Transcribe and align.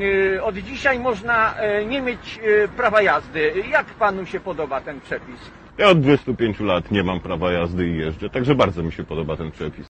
y, 0.00 0.42
od 0.42 0.56
dzisiaj 0.58 0.98
można 0.98 1.54
y, 1.80 1.86
nie 1.86 2.02
mieć 2.02 2.38
y, 2.64 2.68
prawa 2.76 3.02
jazdy. 3.02 3.52
Jak 3.70 3.86
panu 3.86 4.26
się 4.26 4.40
podoba 4.40 4.80
ten 4.80 5.00
przepis? 5.00 5.50
Ja 5.78 5.88
od 5.88 6.00
25 6.00 6.60
lat 6.60 6.90
nie 6.90 7.02
mam 7.04 7.20
prawa 7.20 7.52
jazdy 7.52 7.88
i 7.88 7.96
jeżdżę, 7.96 8.30
także 8.30 8.54
bardzo 8.54 8.82
mi 8.82 8.92
się 8.92 9.04
podoba 9.04 9.36
ten 9.36 9.50
przepis. 9.50 9.95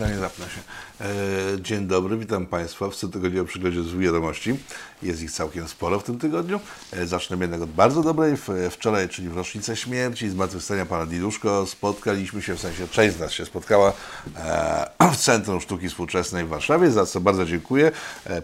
No 0.00 0.08
nie 0.08 0.16
zapnę 0.16 0.44
się. 0.44 0.60
E, 1.00 1.62
dzień 1.62 1.86
dobry, 1.86 2.16
witam 2.16 2.46
Państwa 2.46 2.90
w 2.90 2.94
cotygodniowym 2.94 3.46
przygodzie 3.46 3.82
z 3.82 3.94
wiadomości. 3.94 4.56
Jest 5.02 5.22
ich 5.22 5.30
całkiem 5.30 5.68
sporo 5.68 6.00
w 6.00 6.04
tym 6.04 6.18
tygodniu. 6.18 6.60
E, 6.92 7.06
zacznę 7.06 7.36
jednak 7.40 7.62
od 7.62 7.70
bardzo 7.70 8.02
dobrej. 8.02 8.34
Wczoraj, 8.70 9.08
czyli 9.08 9.28
w 9.28 9.36
rocznicę 9.36 9.76
śmierci, 9.76 10.28
zmartwychwstania 10.28 10.86
Pana 10.86 11.06
Diduszko, 11.06 11.66
spotkaliśmy 11.66 12.42
się, 12.42 12.54
w 12.54 12.60
sensie 12.60 12.88
część 12.88 13.16
z 13.16 13.20
nas 13.20 13.32
się 13.32 13.46
spotkała 13.46 13.92
e, 14.36 15.10
w 15.14 15.16
Centrum 15.16 15.60
Sztuki 15.60 15.88
Współczesnej 15.88 16.44
w 16.44 16.48
Warszawie, 16.48 16.90
za 16.90 17.06
co 17.06 17.20
bardzo 17.20 17.44
dziękuję. 17.44 17.92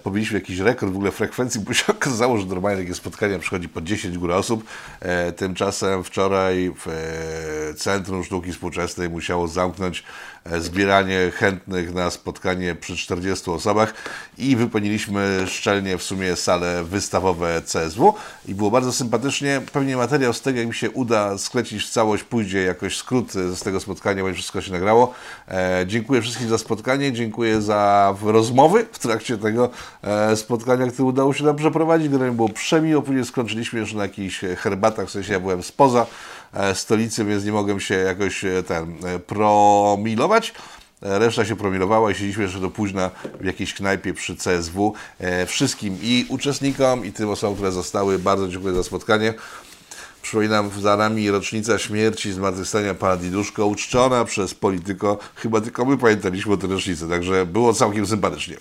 Pobiliśmy 0.03 0.39
jakiś 0.39 0.59
rekord 0.59 0.93
w 0.93 0.97
ogóle 0.97 1.11
frekwencji, 1.11 1.61
bo 1.61 1.75
się 1.75 1.85
okazało, 1.93 2.39
że 2.39 2.47
normalnie 2.47 2.83
takie 2.83 2.95
spotkania 2.95 3.39
przychodzi 3.39 3.69
po 3.69 3.81
10 3.81 4.19
góra 4.19 4.37
osób. 4.37 4.65
Tymczasem 5.37 6.05
wczoraj 6.05 6.73
w 6.87 7.75
Centrum 7.77 8.25
Sztuki 8.25 8.53
Współczesnej 8.53 9.11
musiało 9.11 9.49
zamknąć 9.49 10.05
zbieranie 10.59 11.31
chętnych 11.35 11.95
na 11.95 12.11
spotkanie 12.11 12.75
przy 12.75 12.97
40 12.97 13.51
osobach 13.51 13.95
i 14.39 14.57
wypełniliśmy 14.57 15.45
szczelnie 15.47 15.99
w 15.99 16.03
sumie 16.03 16.37
sale 16.37 16.85
wystawowe 16.85 17.63
CSW 17.63 18.15
i 18.49 18.55
było 18.55 18.71
bardzo 18.71 18.93
sympatycznie. 18.93 19.61
Pewnie 19.73 19.97
materiał 19.97 20.33
z 20.33 20.41
tego, 20.41 20.59
jak 20.59 20.69
mi 20.69 20.75
się 20.75 20.91
uda 20.91 21.39
sklecić 21.39 21.85
w 21.85 21.91
całość, 21.91 22.25
pójdzie 22.25 22.63
jakoś 22.63 22.97
skrót 22.97 23.33
z 23.33 23.61
tego 23.61 23.81
spotkania, 23.81 24.23
bo 24.23 24.33
wszystko 24.33 24.61
się 24.61 24.73
nagrało. 24.73 25.15
E, 25.49 25.85
dziękuję 25.87 26.23
wszystkim 26.23 26.49
za 26.49 26.59
spotkanie, 26.59 27.13
dziękuję 27.13 27.63
za 27.63 28.15
rozmowy 28.23 28.87
w 28.93 28.99
trakcie 28.99 29.39
tego 29.39 29.71
e, 30.03 30.37
spotkania, 30.37 30.87
które 30.87 31.09
udało 31.09 31.35
się 31.35 31.45
nam 31.45 31.57
przeprowadzić. 31.57 32.09
Generalnie 32.09 32.37
było 32.37 32.49
przemiło, 32.49 33.03
później 33.03 33.25
skończyliśmy 33.25 33.81
już 33.81 33.93
na 33.95 34.03
jakichś 34.03 34.41
herbatach, 34.59 35.09
w 35.09 35.11
sensie 35.11 35.33
ja 35.33 35.41
byłem 35.41 35.63
spoza 35.63 36.01
e, 36.03 36.07
stolicy, 36.75 37.25
więc 37.25 37.45
nie 37.45 37.53
mogłem 37.53 37.81
się 37.81 37.95
jakoś 37.95 38.45
e, 38.45 38.63
ten 38.63 38.97
e, 39.05 39.19
promilować. 39.19 40.55
E, 41.03 41.19
Reszta 41.19 41.45
się 41.45 41.57
promilowała 41.57 42.11
i 42.11 42.15
siedzieliśmy 42.15 42.43
jeszcze 42.43 42.61
do 42.61 42.71
późna 42.71 43.11
w 43.41 43.45
jakiejś 43.45 43.75
knajpie 43.75 44.15
przy 44.15 44.37
CSW. 44.37 44.95
E, 45.19 45.47
wszystkim 45.47 45.99
i 46.03 46.27
uczestnikom, 46.29 47.05
i 47.05 47.13
tym 47.13 47.29
osobom, 47.29 47.55
które 47.55 47.73
zostały, 47.73 48.19
bardzo 48.19 48.49
dziękuję 48.49 48.75
za 48.75 48.83
spotkanie. 48.83 49.35
Przypominam, 50.23 50.71
za 50.81 50.97
nami 50.97 51.31
rocznica 51.31 51.79
śmierci 51.79 52.33
zmartwychwstania 52.33 52.95
pana 52.95 53.17
Diduszko, 53.17 53.67
uczczona 53.67 54.25
przez 54.25 54.55
polityko. 54.55 55.19
Chyba 55.35 55.61
tylko 55.61 55.85
my 55.85 55.99
pamiętaliśmy 55.99 56.53
o 56.53 56.57
tę 56.57 56.67
rocznicę, 56.67 57.09
także 57.09 57.47
było 57.47 57.75
całkiem 57.75 58.07
sympatycznie. 58.07 58.57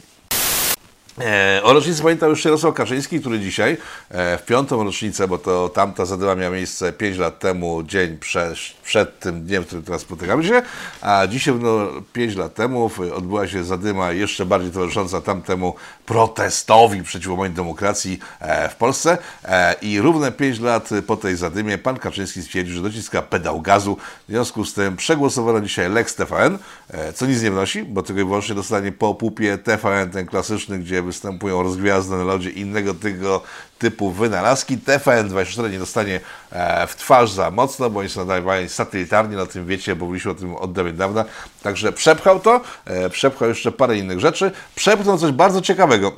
E, 1.19 1.61
o 1.63 1.73
rocznicy 1.73 2.01
pamiętał 2.01 2.29
już 2.29 2.45
Jarosław 2.45 2.73
Kaczyński, 2.73 3.19
który 3.19 3.39
dzisiaj, 3.39 3.77
e, 4.09 4.37
w 4.37 4.45
piątą 4.45 4.83
rocznicę, 4.83 5.27
bo 5.27 5.37
to 5.37 5.69
tamta 5.69 6.05
zadyma 6.05 6.35
miała 6.35 6.55
miejsce 6.55 6.93
5 6.93 7.17
lat 7.17 7.39
temu, 7.39 7.83
dzień 7.83 8.17
przed, 8.17 8.55
przed 8.83 9.19
tym 9.19 9.43
dniem, 9.43 9.63
w 9.63 9.65
którym 9.65 9.83
teraz 9.83 10.01
spotykamy 10.01 10.43
się, 10.43 10.61
a 11.01 11.27
dzisiaj, 11.27 11.55
no, 11.55 11.87
5 12.13 12.35
lat 12.35 12.53
temu 12.53 12.91
odbyła 13.15 13.47
się 13.47 13.63
zadyma 13.63 14.11
jeszcze 14.11 14.45
bardziej 14.45 14.71
towarzysząca 14.71 15.21
tamtemu 15.21 15.75
protestowi 16.05 17.03
przeciwko 17.03 17.35
mojej 17.35 17.53
demokracji 17.53 18.19
e, 18.39 18.69
w 18.69 18.75
Polsce. 18.75 19.17
E, 19.45 19.75
i 19.81 20.01
równe 20.01 20.31
5 20.31 20.59
lat 20.59 20.89
po 21.07 21.17
tej 21.17 21.35
zadymie 21.35 21.77
pan 21.77 21.99
Kaczyński 21.99 22.41
stwierdził, 22.41 22.75
że 22.75 22.81
dociska 22.81 23.21
pedał 23.21 23.61
gazu, 23.61 23.97
w 24.27 24.31
związku 24.31 24.65
z 24.65 24.73
tym 24.73 24.97
przegłosowano 24.97 25.61
dzisiaj 25.61 25.89
Lex 25.89 26.15
TVN, 26.15 26.57
e, 26.89 27.13
co 27.13 27.25
nic 27.25 27.41
nie 27.41 27.51
wnosi, 27.51 27.83
bo 27.83 28.03
tylko 28.03 28.21
i 28.21 28.25
wyłącznie 28.25 28.55
dostanie 28.55 28.91
po 28.91 29.15
pupie 29.15 29.57
TVN, 29.57 30.09
ten 30.09 30.25
klasyczny, 30.25 30.79
gdzie 30.79 31.00
występują 31.01 31.63
rozgwiazdy 31.63 32.15
na 32.15 32.23
lodzie 32.23 32.49
innego 32.49 32.93
tego 32.93 33.41
typu 33.79 34.11
wynalazki. 34.11 34.77
TVN24 34.77 35.71
nie 35.71 35.79
dostanie 35.79 36.19
e, 36.51 36.87
w 36.87 36.95
twarz 36.95 37.31
za 37.31 37.51
mocno, 37.51 37.89
bo 37.89 37.99
oni 37.99 38.09
są 38.09 38.25
nadawani 38.25 38.69
satelitarnie, 38.69 39.37
na 39.37 39.45
tym 39.45 39.65
wiecie, 39.65 39.95
bo 39.95 40.05
mówiliśmy 40.05 40.31
o 40.31 40.35
tym 40.35 40.55
od 40.55 40.95
dawna. 40.95 41.25
Także 41.63 41.91
przepchał 41.91 42.39
to, 42.39 42.61
e, 42.85 43.09
przepchał 43.09 43.49
jeszcze 43.49 43.71
parę 43.71 43.97
innych 43.97 44.19
rzeczy, 44.19 44.51
przepchnął 44.75 45.17
coś 45.17 45.31
bardzo 45.31 45.61
ciekawego. 45.61 46.11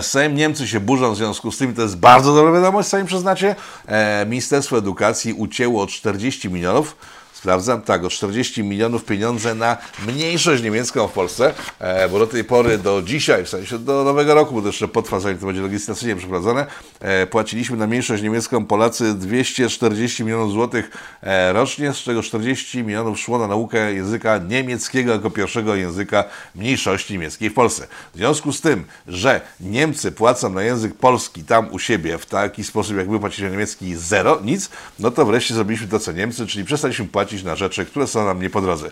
Sejm, 0.00 0.34
Niemcy 0.34 0.68
się 0.68 0.80
burzą 0.80 1.12
w 1.14 1.16
związku 1.16 1.52
z 1.52 1.58
tym, 1.58 1.74
to 1.74 1.82
jest 1.82 1.96
bardzo 1.96 2.34
dobra 2.34 2.52
wiadomość, 2.52 2.88
sami 2.88 3.04
przyznacie. 3.04 3.56
E, 3.86 4.26
Ministerstwo 4.26 4.78
Edukacji 4.78 5.32
ucięło 5.32 5.82
o 5.82 5.86
40 5.86 6.50
milionów. 6.50 6.96
Sprawdzam, 7.44 7.82
tak, 7.82 8.04
o 8.04 8.10
40 8.10 8.64
milionów 8.64 9.04
pieniądze 9.04 9.54
na 9.54 9.76
mniejszość 10.06 10.62
niemiecką 10.62 11.08
w 11.08 11.12
Polsce, 11.12 11.54
e, 11.78 12.08
bo 12.08 12.18
do 12.18 12.26
tej 12.26 12.44
pory, 12.44 12.78
do 12.78 13.02
dzisiaj, 13.02 13.44
w 13.44 13.48
sensie 13.48 13.78
do 13.78 14.04
nowego 14.04 14.34
roku, 14.34 14.54
bo 14.54 14.60
to 14.60 14.66
jeszcze 14.66 14.88
potrwa, 14.88 15.20
zanim 15.20 15.38
to 15.38 15.46
będzie 15.46 15.62
legislacyjnie 15.62 16.16
przeprowadzone, 16.16 16.66
e, 17.00 17.26
płaciliśmy 17.26 17.76
na 17.76 17.86
mniejszość 17.86 18.22
niemiecką 18.22 18.66
Polacy 18.66 19.14
240 19.14 20.24
milionów 20.24 20.52
złotych 20.52 20.90
e, 21.22 21.52
rocznie, 21.52 21.92
z 21.92 21.96
czego 21.96 22.22
40 22.22 22.84
milionów 22.84 23.18
szło 23.18 23.38
na 23.38 23.46
naukę 23.46 23.94
języka 23.94 24.38
niemieckiego 24.38 25.12
jako 25.12 25.30
pierwszego 25.30 25.74
języka 25.74 26.24
mniejszości 26.54 27.12
niemieckiej 27.12 27.50
w 27.50 27.54
Polsce. 27.54 27.86
W 28.14 28.16
związku 28.16 28.52
z 28.52 28.60
tym, 28.60 28.84
że 29.08 29.40
Niemcy 29.60 30.12
płacą 30.12 30.50
na 30.50 30.62
język 30.62 30.94
polski 30.94 31.42
tam 31.42 31.72
u 31.72 31.78
siebie 31.78 32.18
w 32.18 32.26
taki 32.26 32.64
sposób, 32.64 32.96
jak 32.96 33.08
my 33.08 33.20
płaciliśmy 33.20 33.50
niemiecki 33.50 33.96
zero, 33.96 34.40
nic, 34.44 34.70
no 34.98 35.10
to 35.10 35.26
wreszcie 35.26 35.54
zrobiliśmy 35.54 35.88
to, 35.88 35.98
co 35.98 36.12
Niemcy, 36.12 36.46
czyli 36.46 36.64
przestaliśmy 36.64 37.04
płacić 37.04 37.33
na 37.42 37.56
rzeczy, 37.56 37.86
które 37.86 38.06
są 38.06 38.24
nam 38.24 38.42
nie 38.42 38.50
po 38.50 38.60
drodze. 38.60 38.90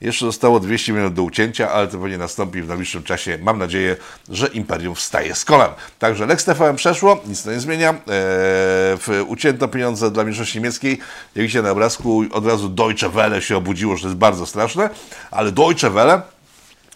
Jeszcze 0.00 0.26
zostało 0.26 0.60
200 0.60 0.92
milionów 0.92 1.14
do 1.14 1.22
ucięcia, 1.22 1.70
ale 1.70 1.88
to 1.88 1.98
pewnie 1.98 2.18
nastąpi 2.18 2.62
w 2.62 2.68
najbliższym 2.68 3.02
czasie. 3.02 3.38
Mam 3.42 3.58
nadzieję, 3.58 3.96
że 4.28 4.46
imperium 4.46 4.94
wstaje 4.94 5.34
z 5.34 5.44
kolan. 5.44 5.70
Także 5.98 6.26
Lex 6.26 6.44
TVN 6.44 6.76
przeszło, 6.76 7.22
nic 7.26 7.42
to 7.42 7.50
nie 7.50 7.60
zmienia. 7.60 7.90
Eee, 7.90 9.22
ucięto 9.26 9.68
pieniądze 9.68 10.10
dla 10.10 10.24
mniejszości 10.24 10.58
niemieckiej. 10.58 10.98
Jak 11.34 11.42
widzicie 11.42 11.62
na 11.62 11.70
obrazku, 11.70 12.24
od 12.32 12.46
razu 12.46 12.68
Deutsche 12.68 13.08
Welle 13.08 13.42
się 13.42 13.56
obudziło, 13.56 13.96
że 13.96 14.02
to 14.02 14.08
jest 14.08 14.18
bardzo 14.18 14.46
straszne, 14.46 14.90
ale 15.30 15.52
Deutsche 15.52 15.90
Welle 15.90 16.22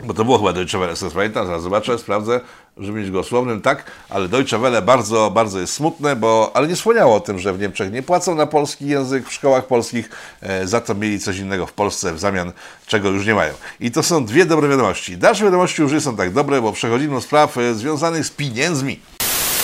bo 0.04 0.14
to 0.14 0.24
było 0.24 0.38
chyba 0.38 0.52
Deutsche 0.52 0.78
Welle, 0.78 0.96
sobie 0.96 1.12
pamiętam, 1.12 1.46
zaraz 1.46 1.62
zobaczę, 1.62 1.98
sprawdzę, 1.98 2.40
żeby 2.78 3.00
mieć 3.00 3.10
go 3.10 3.24
słownym, 3.24 3.60
tak, 3.60 3.84
ale 4.10 4.28
Deutsche 4.28 4.58
Welle 4.58 4.82
bardzo, 4.82 5.30
bardzo 5.30 5.60
jest 5.60 5.72
smutne, 5.72 6.16
bo, 6.16 6.50
ale 6.54 6.68
nie 6.68 6.76
wspomniało 6.76 7.14
o 7.14 7.20
tym, 7.20 7.38
że 7.38 7.52
w 7.52 7.60
Niemczech 7.60 7.92
nie 7.92 8.02
płacą 8.02 8.34
na 8.34 8.46
polski 8.46 8.86
język 8.86 9.28
w 9.28 9.32
szkołach 9.32 9.66
polskich, 9.66 10.10
e, 10.40 10.66
za 10.66 10.80
to 10.80 10.94
mieli 10.94 11.20
coś 11.20 11.38
innego 11.38 11.66
w 11.66 11.72
Polsce 11.72 12.14
w 12.14 12.18
zamian, 12.18 12.52
czego 12.86 13.10
już 13.10 13.26
nie 13.26 13.34
mają. 13.34 13.54
I 13.80 13.90
to 13.90 14.02
są 14.02 14.24
dwie 14.24 14.46
dobre 14.46 14.68
wiadomości. 14.68 15.18
Dalsze 15.18 15.44
wiadomości 15.44 15.82
już 15.82 15.92
nie 15.92 16.00
są 16.00 16.16
tak 16.16 16.32
dobre, 16.32 16.62
bo 16.62 16.72
przechodzimy 16.72 17.14
do 17.14 17.20
spraw 17.20 17.58
e, 17.58 17.74
związanych 17.74 18.26
z 18.26 18.30
pieniędzmi. 18.30 19.00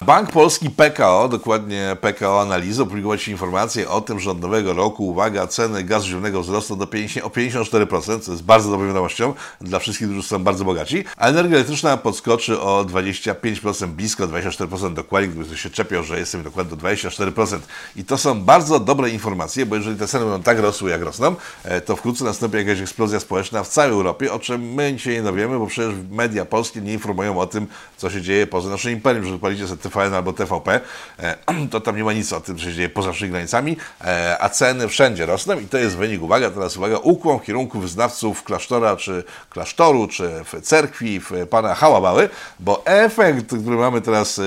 Bank 0.03 0.31
Polski 0.31 0.71
PKO, 0.71 1.29
dokładnie 1.29 1.97
PKO 2.01 2.41
Analizy, 2.41 2.83
opublikował 2.83 3.17
dzisiaj 3.17 3.33
informację 3.33 3.89
o 3.89 4.01
tym, 4.01 4.21
że 4.21 4.31
od 4.31 4.41
nowego 4.41 4.73
roku, 4.73 5.09
uwaga, 5.09 5.47
ceny 5.47 5.85
gazu 5.85 6.09
ziemnego 6.09 6.43
wzrosną 6.43 6.77
do 6.77 6.87
50, 6.87 7.27
o 7.27 7.29
54%, 7.29 8.21
co 8.21 8.33
jest 8.33 8.45
bardzo 8.45 8.71
dobrą 8.71 8.87
wiadomością 8.87 9.35
dla 9.61 9.79
wszystkich, 9.79 10.09
którzy 10.09 10.29
są 10.29 10.45
bardzo 10.45 10.65
bogaci, 10.65 11.05
a 11.17 11.29
energia 11.29 11.57
elektryczna 11.57 11.97
podskoczy 11.97 12.61
o 12.61 12.85
25%, 12.85 13.87
blisko 13.87 14.29
24% 14.29 14.95
dokładnie, 14.95 15.29
gdyby 15.29 15.45
ktoś 15.45 15.61
się 15.61 15.71
czepiał, 15.71 16.05
że 16.05 16.19
jestem 16.19 16.43
dokładnie 16.43 16.77
do 16.77 16.87
24%. 16.87 17.59
I 17.97 18.05
to 18.05 18.19
są 18.19 18.41
bardzo 18.41 18.81
dobre 18.81 19.11
informacje, 19.11 19.67
bo 19.67 19.77
jeżeli 19.77 19.97
te 19.97 20.07
ceny 20.07 20.25
będą 20.25 20.43
tak 20.43 20.59
rosły, 20.59 20.91
jak 20.91 21.03
rosną, 21.03 21.35
e, 21.65 21.81
to 21.81 21.97
wkrótce 21.97 22.25
nastąpi 22.25 22.57
jakaś 22.57 22.81
eksplozja 22.81 23.21
społeczna 23.21 23.65
w 23.65 23.69
całej 23.69 23.91
Europie, 23.91 24.33
o 24.33 24.39
czym 24.39 24.75
my 24.75 24.95
dzisiaj 24.95 25.15
nie 25.15 25.23
dowiemy, 25.23 25.59
bo 25.59 25.67
przecież 25.67 25.95
media 26.11 26.45
polskie 26.45 26.81
nie 26.81 26.93
informują 26.93 27.41
o 27.41 27.47
tym, 27.47 27.67
co 27.97 28.11
się 28.11 28.23
dzieje 28.23 28.47
poza 28.47 28.71
naszym 28.71 28.93
imperium, 28.93 29.27
że 29.27 29.39
palicie 29.39 29.69
sobie 29.69 29.84
TVN 29.89 30.15
albo 30.15 30.33
TVP, 30.33 30.81
e, 31.19 31.37
to 31.71 31.81
tam 31.81 31.97
nie 31.97 32.05
ma 32.05 32.13
nic 32.13 32.33
o 32.33 32.41
tym, 32.41 32.59
co 32.59 32.65
się 32.65 32.73
dzieje 32.73 32.89
poza 32.89 33.09
naszymi 33.09 33.31
granicami, 33.31 33.77
e, 34.05 34.37
a 34.41 34.49
ceny 34.49 34.89
wszędzie 34.89 35.27
rosną 35.27 35.59
i 35.59 35.67
to 35.67 35.79
jest 35.79 35.97
wynik, 35.97 36.23
uwaga, 36.23 36.51
teraz 36.51 36.77
uwaga, 36.77 36.99
ukłon 36.99 37.39
w 37.39 37.43
kierunku 37.43 37.81
wyznawców 37.81 38.43
klasztora, 38.43 38.97
czy 38.97 39.25
klasztoru, 39.51 40.09
czy 40.09 40.31
w 40.45 40.61
cerkwi, 40.61 41.21
w 41.21 41.31
pana 41.51 41.75
Hałabały, 41.75 42.29
bo 42.61 42.87
efekt, 42.87 43.47
który 43.47 43.77
mamy 43.77 44.01
teraz 44.01 44.39
e, 44.39 44.43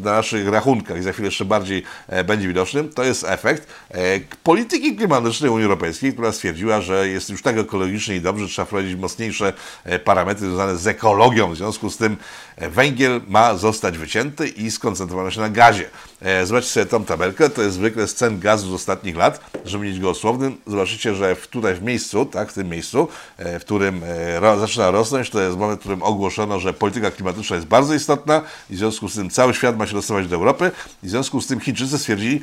na 0.00 0.12
naszych 0.12 0.48
rachunkach 0.48 0.98
i 0.98 1.02
za 1.02 1.12
chwilę 1.12 1.26
jeszcze 1.26 1.44
bardziej 1.44 1.82
e, 2.08 2.24
będzie 2.24 2.48
widoczny, 2.48 2.84
to 2.84 3.04
jest 3.04 3.24
efekt 3.24 3.66
e, 3.90 4.20
polityki 4.42 4.96
klimatycznej 4.96 5.50
Unii 5.50 5.64
Europejskiej, 5.64 6.12
która 6.12 6.32
stwierdziła, 6.32 6.80
że 6.80 7.08
jest 7.08 7.30
już 7.30 7.42
tak 7.42 7.58
ekologicznie 7.58 8.16
i 8.16 8.20
dobrze, 8.20 8.46
trzeba 8.48 8.66
wprowadzić 8.66 8.96
mocniejsze 8.96 9.52
e, 9.84 9.98
parametry 9.98 10.46
związane 10.46 10.76
z 10.76 10.86
ekologią, 10.86 11.52
w 11.52 11.56
związku 11.56 11.90
z 11.90 11.96
tym 11.96 12.16
e, 12.51 12.51
węgiel 12.56 13.20
ma 13.28 13.54
zostać 13.54 13.98
wycięty 13.98 14.48
i 14.48 14.70
skoncentrowano 14.70 15.30
się 15.30 15.40
na 15.40 15.48
gazie. 15.48 15.90
E, 16.20 16.46
Zobaczcie 16.46 16.70
sobie 16.70 16.86
tą 16.86 17.04
tabelkę, 17.04 17.50
to 17.50 17.62
jest 17.62 17.78
wykres 17.78 18.14
cen 18.14 18.40
gazu 18.40 18.70
z 18.70 18.72
ostatnich 18.72 19.16
lat, 19.16 19.50
żeby 19.64 19.84
mieć 19.84 20.00
go 20.00 20.14
słownym. 20.14 20.56
Zobaczycie, 20.66 21.14
że 21.14 21.36
tutaj 21.50 21.74
w 21.74 21.82
miejscu, 21.82 22.26
tak, 22.26 22.50
w 22.50 22.54
tym 22.54 22.68
miejscu, 22.68 23.08
e, 23.36 23.60
w 23.60 23.64
którym 23.64 24.00
e, 24.42 24.58
zaczyna 24.58 24.90
rosnąć, 24.90 25.30
to 25.30 25.40
jest 25.40 25.58
moment, 25.58 25.80
w 25.80 25.80
którym 25.80 26.02
ogłoszono, 26.02 26.60
że 26.60 26.72
polityka 26.72 27.10
klimatyczna 27.10 27.56
jest 27.56 27.68
bardzo 27.68 27.94
istotna 27.94 28.42
i 28.70 28.74
w 28.74 28.78
związku 28.78 29.08
z 29.08 29.14
tym 29.14 29.30
cały 29.30 29.54
świat 29.54 29.76
ma 29.76 29.86
się 29.86 29.94
dostosować 29.94 30.28
do 30.28 30.36
Europy 30.36 30.70
i 31.02 31.06
w 31.06 31.10
związku 31.10 31.40
z 31.40 31.46
tym 31.46 31.60
Chińczycy 31.60 31.98
stwierdzili, 31.98 32.40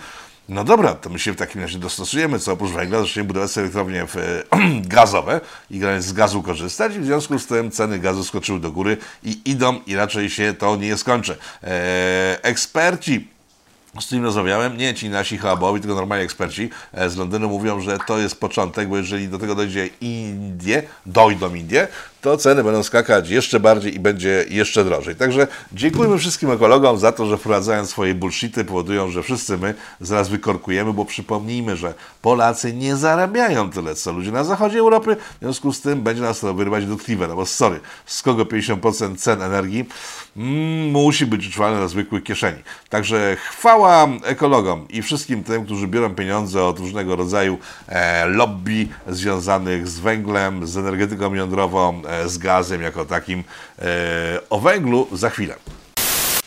No 0.49 0.63
dobra, 0.63 0.95
to 0.95 1.09
my 1.09 1.19
się 1.19 1.33
w 1.33 1.35
takim 1.35 1.61
razie 1.61 1.79
dostosujemy, 1.79 2.39
co 2.39 2.51
oprócz 2.51 2.71
węgla 2.71 2.99
zaczniemy 2.99 3.27
budować 3.27 3.57
elektrownie 3.57 4.05
w, 4.07 4.43
gazowe 4.95 5.41
i 5.69 5.81
z 5.99 6.13
gazu 6.13 6.43
korzystać 6.43 6.99
w 6.99 7.05
związku 7.05 7.39
z 7.39 7.47
tym 7.47 7.71
ceny 7.71 7.99
gazu 7.99 8.23
skoczyły 8.23 8.59
do 8.59 8.71
góry 8.71 8.97
i 9.23 9.41
idą 9.45 9.79
i 9.87 9.95
raczej 9.95 10.29
się 10.29 10.53
to 10.53 10.75
nie 10.75 10.97
skończy. 10.97 11.37
Eee, 11.63 11.71
eksperci 12.41 13.27
z 13.99 14.05
którym 14.05 14.25
rozmawiałem, 14.25 14.77
nie 14.77 14.93
ci 14.93 15.09
nasi 15.09 15.37
hubowi, 15.37 15.81
tylko 15.81 15.95
normalni 15.95 16.25
eksperci 16.25 16.69
e, 16.93 17.09
z 17.09 17.17
Londynu 17.17 17.49
mówią, 17.49 17.81
że 17.81 17.97
to 18.07 18.17
jest 18.17 18.39
początek, 18.39 18.87
bo 18.87 18.97
jeżeli 18.97 19.27
do 19.27 19.39
tego 19.39 19.55
dojdzie 19.55 19.89
Indie, 20.01 20.83
dojdą 21.05 21.55
Indie, 21.55 21.87
to 22.21 22.37
ceny 22.37 22.63
będą 22.63 22.83
skakać 22.83 23.29
jeszcze 23.29 23.59
bardziej 23.59 23.95
i 23.95 23.99
będzie 23.99 24.45
jeszcze 24.49 24.85
drożej. 24.85 25.15
Także 25.15 25.47
dziękujemy 25.73 26.17
wszystkim 26.17 26.51
ekologom 26.51 26.97
za 26.97 27.11
to, 27.11 27.25
że 27.25 27.37
wprowadzają 27.37 27.85
swoje 27.85 28.15
bullshity, 28.15 28.65
powodują, 28.65 29.11
że 29.11 29.23
wszyscy 29.23 29.57
my 29.57 29.73
zaraz 30.01 30.29
wykorkujemy, 30.29 30.93
bo 30.93 31.05
przypomnijmy, 31.05 31.77
że 31.77 31.93
Polacy 32.21 32.73
nie 32.73 32.95
zarabiają 32.95 33.69
tyle, 33.69 33.95
co 33.95 34.11
ludzie 34.11 34.31
na 34.31 34.43
zachodzie 34.43 34.79
Europy, 34.79 35.15
w 35.15 35.39
związku 35.41 35.73
z 35.73 35.81
tym 35.81 36.01
będzie 36.01 36.21
nas 36.21 36.39
to 36.39 36.53
wyrywać 36.53 36.85
dotkliwe, 36.85 37.27
no 37.27 37.35
bo 37.35 37.45
sorry, 37.45 37.79
z 38.05 38.21
kogo 38.21 38.43
50% 38.43 39.17
cen 39.17 39.41
energii 39.41 39.85
mm, 40.37 40.91
musi 40.91 41.25
być 41.25 41.47
utrzymane 41.47 41.79
na 41.79 41.87
zwykłych 41.87 42.23
kieszeni. 42.23 42.63
Także 42.89 43.37
chwała 43.49 44.07
ekologom 44.23 44.87
i 44.89 45.01
wszystkim 45.01 45.43
tym, 45.43 45.65
którzy 45.65 45.87
biorą 45.87 46.15
pieniądze 46.15 46.63
od 46.63 46.79
różnego 46.79 47.15
rodzaju 47.15 47.57
e, 47.87 48.25
lobby 48.25 48.87
związanych 49.07 49.87
z 49.87 49.99
węglem, 49.99 50.67
z 50.67 50.77
energetyką 50.77 51.33
jądrową, 51.33 52.01
z 52.25 52.37
gazem 52.37 52.81
jako 52.81 53.05
takim. 53.05 53.43
E, 53.79 54.39
o 54.49 54.59
węglu 54.59 55.07
za 55.11 55.29
chwilę. 55.29 55.55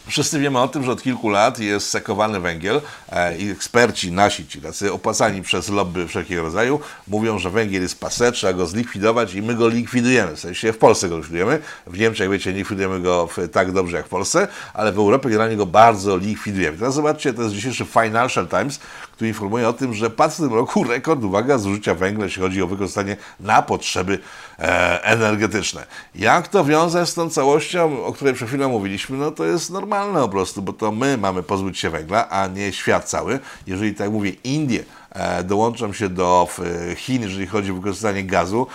Wszyscy 0.09 0.41
wiemy 0.41 0.59
o 0.61 0.69
tym, 0.69 0.85
że 0.85 0.93
od 0.93 1.03
kilku 1.03 1.29
lat 1.29 1.59
jest 1.59 1.89
sekowany 1.89 2.41
węgiel 2.41 2.81
e, 3.09 3.39
i 3.39 3.51
eksperci 3.51 4.13
nasi, 4.13 4.47
ci 4.47 4.61
tacy 4.61 4.93
opłacani 4.93 5.43
przez 5.43 5.69
lobby 5.69 6.09
wszelkiego 6.09 6.43
rodzaju, 6.43 6.81
mówią, 7.09 7.39
że 7.39 7.51
węgiel 7.51 7.83
jest 7.83 8.01
pase, 8.01 8.33
trzeba 8.33 8.53
go 8.53 8.67
zlikwidować 8.67 9.35
i 9.35 9.43
my 9.43 9.55
go 9.55 9.69
likwidujemy. 9.69 10.37
W 10.37 10.41
sensie 10.41 10.73
w 10.73 10.79
Polsce 10.79 11.09
go 11.09 11.17
likwidujemy. 11.17 11.59
W 11.87 11.99
Niemczech, 11.99 12.31
wiecie, 12.31 12.53
nie 12.53 12.59
likwidujemy 12.59 13.01
go 13.01 13.29
tak 13.53 13.73
dobrze 13.73 13.97
jak 13.97 14.07
w 14.07 14.09
Polsce, 14.09 14.49
ale 14.75 14.93
w 14.93 14.99
Europie 14.99 15.29
generalnie 15.29 15.57
go 15.57 15.67
bardzo 15.67 16.17
likwidujemy. 16.17 16.79
Teraz 16.79 16.95
zobaczcie, 16.95 17.35
to 17.35 17.43
jest 17.43 17.55
dzisiejszy 17.55 17.85
Financial 17.85 18.49
Times, 18.49 18.81
informuje 19.29 19.69
o 19.69 19.73
tym, 19.73 19.95
że 19.95 20.11
padł 20.11 20.35
w 20.35 20.37
tym 20.37 20.55
roku 20.55 20.85
rekord, 20.85 21.25
uwaga, 21.25 21.59
zużycia 21.59 21.95
węgla, 21.95 22.25
jeśli 22.25 22.43
chodzi 22.43 22.63
o 22.63 22.67
wykorzystanie 22.67 23.17
na 23.41 23.63
potrzeby 23.63 24.19
e, 24.59 25.05
energetyczne. 25.05 25.87
Jak 26.15 26.49
to 26.49 26.65
wiązać 26.65 27.09
z 27.09 27.15
tą 27.15 27.31
całością, 27.31 28.05
o 28.05 28.13
której 28.13 28.35
przed 28.35 28.49
chwilą 28.49 28.69
mówiliśmy, 28.69 29.17
no 29.17 29.31
to 29.31 29.45
jest 29.45 29.71
normalne 29.71 30.21
po 30.21 30.29
prostu, 30.29 30.63
bo 30.63 30.73
to 30.73 30.93
my 30.93 31.19
mamy 31.19 31.43
pozbyć 31.43 31.79
się 31.79 31.91
węgla, 31.91 32.29
a 32.29 32.47
nie 32.47 32.73
świat 32.73 33.05
cały. 33.05 33.39
Jeżeli, 33.67 33.95
tak 33.95 34.11
mówię, 34.11 34.31
Indie 34.45 34.85
e, 35.11 35.45
dołączą 35.45 35.93
się 35.93 36.09
do 36.09 36.49
Chin, 36.97 37.23
jeżeli 37.23 37.47
chodzi 37.47 37.71
o 37.71 37.75
wykorzystanie 37.75 38.25
gazu, 38.25 38.67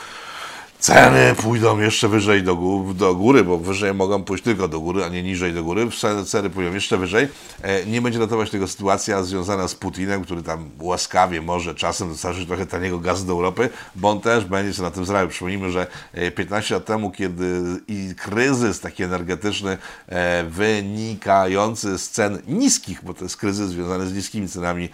Ceny 0.79 1.35
pójdą 1.35 1.79
jeszcze 1.79 2.07
wyżej 2.07 2.43
do, 2.43 2.55
góry, 2.55 2.93
do 2.93 3.15
góry, 3.15 3.43
bo 3.43 3.57
wyżej 3.57 3.93
mogą 3.93 4.23
pójść 4.23 4.43
tylko 4.43 4.67
do 4.67 4.79
góry, 4.79 5.03
a 5.03 5.09
nie 5.09 5.23
niżej 5.23 5.53
do 5.53 5.63
góry. 5.63 5.87
Ceny 6.25 6.49
pójdą 6.49 6.73
jeszcze 6.73 6.97
wyżej. 6.97 7.27
E, 7.61 7.85
nie 7.85 8.01
będzie 8.01 8.19
ratować 8.19 8.49
tego 8.49 8.67
sytuacja 8.67 9.23
związana 9.23 9.67
z 9.67 9.75
Putinem, 9.75 10.23
który 10.23 10.43
tam 10.43 10.69
łaskawie 10.79 11.41
może 11.41 11.75
czasem 11.75 12.09
dostarczyć 12.09 12.47
trochę 12.47 12.65
taniego 12.65 12.99
gazu 12.99 13.25
do 13.25 13.33
Europy, 13.33 13.69
bo 13.95 14.09
on 14.09 14.21
też 14.21 14.45
będzie 14.45 14.73
się 14.73 14.81
na 14.81 14.91
tym 14.91 15.05
zrabiał. 15.05 15.27
Przypomnijmy, 15.27 15.71
że 15.71 15.87
15 16.35 16.75
e, 16.75 16.77
lat 16.77 16.85
temu, 16.85 17.11
kiedy 17.11 17.61
i 17.87 18.13
kryzys 18.17 18.79
taki 18.79 19.03
energetyczny 19.03 19.77
e, 20.07 20.43
wynikający 20.43 21.97
z 21.97 22.09
cen 22.09 22.41
niskich, 22.47 23.03
bo 23.03 23.13
to 23.13 23.23
jest 23.23 23.37
kryzys 23.37 23.69
związany 23.69 24.07
z 24.07 24.13
niskimi 24.13 24.47
cenami 24.47 24.89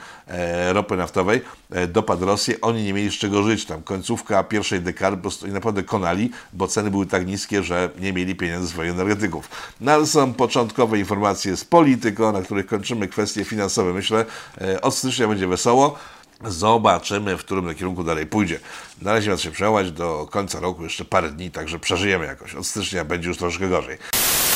ropy 0.72 0.98
naftowej, 0.98 1.42
dopadł 1.88 2.26
Rosję, 2.26 2.62
oni 2.62 2.84
nie 2.84 2.94
mieli 2.94 3.12
z 3.12 3.14
czego 3.14 3.44
żyć. 3.44 3.66
Tam 3.66 3.84
końcówka 3.84 4.44
pierwszej 4.44 4.82
dekady 4.82 5.18
po 5.18 5.22
prostu 5.22 5.48
i 5.48 5.52
naprawdę 5.52 5.73
naprawdę 5.74 5.84
konali, 5.84 6.32
bo 6.54 6.68
ceny 6.68 6.92
były 6.92 7.06
tak 7.06 7.28
niskie, 7.28 7.64
że 7.64 7.90
nie 8.00 8.14
mieli 8.14 8.36
pieniędzy 8.36 8.68
swoich 8.68 8.92
energetyków. 8.92 9.50
No 9.82 10.06
są 10.06 10.34
początkowe 10.34 11.00
informacje 11.00 11.58
z 11.58 11.66
polityką, 11.66 12.32
na 12.32 12.42
których 12.42 12.66
kończymy 12.66 13.08
kwestie 13.08 13.46
finansowe. 13.46 13.94
Myślę, 13.94 14.26
e, 14.62 14.82
od 14.82 14.96
stycznia 14.96 15.28
będzie 15.28 15.48
wesoło. 15.48 15.96
Zobaczymy, 16.46 17.38
w 17.38 17.40
którym 17.40 17.76
kierunku 17.76 18.04
dalej 18.04 18.26
pójdzie. 18.26 18.60
Na 19.02 19.14
razie 19.14 19.32
ma 19.32 19.38
się 19.38 19.52
przełamać 19.52 19.92
do 19.92 20.28
końca 20.32 20.60
roku, 20.60 20.84
jeszcze 20.84 21.06
parę 21.06 21.30
dni, 21.30 21.52
także 21.52 21.80
przeżyjemy 21.80 22.26
jakoś. 22.26 22.56
Od 22.56 22.68
stycznia 22.68 23.06
będzie 23.06 23.28
już 23.28 23.38
troszkę 23.38 23.70
gorzej. 23.70 23.98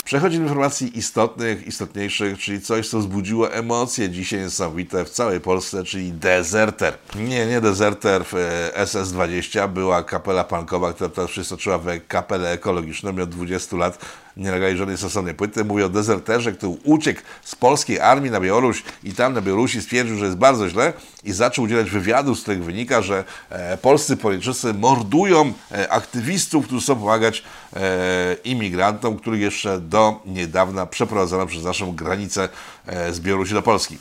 Przechodzi 0.07 0.38
do 0.38 0.44
informacji 0.44 0.98
istotnych, 0.98 1.68
istotniejszych, 1.68 2.39
czyli 2.39 2.62
coś, 2.62 2.89
co 2.89 3.00
wzbudziło 3.00 3.54
emocje 3.54 4.09
dzisiaj 4.09 4.39
niesamowite 4.39 5.06
w 5.06 5.09
całej 5.09 5.39
Polsce, 5.39 5.83
czyli 5.83 6.12
Deserter. 6.12 6.98
Nie, 7.15 7.45
nie 7.45 7.62
Deserter 7.62 8.25
w 8.25 8.33
e, 8.33 8.86
SS-20, 8.86 9.69
była 9.69 10.04
kapela 10.04 10.44
punkowa, 10.44 10.94
która 10.94 11.09
teraz 11.09 11.30
przystąpiła 11.30 11.77
w 11.77 11.86
kapelę 12.07 12.51
ekologiczną, 12.51 13.21
od 13.21 13.30
20 13.30 13.77
lat 13.77 14.06
nie 14.38 14.51
nagrali 14.51 14.78
żadnej 14.78 14.98
stosownej 14.98 15.34
płyty. 15.34 15.66
Mówię 15.66 15.86
o 15.86 15.89
dezerterze, 15.89 16.51
który 16.54 16.78
uciekł 16.84 17.22
z 17.44 17.56
polskiej 17.56 18.00
armii 18.00 18.31
na 18.31 18.39
Białoruś 18.39 18.84
i 19.04 19.13
tam 19.13 19.34
na 19.34 19.42
Białorusi 19.42 19.81
stwierdził, 19.81 20.18
że 20.18 20.25
jest 20.25 20.38
bardzo 20.38 20.69
źle 20.69 20.94
i 21.24 21.31
zaczął 21.31 21.66
udzielać 21.66 21.89
wywiadów, 21.89 22.39
z 22.39 22.42
których 22.42 22.63
wynika, 22.63 23.01
że 23.01 23.24
e, 23.50 23.78
polscy 23.78 24.18
politycy 24.18 24.74
mordują 24.74 25.54
e, 25.72 25.92
aktywistów, 25.92 26.66
którzy 26.66 26.84
chcą 26.84 26.95
pomagać 26.95 27.44
e, 27.75 28.36
imigrantom, 28.44 29.18
których 29.18 29.42
jeszcze 29.42 29.81
do 29.81 30.22
niedawna 30.25 30.86
przeprowadzono 30.86 31.45
przez 31.45 31.63
naszą 31.63 31.95
granicę 31.95 32.50
e, 32.86 33.13
z 33.13 33.19
Białorusi 33.19 33.54
do 33.54 33.62
Polski. 33.62 33.98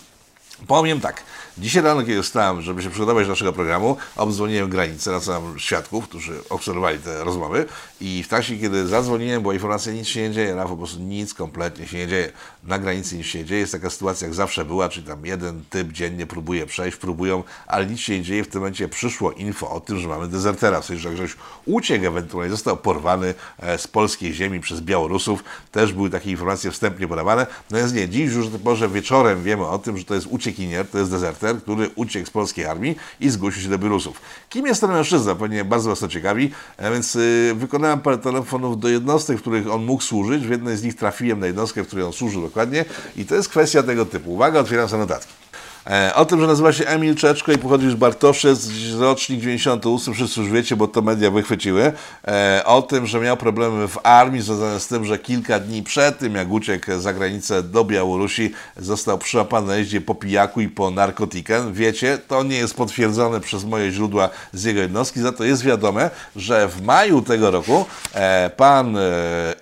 Powiem 0.67 1.01
tak, 1.01 1.23
Dzisiaj 1.59 1.83
rano, 1.83 2.03
kiedy 2.03 2.23
wstałem, 2.23 2.63
żeby 2.63 2.83
się 2.83 2.91
przygotować 2.91 3.27
do 3.27 3.33
naszego 3.33 3.53
programu, 3.53 3.97
obdzwoniłem 4.17 4.71
granicę, 4.71 5.11
na 5.11 5.21
co 5.21 5.43
świadków, 5.57 6.09
którzy 6.09 6.49
obserwowali 6.51 6.99
te 6.99 7.25
rozmowy 7.25 7.67
i 8.01 8.23
w 8.23 8.29
trakcie, 8.29 8.59
kiedy 8.59 8.87
zadzwoniłem, 8.87 9.43
była 9.43 9.55
informacja, 9.55 9.93
nic 9.93 10.09
się 10.09 10.29
nie 10.29 10.35
dzieje, 10.35 10.55
na 10.55 10.65
po 10.65 10.77
prostu 10.77 11.01
nic 11.01 11.35
kompletnie 11.35 11.87
się 11.87 11.97
nie 11.97 12.07
dzieje. 12.07 12.33
Na 12.65 12.79
granicy 12.79 13.17
nic 13.17 13.27
się 13.27 13.39
nie 13.39 13.45
dzieje, 13.45 13.61
jest 13.61 13.73
taka 13.73 13.91
sytuacja, 13.91 14.27
jak 14.27 14.35
zawsze 14.35 14.65
była, 14.65 14.89
czyli 14.89 15.07
tam 15.07 15.27
jeden 15.27 15.65
typ 15.71 15.93
dziennie 15.93 16.27
próbuje 16.27 16.67
przejść, 16.67 16.97
próbują, 16.97 17.43
ale 17.67 17.87
nic 17.87 18.01
się 18.01 18.19
nie 18.19 18.25
dzieje. 18.25 18.45
W 18.45 18.49
tym 18.49 18.61
momencie 18.61 18.89
przyszło 18.89 19.33
info 19.33 19.71
o 19.71 19.81
tym, 19.81 19.99
że 19.99 20.09
mamy 20.09 20.29
dezertera, 20.29 20.81
w 20.81 20.85
sensie, 20.85 21.03
że 21.03 21.15
ktoś 21.15 21.37
uciekł 21.67 22.07
ewentualnie, 22.07 22.51
został 22.51 22.77
porwany 22.77 23.35
e, 23.59 23.79
z 23.79 23.87
polskiej 23.87 24.35
ziemi 24.35 24.61
przez 24.61 24.81
Białorusów. 24.81 25.45
Też 25.73 25.93
były 25.93 26.11
takie 26.11 26.31
informacje 26.31 26.71
wstępnie 26.71 27.09
podawane. 27.09 27.47
No 27.71 27.79
więc 27.79 27.93
nie, 27.93 28.09
dziś 28.09 28.33
już 28.33 28.47
może 28.65 28.89
wieczorem 28.89 29.43
wiemy 29.43 29.67
o 29.67 29.79
tym, 29.79 29.99
że 29.99 30.05
to 30.05 30.15
jest 30.15 30.27
uciekinier, 30.47 30.87
to 30.87 30.99
jest 30.99 31.11
dezerter, 31.11 31.57
który 31.63 31.91
uciekł 31.95 32.27
z 32.27 32.31
polskiej 32.31 32.67
armii 32.67 32.97
i 33.21 33.31
zgłosił 33.31 33.63
się 33.63 33.69
do 33.69 33.79
Białorusów. 33.79 34.21
Kim 34.49 34.67
jest 34.67 34.81
ten 34.81 34.91
mężczyzna? 34.91 35.35
Pewnie 35.35 35.65
bardzo 35.65 35.91
Was 35.91 35.99
to 35.99 36.09
ciekawi, 36.09 36.51
e, 36.77 36.93
więc 36.93 37.17
y, 37.17 37.53
wykonałem 37.57 38.01
parę 38.01 38.19
telefonów 38.19 38.81
do 38.81 38.89
jednostek, 38.89 39.39
w 39.39 39.41
których 39.41 39.71
on 39.71 39.85
mógł 39.85 40.03
służyć. 40.03 40.47
W 40.47 40.51
jednej 40.51 40.77
z 40.77 40.83
nich 40.83 40.97
trafiłem 40.97 41.41
na 41.41 41.47
jednostkę, 41.47 41.85
w 41.85 41.87
której 41.87 42.05
on 42.05 42.13
służył 42.13 42.43
dokładnie 42.43 42.85
i 43.17 43.25
to 43.25 43.35
jest 43.35 43.49
kwestia 43.49 43.83
tego 43.83 44.07
typu. 44.07 44.35
Uwaga, 44.35 44.61
otwieram 44.61 44.89
sobie 44.89 45.01
notatki. 45.01 45.46
E, 45.91 46.15
o 46.15 46.25
tym, 46.25 46.41
że 46.41 46.47
nazywa 46.47 46.73
się 46.73 46.87
Emil 46.87 47.15
Czeczko 47.15 47.53
i 47.53 47.59
pochodzi 47.59 47.91
z 47.91 47.95
Bartoszyc, 47.95 48.69
rocznik 48.99 49.41
98, 49.41 50.15
wszyscy 50.15 50.41
już 50.41 50.51
wiecie, 50.51 50.77
bo 50.77 50.89
to 50.89 51.03
media 51.03 51.31
wychwyciły. 51.31 51.93
E, 52.29 52.63
o 52.65 52.83
tym, 52.83 53.07
że 53.07 53.21
miał 53.21 53.37
problemy 53.37 53.89
w 53.89 53.99
armii 54.03 54.43
związane 54.43 54.81
z 54.81 54.87
tym, 54.87 55.05
że 55.05 55.19
kilka 55.19 55.61
dni 55.61 55.83
przed 55.83 56.19
tym, 56.19 56.35
jak 56.35 56.51
uciekł 56.51 56.99
za 56.99 57.13
granicę 57.13 57.63
do 57.63 57.85
Białorusi, 57.85 58.53
został 58.77 59.19
przyłapany 59.19 59.67
na 59.67 59.77
jeździe 59.77 60.01
po 60.01 60.15
pijaku 60.15 60.61
i 60.61 60.69
po 60.69 60.91
narkotykę. 60.91 61.73
Wiecie, 61.73 62.19
to 62.29 62.43
nie 62.43 62.57
jest 62.57 62.75
potwierdzone 62.75 63.41
przez 63.41 63.65
moje 63.65 63.93
źródła 63.93 64.29
z 64.53 64.65
jego 64.65 64.81
jednostki, 64.81 65.21
za 65.21 65.33
to 65.33 65.45
jest 65.45 65.63
wiadome, 65.65 66.11
że 66.37 66.69
w 66.69 66.83
maju 66.83 67.23
tego 67.23 67.51
roku 67.51 67.87
e, 68.15 68.51
pan 68.57 68.97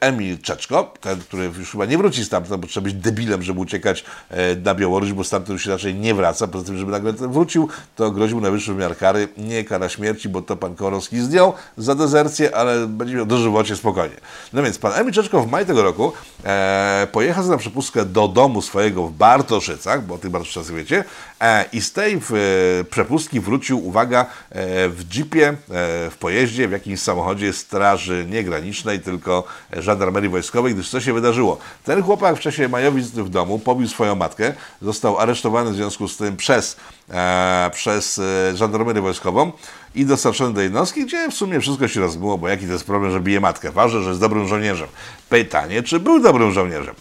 Emil 0.01 0.39
Czeczko, 0.39 0.95
ten, 1.01 1.21
który 1.21 1.45
już 1.59 1.71
chyba 1.71 1.87
nie 1.87 1.99
wróci 1.99 2.25
stamtąd, 2.25 2.61
bo 2.61 2.69
trzeba 2.69 2.85
być 2.85 2.95
debilem, 2.95 3.43
żeby 3.43 3.61
uciekać 3.61 4.05
na 4.65 4.75
Białoruś, 4.75 5.13
bo 5.13 5.25
stamtąd 5.25 5.51
już 5.51 5.67
raczej 5.67 5.95
nie 5.95 6.14
wraca. 6.15 6.47
Poza 6.47 6.65
tym, 6.65 6.79
żeby 6.79 6.93
nagle 6.93 7.13
wrócił, 7.13 7.69
to 7.97 8.11
groził 8.11 8.41
najwyższy 8.41 8.75
wymiar 8.75 8.97
kary, 8.97 9.29
nie 9.37 9.65
kara 9.65 9.89
śmierci, 9.89 10.29
bo 10.29 10.43
to 10.43 10.57
pan 10.57 10.75
Korowski 10.75 11.21
zdjął 11.21 11.53
za 11.77 11.95
dezercję, 11.95 12.57
ale 12.57 12.87
będzie 12.87 13.15
miał 13.15 13.27
dożywocie 13.27 13.77
spokojnie. 13.77 14.17
No 14.53 14.63
więc 14.63 14.79
pan 14.79 14.93
Emil 14.93 15.13
Czeczko 15.13 15.41
w 15.41 15.51
maju 15.51 15.67
tego 15.67 15.83
roku 15.83 16.13
e, 16.45 17.07
pojechał 17.13 17.47
na 17.47 17.57
przepustkę 17.57 18.05
do 18.05 18.29
domu 18.29 18.63
swojego 18.63 19.07
w 19.07 19.13
Bartoszycach, 19.13 20.07
bo 20.07 20.15
o 20.15 20.19
tych 20.19 20.31
Bartoszycach 20.31 20.77
wiecie, 20.77 21.05
e, 21.41 21.65
i 21.73 21.81
z 21.81 21.93
tej 21.93 22.21
w, 22.21 22.33
e, 22.33 22.85
przepustki 22.85 23.41
wrócił, 23.41 23.87
uwaga, 23.87 24.21
e, 24.51 24.89
w 24.89 25.15
jeepie, 25.15 25.49
e, 25.49 25.55
w 26.11 26.17
pojeździe, 26.21 26.69
w 26.69 26.73
jakimś 26.73 27.01
samochodzie 27.01 27.53
straży 27.53 28.27
nie 28.31 28.45
granicznej, 28.45 29.01
tylko 29.01 29.45
żandarmerii 29.73 30.29
wojskowej, 30.31 30.75
gdyż 30.75 30.89
co 30.89 31.01
się 31.01 31.13
wydarzyło? 31.13 31.59
Ten 31.85 32.03
chłopak 32.03 32.37
w 32.37 32.41
czasie 32.41 32.69
majowic 32.69 33.07
w 33.07 33.29
domu 33.29 33.59
pobił 33.59 33.89
swoją 33.89 34.15
matkę, 34.15 34.53
został 34.83 35.19
aresztowany 35.19 35.71
w 35.71 35.75
związku 35.75 36.04
z 36.09 36.17
tym 36.17 36.37
przez, 36.37 36.77
e, 37.11 37.71
przez 37.75 38.19
e, 38.19 38.57
żandarmerię 38.57 39.03
wojskową 39.03 39.53
i 39.95 40.07
dostarczony 40.07 40.55
do 40.55 40.61
jednostki, 40.61 41.05
gdzie 41.05 41.29
w 41.31 41.35
sumie 41.35 41.61
wszystko 41.61 41.89
się 41.89 42.01
rozmyło, 42.01 42.39
bo 42.39 42.49
jaki 42.49 42.67
to 42.67 42.73
jest 42.73 42.85
problem, 42.85 43.13
że 43.13 43.21
bije 43.21 43.41
matkę. 43.41 43.73
Ważne, 43.73 44.03
że 44.03 44.09
jest 44.09 44.21
dobrym 44.21 44.49
żołnierzem. 44.49 44.89
Pytanie, 45.29 45.83
czy 45.83 46.01
był 46.01 46.21
dobrym 46.21 46.53
żołnierzem? 46.53 46.95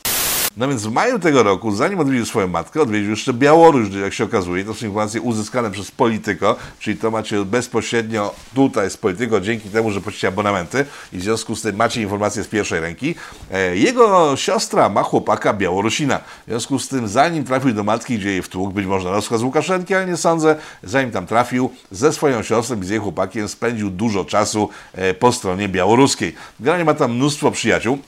No 0.57 0.67
więc 0.67 0.83
w 0.83 0.91
maju 0.91 1.19
tego 1.19 1.43
roku, 1.43 1.71
zanim 1.71 1.99
odwiedził 1.99 2.25
swoją 2.25 2.47
matkę, 2.47 2.81
odwiedził 2.81 3.09
jeszcze 3.09 3.33
Białoruś, 3.33 3.89
jak 4.01 4.13
się 4.13 4.23
okazuje, 4.23 4.65
to 4.65 4.73
są 4.73 4.85
informacje 4.85 5.21
uzyskane 5.21 5.71
przez 5.71 5.91
Polityko, 5.91 6.55
czyli 6.79 6.97
to 6.97 7.11
macie 7.11 7.45
bezpośrednio 7.45 8.35
tutaj 8.55 8.89
z 8.89 8.97
Polityko, 8.97 9.41
dzięki 9.41 9.69
temu, 9.69 9.91
że 9.91 10.01
płacicie 10.01 10.27
abonamenty 10.27 10.85
i 11.13 11.17
w 11.17 11.21
związku 11.21 11.55
z 11.55 11.61
tym 11.61 11.75
macie 11.75 12.01
informacje 12.01 12.43
z 12.43 12.47
pierwszej 12.47 12.79
ręki. 12.79 13.15
E, 13.51 13.77
Jego 13.77 14.35
siostra 14.35 14.89
ma 14.89 15.03
chłopaka 15.03 15.53
Białorusina. 15.53 16.17
W 16.17 16.49
związku 16.49 16.79
z 16.79 16.87
tym, 16.87 17.07
zanim 17.07 17.43
trafił 17.43 17.73
do 17.73 17.83
matki, 17.83 18.17
gdzie 18.17 18.29
jej 18.29 18.41
wtłukł, 18.41 18.71
być 18.73 18.85
może 18.85 19.11
rozkaz 19.11 19.41
Łukaszenki, 19.41 19.95
ale 19.95 20.05
nie 20.05 20.17
sądzę, 20.17 20.55
zanim 20.83 21.11
tam 21.11 21.27
trafił, 21.27 21.69
ze 21.91 22.13
swoją 22.13 22.43
siostrą 22.43 22.81
i 22.81 22.85
z 22.85 22.89
jej 22.89 22.99
chłopakiem 22.99 23.47
spędził 23.47 23.89
dużo 23.89 24.25
czasu 24.25 24.69
e, 24.93 25.13
po 25.13 25.31
stronie 25.31 25.69
białoruskiej. 25.69 26.35
Generalnie 26.59 26.85
ma 26.85 26.93
tam 26.93 27.15
mnóstwo 27.15 27.51
przyjaciół. 27.51 27.99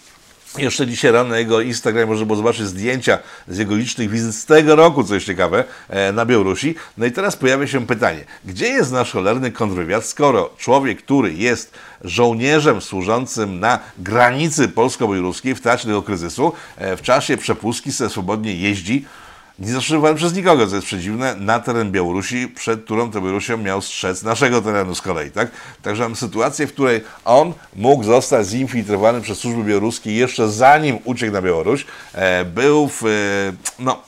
Jeszcze 0.57 0.87
dzisiaj 0.87 1.11
rano 1.11 1.29
na 1.29 1.37
jego 1.37 1.61
Instagramie 1.61 2.05
można 2.05 2.25
było 2.25 2.37
zobaczyć 2.37 2.67
zdjęcia 2.67 3.19
z 3.47 3.57
jego 3.57 3.75
licznych 3.75 4.09
wizyt 4.09 4.35
z 4.35 4.45
tego 4.45 4.75
roku, 4.75 5.03
co 5.03 5.13
jest 5.13 5.25
ciekawe, 5.25 5.63
e, 5.89 6.11
na 6.11 6.25
Białorusi. 6.25 6.75
No 6.97 7.05
i 7.05 7.11
teraz 7.11 7.35
pojawia 7.35 7.67
się 7.67 7.87
pytanie, 7.87 8.25
gdzie 8.45 8.67
jest 8.67 8.91
nasz 8.91 9.11
cholerny 9.11 9.51
kontrwywiad, 9.51 10.05
skoro 10.05 10.49
człowiek, 10.57 11.03
który 11.03 11.33
jest 11.33 11.73
żołnierzem 12.03 12.81
służącym 12.81 13.59
na 13.59 13.79
granicy 13.97 14.67
polsko-białoruskiej 14.67 15.55
w 15.55 15.61
trakcie 15.61 15.85
tego 15.85 16.01
kryzysu, 16.01 16.53
e, 16.77 16.97
w 16.97 17.01
czasie 17.01 17.37
przepustki 17.37 17.91
sobie 17.91 18.09
swobodnie 18.09 18.55
jeździ, 18.55 19.05
nie 19.59 19.71
zatrzymywany 19.71 20.15
przez 20.15 20.33
nikogo, 20.33 20.67
co 20.67 20.75
jest 20.75 20.87
przedziwne, 20.87 21.35
na 21.35 21.59
teren 21.59 21.91
Białorusi, 21.91 22.47
przed 22.47 22.83
którą 22.83 23.11
to 23.11 23.21
Białorusią 23.21 23.57
miał 23.57 23.81
strzec 23.81 24.23
naszego 24.23 24.61
terenu 24.61 24.95
z 24.95 25.01
kolei, 25.01 25.31
tak? 25.31 25.51
Także 25.81 26.03
mamy 26.03 26.15
sytuację, 26.15 26.67
w 26.67 26.73
której 26.73 27.01
on 27.25 27.53
mógł 27.75 28.03
zostać 28.03 28.47
zinfiltrowany 28.47 29.21
przez 29.21 29.37
służby 29.37 29.63
białoruskie 29.63 30.15
jeszcze 30.15 30.49
zanim 30.49 30.99
uciekł 31.03 31.33
na 31.33 31.41
Białoruś. 31.41 31.85
E, 32.13 32.45
był 32.45 32.87
w, 32.87 33.03
e, 33.03 33.09
no 33.79 34.03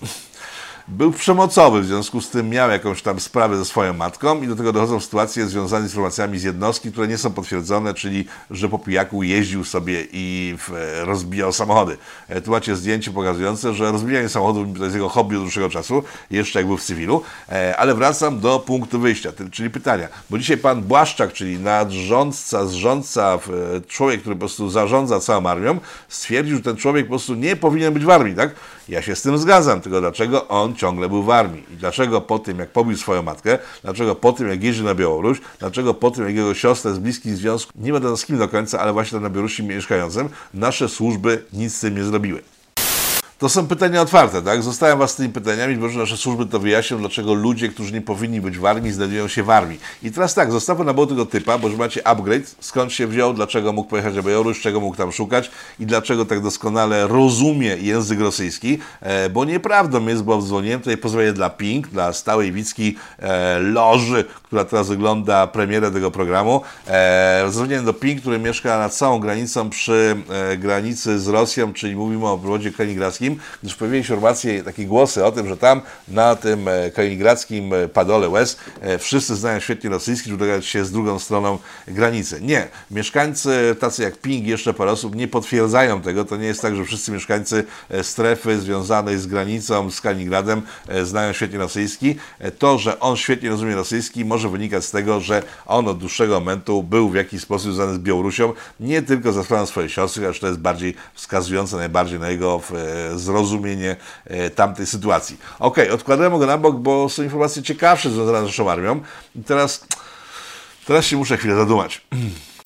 był 0.87 1.11
przemocowy, 1.11 1.81
w 1.81 1.85
związku 1.85 2.21
z 2.21 2.29
tym 2.29 2.49
miał 2.49 2.69
jakąś 2.69 3.01
tam 3.01 3.19
sprawę 3.19 3.57
ze 3.57 3.65
swoją 3.65 3.93
matką 3.93 4.41
i 4.41 4.47
do 4.47 4.55
tego 4.55 4.73
dochodzą 4.73 4.99
sytuacje 4.99 5.47
związane 5.47 5.87
z 5.87 5.89
informacjami 5.91 6.39
z 6.39 6.43
jednostki, 6.43 6.91
które 6.91 7.07
nie 7.07 7.17
są 7.17 7.33
potwierdzone, 7.33 7.93
czyli 7.93 8.25
że 8.51 8.69
po 8.69 8.79
pijaku 8.79 9.23
jeździł 9.23 9.63
sobie 9.63 10.05
i 10.11 10.55
w, 10.57 10.69
rozbijał 11.05 11.53
samochody. 11.53 11.97
E, 12.27 12.41
Tu 12.41 12.51
macie 12.51 12.75
zdjęcie 12.75 13.11
pokazujące, 13.11 13.73
że 13.73 13.91
rozbijanie 13.91 14.29
samochodów 14.29 14.77
to 14.77 14.83
jest 14.83 14.95
jego 14.95 15.09
hobby 15.09 15.35
od 15.35 15.41
dłuższego 15.41 15.69
czasu, 15.69 16.03
jeszcze 16.31 16.59
jak 16.59 16.67
był 16.67 16.77
w 16.77 16.83
cywilu, 16.83 17.23
E, 17.51 17.77
ale 17.77 17.95
wracam 17.95 18.39
do 18.39 18.59
punktu 18.59 18.99
wyjścia, 18.99 19.31
czyli 19.51 19.69
pytania, 19.69 20.07
bo 20.29 20.37
dzisiaj 20.37 20.57
pan 20.57 20.81
Błaszczak, 20.81 21.33
czyli 21.33 21.59
nadrządca, 21.59 22.65
zrządca, 22.65 23.39
człowiek, 23.87 24.21
który 24.21 24.35
po 24.35 24.39
prostu 24.39 24.69
zarządza 24.69 25.19
całą 25.19 25.45
armią, 25.45 25.79
stwierdził, 26.07 26.57
że 26.57 26.63
ten 26.63 26.75
człowiek 26.75 27.05
po 27.05 27.09
prostu 27.09 27.35
nie 27.35 27.55
powinien 27.55 27.93
być 27.93 28.05
w 28.05 28.09
armii, 28.09 28.35
tak? 28.35 28.55
Ja 28.89 29.01
się 29.01 29.15
z 29.15 29.21
tym 29.21 29.37
zgadzam, 29.37 29.81
tylko 29.81 30.01
dlaczego 30.01 30.47
on 30.47 30.75
ciągle 30.75 31.09
był 31.09 31.23
w 31.23 31.29
armii? 31.29 31.63
I 31.73 31.77
dlaczego 31.77 32.21
po 32.21 32.39
tym, 32.39 32.59
jak 32.59 32.69
pobił 32.69 32.97
swoją 32.97 33.23
matkę, 33.23 33.59
dlaczego 33.83 34.15
po 34.15 34.33
tym, 34.33 34.49
jak 34.49 34.63
jeździł 34.63 34.85
na 34.85 34.95
Białoruś, 34.95 35.41
dlaczego 35.59 35.93
po 35.93 36.11
tym, 36.11 36.25
jak 36.25 36.35
jego 36.35 36.53
siostra 36.53 36.93
z 36.93 36.99
bliskich 36.99 37.35
związków, 37.35 37.71
nie 37.75 37.93
będę 37.93 38.17
z 38.17 38.25
kim 38.25 38.37
do 38.37 38.47
końca, 38.47 38.79
ale 38.79 38.93
właśnie 38.93 39.19
na 39.19 39.29
Białorusi 39.29 39.63
mieszkającym, 39.63 40.29
nasze 40.53 40.89
służby 40.89 41.43
nic 41.53 41.75
z 41.75 41.79
tym 41.79 41.95
nie 41.95 42.03
zrobiły. 42.03 42.41
To 43.39 43.49
są 43.49 43.67
pytania 43.67 44.01
otwarte, 44.01 44.41
tak? 44.41 44.63
Zostałem 44.63 44.99
Was 44.99 45.11
z 45.11 45.15
tymi 45.15 45.29
pytaniami, 45.29 45.77
może 45.77 45.99
nasze 45.99 46.17
służby 46.17 46.45
to 46.45 46.59
wyjaśnią, 46.59 46.97
dlaczego 46.97 47.33
ludzie, 47.33 47.69
którzy 47.69 47.93
nie 47.93 48.01
powinni 48.01 48.41
być 48.41 48.57
w 48.57 48.65
armii, 48.65 48.91
znajdują 48.91 49.27
się 49.27 49.43
w 49.43 49.49
armii. 49.49 49.79
I 50.03 50.11
teraz 50.11 50.33
tak, 50.33 50.51
zostawmy 50.51 50.85
na 50.85 50.93
boku 50.93 51.09
tego 51.09 51.25
typa, 51.25 51.57
bo 51.57 51.67
już 51.67 51.77
macie 51.77 52.07
upgrade, 52.07 52.55
skąd 52.59 52.93
się 52.93 53.07
wziął, 53.07 53.33
dlaczego 53.33 53.73
mógł 53.73 53.89
pojechać 53.89 54.15
na 54.15 54.21
Białoruś, 54.21 54.61
czego 54.61 54.79
mógł 54.79 54.95
tam 54.95 55.11
szukać 55.11 55.51
i 55.79 55.85
dlaczego 55.85 56.25
tak 56.25 56.41
doskonale 56.41 57.07
rozumie 57.07 57.77
język 57.77 58.19
rosyjski, 58.19 58.79
e, 59.01 59.29
bo 59.29 59.45
nieprawdą 59.45 60.07
jest, 60.07 60.23
bo 60.23 60.41
dzwoniłem 60.41 60.79
tutaj 60.79 60.97
pozwolenie 60.97 61.33
dla 61.33 61.49
Pink, 61.49 61.87
dla 61.87 62.13
stałej 62.13 62.51
Wicki 62.51 62.95
e, 63.19 63.59
loży, 63.59 64.25
która 64.43 64.65
teraz 64.65 64.89
ogląda 64.89 65.47
premierę 65.47 65.91
tego 65.91 66.11
programu. 66.11 66.61
E, 66.87 67.45
dzwoniłem 67.49 67.85
do 67.85 67.93
Pink, 67.93 68.21
który 68.21 68.39
mieszka 68.39 68.77
nad 68.77 68.93
całą 68.93 69.19
granicą 69.19 69.69
przy 69.69 70.15
e, 70.29 70.57
granicy 70.57 71.19
z 71.19 71.27
Rosją, 71.27 71.73
czyli 71.73 71.95
mówimy 71.95 72.25
o 72.25 72.33
obwodzie 72.33 72.71
kaliningradzkim, 72.71 73.26
gdyż 73.63 73.75
pojawiły 73.75 74.03
się 74.03 74.13
informacje, 74.13 74.63
takie 74.63 74.85
głosy 74.85 75.25
o 75.25 75.31
tym, 75.31 75.47
że 75.47 75.57
tam 75.57 75.81
na 76.07 76.35
tym 76.35 76.67
e, 76.67 76.91
kaliningradzkim 76.91 77.73
e, 77.73 77.87
padole 77.87 78.29
łez 78.29 78.57
e, 78.81 78.97
wszyscy 78.97 79.35
znają 79.35 79.59
świetnie 79.59 79.89
rosyjski, 79.89 80.29
żeby 80.29 80.39
dogadać 80.39 80.65
się 80.65 80.85
z 80.85 80.91
drugą 80.91 81.19
stroną 81.19 81.57
granicy. 81.87 82.41
Nie. 82.41 82.67
Mieszkańcy, 82.91 83.75
tacy 83.79 84.03
jak 84.03 84.17
Ping 84.17 84.45
jeszcze 84.45 84.73
parę 84.73 84.91
osób, 84.91 85.15
nie 85.15 85.27
potwierdzają 85.27 86.01
tego. 86.01 86.25
To 86.25 86.37
nie 86.37 86.47
jest 86.47 86.61
tak, 86.61 86.75
że 86.75 86.85
wszyscy 86.85 87.11
mieszkańcy 87.11 87.63
strefy 88.01 88.59
związanej 88.59 89.17
z 89.17 89.27
granicą, 89.27 89.91
z 89.91 90.01
Kaliningradem 90.01 90.61
znają 91.03 91.33
świetnie 91.33 91.59
rosyjski. 91.59 92.15
To, 92.59 92.79
że 92.79 92.99
on 92.99 93.17
świetnie 93.17 93.49
rozumie 93.49 93.75
rosyjski, 93.75 94.25
może 94.25 94.49
wynikać 94.49 94.85
z 94.85 94.91
tego, 94.91 95.21
że 95.21 95.43
on 95.65 95.87
od 95.87 95.97
dłuższego 95.97 96.33
momentu 96.33 96.83
był 96.83 97.09
w 97.09 97.15
jakiś 97.15 97.41
sposób 97.41 97.73
związany 97.73 97.95
z 97.95 97.99
Białorusią, 97.99 98.53
nie 98.79 99.01
tylko 99.01 99.31
za 99.31 99.43
sprawą 99.43 99.65
swojej 99.65 99.89
siostry, 99.89 100.27
acz 100.27 100.39
to 100.39 100.47
jest 100.47 100.59
bardziej 100.59 100.95
wskazujące 101.13 101.77
najbardziej 101.77 102.19
na 102.19 102.29
jego 102.29 102.61
zrozumienie 103.17 103.95
e, 104.25 104.49
tamtej 104.49 104.85
sytuacji. 104.85 105.37
Okej, 105.59 105.89
odkładamy 105.89 106.39
go 106.39 106.45
na 106.45 106.57
bok, 106.57 106.75
bo 106.75 107.09
są 107.09 107.23
informacje 107.23 107.63
ciekawsze 107.63 108.09
związane 108.09 108.39
z 108.39 108.43
naszą 108.43 108.71
armią. 108.71 109.01
I 109.35 109.43
teraz, 109.43 109.87
teraz 110.85 111.05
się 111.05 111.17
muszę 111.17 111.37
chwilę 111.37 111.55
zadumać. 111.55 112.01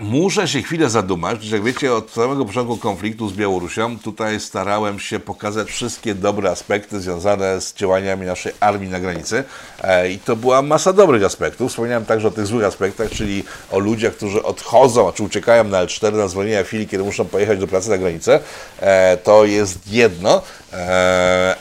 Muszę 0.00 0.48
się 0.48 0.62
chwilę 0.62 0.90
zadumać, 0.90 1.42
że 1.42 1.56
jak 1.56 1.64
wiecie, 1.64 1.94
od 1.94 2.10
samego 2.10 2.44
początku 2.44 2.76
konfliktu 2.76 3.28
z 3.28 3.32
Białorusią 3.32 3.98
tutaj 3.98 4.40
starałem 4.40 5.00
się 5.00 5.20
pokazać 5.20 5.68
wszystkie 5.68 6.14
dobre 6.14 6.50
aspekty 6.50 7.00
związane 7.00 7.60
z 7.60 7.74
działaniami 7.74 8.26
naszej 8.26 8.52
armii 8.60 8.90
na 8.90 9.00
granicy 9.00 9.44
e, 9.82 10.10
i 10.10 10.18
to 10.18 10.36
była 10.36 10.62
masa 10.62 10.92
dobrych 10.92 11.24
aspektów. 11.24 11.70
Wspomniałem 11.70 12.04
także 12.04 12.28
o 12.28 12.30
tych 12.30 12.46
złych 12.46 12.64
aspektach, 12.64 13.10
czyli 13.10 13.44
o 13.70 13.78
ludziach, 13.78 14.12
którzy 14.12 14.42
odchodzą, 14.42 15.12
czy 15.12 15.22
uciekają 15.22 15.64
na 15.64 15.86
L4 15.86 16.12
na 16.12 16.28
zwolnienia 16.28 16.64
chwili, 16.64 16.86
kiedy 16.86 17.04
muszą 17.04 17.24
pojechać 17.24 17.58
do 17.58 17.66
pracy 17.66 17.90
na 17.90 17.98
granicę. 17.98 18.40
E, 18.80 19.16
to 19.16 19.44
jest 19.44 19.92
jedno, 19.92 20.42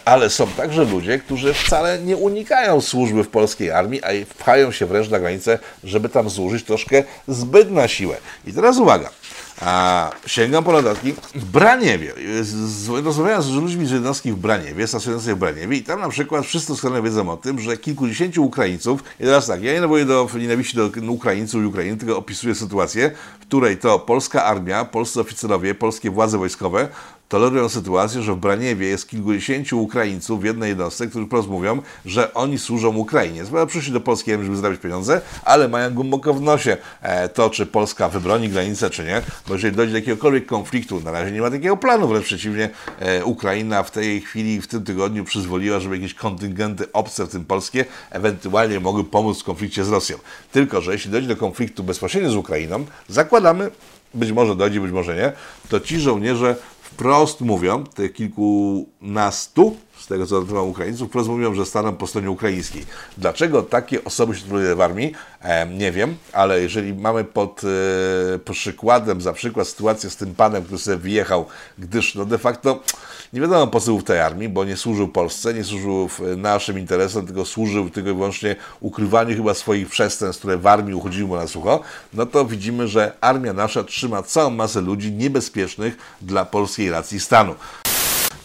ale 0.05 0.29
są 0.29 0.47
także 0.47 0.83
ludzie, 0.83 1.19
którzy 1.19 1.53
wcale 1.53 1.99
nie 1.99 2.17
unikają 2.17 2.81
służby 2.81 3.23
w 3.23 3.27
polskiej 3.27 3.71
armii, 3.71 4.03
a 4.03 4.09
pchają 4.37 4.71
się 4.71 4.85
wręcz 4.85 5.09
na 5.09 5.19
granicę, 5.19 5.59
żeby 5.83 6.09
tam 6.09 6.29
złożyć 6.29 6.65
troszkę 6.65 7.03
zbyt 7.27 7.71
na 7.71 7.87
siłę. 7.87 8.17
I 8.47 8.53
teraz 8.53 8.77
uwaga. 8.77 9.09
A, 9.61 10.11
sięgam 10.25 10.63
po 10.63 10.71
dodatki. 10.71 11.13
W 11.35 11.45
Braniewie. 11.45 12.13
Rozmawiałem 13.03 13.41
z 13.41 13.49
ludźmi 13.49 13.85
z 13.85 13.91
jednostki 13.91 14.31
w 14.31 14.35
Braniewie, 14.35 14.87
stacjonującej 14.87 15.35
w 15.35 15.37
Braniewie 15.37 15.77
i 15.77 15.83
tam 15.83 15.99
na 15.99 16.09
przykład 16.09 16.45
wszyscy 16.45 16.67
doskonale 16.67 17.01
wiedzą 17.01 17.29
o 17.29 17.37
tym, 17.37 17.59
że 17.59 17.77
kilkudziesięciu 17.77 18.43
Ukraińców, 18.43 19.03
i 19.19 19.23
teraz 19.23 19.47
tak, 19.47 19.63
ja 19.63 19.73
nie 19.73 19.81
nawołuję 19.81 20.05
do 20.05 20.29
nienawiści 20.39 20.77
do 20.77 21.11
Ukraińców 21.11 21.63
i 21.63 21.65
Ukrainy, 21.65 21.97
tylko 21.97 22.17
opisuję 22.17 22.55
sytuację, 22.55 23.11
w 23.39 23.45
której 23.45 23.77
to 23.77 23.99
polska 23.99 24.43
armia, 24.43 24.85
polscy 24.85 25.19
oficerowie, 25.19 25.75
polskie 25.75 26.09
władze 26.09 26.37
wojskowe 26.37 26.87
tolerują 27.33 27.69
sytuację, 27.69 28.21
że 28.21 28.33
w 28.33 28.37
Braniewie 28.37 28.87
jest 28.87 29.09
kilkudziesięciu 29.09 29.81
Ukraińców 29.81 30.41
w 30.41 30.43
jednej 30.43 30.69
jednostce, 30.69 31.07
którzy 31.07 31.25
wprost 31.25 31.47
mówią, 31.47 31.81
że 32.05 32.33
oni 32.33 32.59
służą 32.59 32.95
Ukrainie. 32.95 33.45
Zbędą 33.45 33.67
przyszli 33.67 33.93
do 33.93 34.01
Polski, 34.01 34.31
żeby 34.31 34.55
zarabiać 34.55 34.81
pieniądze, 34.81 35.21
ale 35.45 35.67
mają 35.67 35.93
głęboko 35.93 36.33
w 36.33 36.41
nosie 36.41 36.77
e, 37.01 37.29
to, 37.29 37.49
czy 37.49 37.65
Polska 37.65 38.09
wybroni 38.09 38.49
granicę, 38.49 38.89
czy 38.89 39.03
nie, 39.03 39.21
bo 39.47 39.53
jeżeli 39.53 39.75
dojdzie 39.75 39.91
do 39.91 39.97
jakiegokolwiek 39.97 40.45
konfliktu, 40.45 41.01
na 41.01 41.11
razie 41.11 41.31
nie 41.31 41.41
ma 41.41 41.51
takiego 41.51 41.77
planu, 41.77 42.07
wręcz 42.07 42.25
przeciwnie, 42.25 42.69
e, 42.99 43.25
Ukraina 43.25 43.83
w 43.83 43.91
tej 43.91 44.21
chwili, 44.21 44.61
w 44.61 44.67
tym 44.67 44.83
tygodniu 44.83 45.23
przyzwoliła, 45.23 45.79
żeby 45.79 45.97
jakieś 45.97 46.13
kontyngenty 46.13 46.91
obce, 46.91 47.25
w 47.25 47.29
tym 47.29 47.45
polskie, 47.45 47.85
ewentualnie 48.11 48.79
mogły 48.79 49.03
pomóc 49.03 49.41
w 49.41 49.43
konflikcie 49.43 49.83
z 49.83 49.89
Rosją. 49.89 50.17
Tylko, 50.51 50.81
że 50.81 50.91
jeśli 50.91 51.11
dojdzie 51.11 51.27
do 51.27 51.35
konfliktu 51.35 51.83
bezpośrednio 51.83 52.31
z 52.31 52.35
Ukrainą, 52.35 52.85
zakładamy, 53.07 53.71
być 54.13 54.31
może 54.31 54.55
dojdzie, 54.55 54.81
być 54.81 54.91
może 54.91 55.15
nie, 55.15 55.31
to 55.69 55.79
ci 55.79 55.99
żołnierze 55.99 56.55
wprost 56.93 57.41
mówią, 57.41 57.83
tych 57.83 58.13
kilkunastu, 58.13 59.75
z 60.03 60.07
tego 60.07 60.27
co 60.27 60.41
dotyczy 60.41 60.59
Ukraińców, 60.59 61.15
mówią, 61.27 61.53
że 61.53 61.65
staną 61.65 61.95
po 61.95 62.07
stronie 62.07 62.31
ukraińskiej. 62.31 62.85
Dlaczego 63.17 63.61
takie 63.61 64.03
osoby 64.03 64.35
się 64.35 64.41
truduje 64.41 64.75
w 64.75 64.81
armii? 64.81 65.13
E, 65.41 65.67
nie 65.67 65.91
wiem, 65.91 66.15
ale 66.33 66.61
jeżeli 66.61 66.93
mamy 66.93 67.23
pod 67.23 67.61
e, 67.63 68.39
przykładem, 68.39 69.21
za 69.21 69.33
przykład 69.33 69.67
sytuację 69.67 70.09
z 70.09 70.15
tym 70.15 70.35
panem, 70.35 70.63
który 70.63 70.77
sobie 70.77 70.97
wyjechał, 70.97 71.45
gdyż 71.77 72.15
no 72.15 72.25
de 72.25 72.37
facto 72.37 72.79
nie 73.33 73.41
wiadomo 73.41 73.67
po 73.67 73.79
co 73.79 73.85
był 73.85 73.99
w 73.99 74.03
tej 74.03 74.19
armii, 74.19 74.49
bo 74.49 74.65
nie 74.65 74.77
służył 74.77 75.07
Polsce, 75.07 75.53
nie 75.53 75.63
służył 75.63 76.09
naszym 76.37 76.79
interesom, 76.79 77.27
tylko 77.27 77.45
służył 77.45 77.89
tylko 77.89 78.09
i 78.09 78.13
wyłącznie 78.13 78.55
ukrywaniu 78.79 79.35
chyba 79.35 79.53
swoich 79.53 79.89
przestępstw, 79.89 80.39
które 80.39 80.57
w 80.57 80.67
armii 80.67 80.93
uchodziły 80.95 81.27
mu 81.27 81.35
na 81.35 81.47
sucho, 81.47 81.79
no 82.13 82.25
to 82.25 82.45
widzimy, 82.45 82.87
że 82.87 83.11
armia 83.21 83.53
nasza 83.53 83.83
trzyma 83.83 84.23
całą 84.23 84.49
masę 84.49 84.81
ludzi 84.81 85.11
niebezpiecznych 85.11 85.97
dla 86.21 86.45
polskiej 86.45 86.91
racji 86.91 87.19
stanu. 87.19 87.55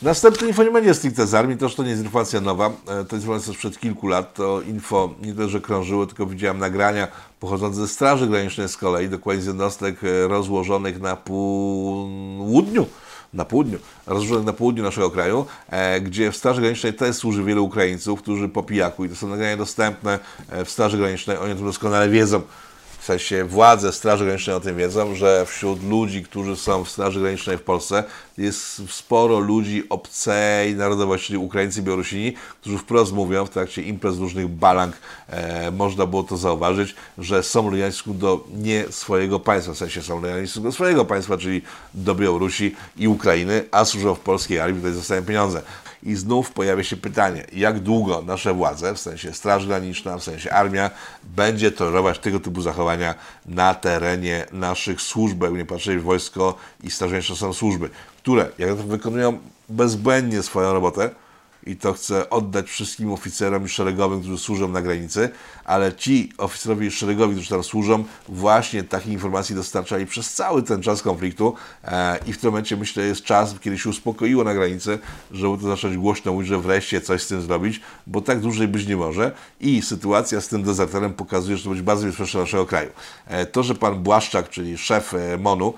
Następne 0.02 0.48
info 0.48 0.62
nie 0.62 0.70
będzie 0.70 0.94
stricte 0.94 1.26
z 1.26 1.34
armii, 1.34 1.56
też 1.56 1.74
to 1.74 1.82
nie 1.82 1.90
jest 1.90 2.02
informacja 2.02 2.40
nowa, 2.40 2.66
e, 2.66 2.70
to 2.86 2.98
jest 2.98 3.12
informacja 3.12 3.52
sprzed 3.52 3.78
kilku 3.78 4.08
lat, 4.08 4.34
to 4.34 4.62
info 4.62 5.14
nie 5.22 5.32
tylko, 5.32 5.48
że 5.48 5.60
krążyło, 5.60 6.06
tylko 6.06 6.26
widziałem 6.26 6.58
nagrania 6.58 7.08
pochodzące 7.40 7.80
ze 7.80 7.88
Straży 7.88 8.26
Granicznej 8.26 8.68
z 8.68 8.76
kolei, 8.76 9.08
dokładnie 9.08 9.42
z 9.42 9.46
jednostek 9.46 10.04
e, 10.04 10.28
rozłożonych 10.28 11.00
na 11.00 11.16
południu 11.16 12.86
na 13.32 13.44
południu, 13.44 13.78
rozłożonych 14.06 14.46
na 14.46 14.52
południu 14.52 14.82
naszego 14.82 15.10
kraju, 15.10 15.46
e, 15.68 16.00
gdzie 16.00 16.32
w 16.32 16.36
Straży 16.36 16.60
Granicznej 16.60 16.94
też 16.94 17.16
służy 17.16 17.44
wielu 17.44 17.64
Ukraińców, 17.64 18.22
którzy 18.22 18.48
po 18.48 18.62
pijaku 18.62 19.04
i 19.04 19.08
to 19.08 19.16
są 19.16 19.28
nagrania 19.28 19.56
dostępne 19.56 20.18
w 20.64 20.70
Straży 20.70 20.98
Granicznej, 20.98 21.36
oni 21.36 21.54
to 21.54 21.64
doskonale 21.64 22.08
wiedzą. 22.08 22.42
Sensie 23.08 23.44
władze 23.44 23.92
Straży 23.92 24.24
Granicznej 24.24 24.56
o 24.56 24.60
tym 24.60 24.76
wiedzą, 24.76 25.14
że 25.14 25.46
wśród 25.46 25.84
ludzi, 25.84 26.22
którzy 26.22 26.56
są 26.56 26.84
w 26.84 26.90
Straży 26.90 27.20
Granicznej 27.20 27.58
w 27.58 27.62
Polsce, 27.62 28.04
jest 28.38 28.90
sporo 28.90 29.38
ludzi 29.38 29.88
obcej 29.88 30.74
narodowości, 30.74 31.26
czyli 31.26 31.38
Ukraińcy, 31.38 31.82
Białorusini, 31.82 32.34
którzy 32.60 32.78
wprost 32.78 33.12
mówią 33.12 33.46
w 33.46 33.50
trakcie 33.50 33.82
imprez 33.82 34.18
różnych 34.18 34.48
balang, 34.48 34.96
e, 35.28 35.70
można 35.70 36.06
było 36.06 36.22
to 36.22 36.36
zauważyć, 36.36 36.94
że 37.18 37.42
są 37.42 37.70
lojalni 37.70 37.96
do 38.06 38.44
nie 38.54 38.84
swojego 38.90 39.40
państwa, 39.40 39.72
w 39.72 39.76
sensie 39.78 40.02
są 40.02 40.22
lojalni 40.22 40.48
do 40.56 40.72
swojego 40.72 41.04
państwa, 41.04 41.38
czyli 41.38 41.62
do 41.94 42.14
Białorusi 42.14 42.76
i 42.96 43.08
Ukrainy, 43.08 43.64
a 43.70 43.84
służą 43.84 44.14
w 44.14 44.20
polskiej 44.20 44.60
armii, 44.60 44.80
tutaj 44.80 44.94
zostają 44.94 45.24
pieniądze. 45.24 45.62
I 46.02 46.14
znów 46.14 46.50
pojawia 46.50 46.84
się 46.84 46.96
pytanie, 46.96 47.46
jak 47.52 47.80
długo 47.80 48.22
nasze 48.22 48.54
władze, 48.54 48.94
w 48.94 49.00
sensie 49.00 49.32
Straż 49.32 49.66
Graniczna, 49.66 50.18
w 50.18 50.22
sensie 50.24 50.52
armia, 50.52 50.90
będzie 51.24 51.72
tolerować 51.72 52.18
tego 52.18 52.40
typu 52.40 52.60
zachowania 52.60 53.14
na 53.46 53.74
terenie 53.74 54.46
naszych 54.52 55.00
służb, 55.00 55.42
jakby 55.42 55.58
nie 55.58 55.64
patrzeć, 55.64 56.02
wojsko 56.02 56.54
i 56.82 56.90
Straż 56.90 57.10
Graniczna 57.10 57.36
są 57.36 57.52
służby, 57.52 57.90
które, 58.22 58.48
jak 58.58 58.74
wykonują 58.74 59.38
bezbłędnie 59.68 60.42
swoją 60.42 60.72
robotę, 60.72 61.10
i 61.68 61.76
to 61.76 61.92
chcę 61.92 62.30
oddać 62.30 62.66
wszystkim 62.66 63.12
oficerom 63.12 63.64
i 63.64 63.68
szeregowym, 63.68 64.20
którzy 64.20 64.38
służą 64.38 64.68
na 64.68 64.82
granicy, 64.82 65.30
ale 65.64 65.94
ci 65.94 66.32
oficerowie 66.38 66.86
i 66.86 66.90
szeregowi, 66.90 67.34
którzy 67.34 67.50
tam 67.50 67.64
służą, 67.64 68.04
właśnie 68.28 68.82
takich 68.82 69.12
informacji 69.12 69.54
dostarczali 69.54 70.06
przez 70.06 70.34
cały 70.34 70.62
ten 70.62 70.82
czas 70.82 71.02
konfliktu 71.02 71.54
e, 71.84 72.18
i 72.26 72.32
w 72.32 72.38
tym 72.38 72.50
momencie 72.50 72.76
myślę 72.76 73.04
jest 73.04 73.22
czas, 73.22 73.54
kiedy 73.60 73.78
się 73.78 73.90
uspokoiło 73.90 74.44
na 74.44 74.54
granicy, 74.54 74.98
żeby 75.30 75.58
to 75.58 75.68
zacząć 75.68 75.96
głośno 75.96 76.32
mówić, 76.32 76.48
że 76.48 76.58
wreszcie 76.58 77.00
coś 77.00 77.22
z 77.22 77.28
tym 77.28 77.42
zrobić, 77.42 77.80
bo 78.06 78.20
tak 78.20 78.40
dłużej 78.40 78.68
być 78.68 78.86
nie 78.86 78.96
może 78.96 79.32
i 79.60 79.82
sytuacja 79.82 80.40
z 80.40 80.48
tym 80.48 80.62
dezerterem 80.62 81.14
pokazuje, 81.14 81.56
że 81.56 81.64
to 81.64 81.70
być 81.70 81.82
bardzo 81.82 82.06
bezpieczne 82.06 82.40
naszego 82.40 82.66
kraju. 82.66 82.90
E, 83.26 83.46
to, 83.46 83.62
że 83.62 83.74
pan 83.74 84.02
Błaszczak, 84.02 84.48
czyli 84.48 84.78
szef 84.78 85.14
e, 85.14 85.38
MONU, 85.38 85.74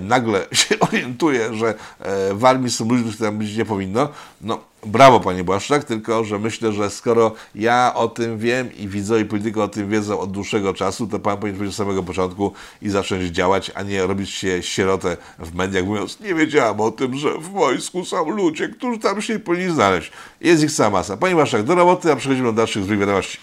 nagle 0.00 0.46
się 0.52 0.78
orientuje, 0.78 1.54
że 1.54 1.74
e, 2.00 2.34
w 2.34 2.44
armii 2.44 2.70
są 2.70 2.88
ludzie, 2.88 3.02
których 3.02 3.18
tam 3.18 3.38
być 3.38 3.56
nie 3.56 3.64
powinno, 3.64 4.08
no 4.40 4.60
brawo 4.86 5.20
panie 5.20 5.44
Błaszczak, 5.44 5.84
tylko 5.84 6.24
że 6.24 6.38
myślę, 6.38 6.72
że 6.72 6.90
skoro 6.90 7.32
ja 7.54 7.92
o 7.94 8.08
tym 8.08 8.38
wiem 8.38 8.76
i 8.76 8.88
widzowie 8.88 9.24
politycy 9.24 9.62
o 9.62 9.68
tym 9.68 9.90
wiedzą 9.90 10.20
od 10.20 10.30
dłuższego 10.30 10.74
czasu, 10.74 11.06
to 11.06 11.18
pan 11.18 11.36
powinien 11.36 11.56
powiedzieć 11.56 11.74
od 11.74 11.86
samego 11.86 12.02
początku 12.02 12.52
i 12.82 12.90
zacząć 12.90 13.24
działać, 13.24 13.70
a 13.74 13.82
nie 13.82 14.06
robić 14.06 14.30
się 14.30 14.62
sierotę 14.62 15.16
w 15.38 15.54
mediach, 15.54 15.84
mówiąc, 15.84 16.20
nie 16.20 16.34
wiedziałam 16.34 16.80
o 16.80 16.90
tym, 16.90 17.16
że 17.16 17.38
w 17.38 17.48
wojsku 17.48 18.04
są 18.04 18.30
ludzie, 18.30 18.68
którzy 18.68 18.98
tam 18.98 19.22
się 19.22 19.38
powinni 19.38 19.74
znaleźć. 19.74 20.12
Jest 20.40 20.62
ich 20.62 20.70
sama 20.70 20.90
masa. 20.90 21.16
Panie 21.16 21.34
Błaszczak, 21.34 21.62
do 21.62 21.74
roboty, 21.74 22.12
a 22.12 22.16
przechodzimy 22.16 22.46
do 22.46 22.52
dalszych 22.52 22.84
złych 22.84 22.98
wiadomości. 22.98 23.38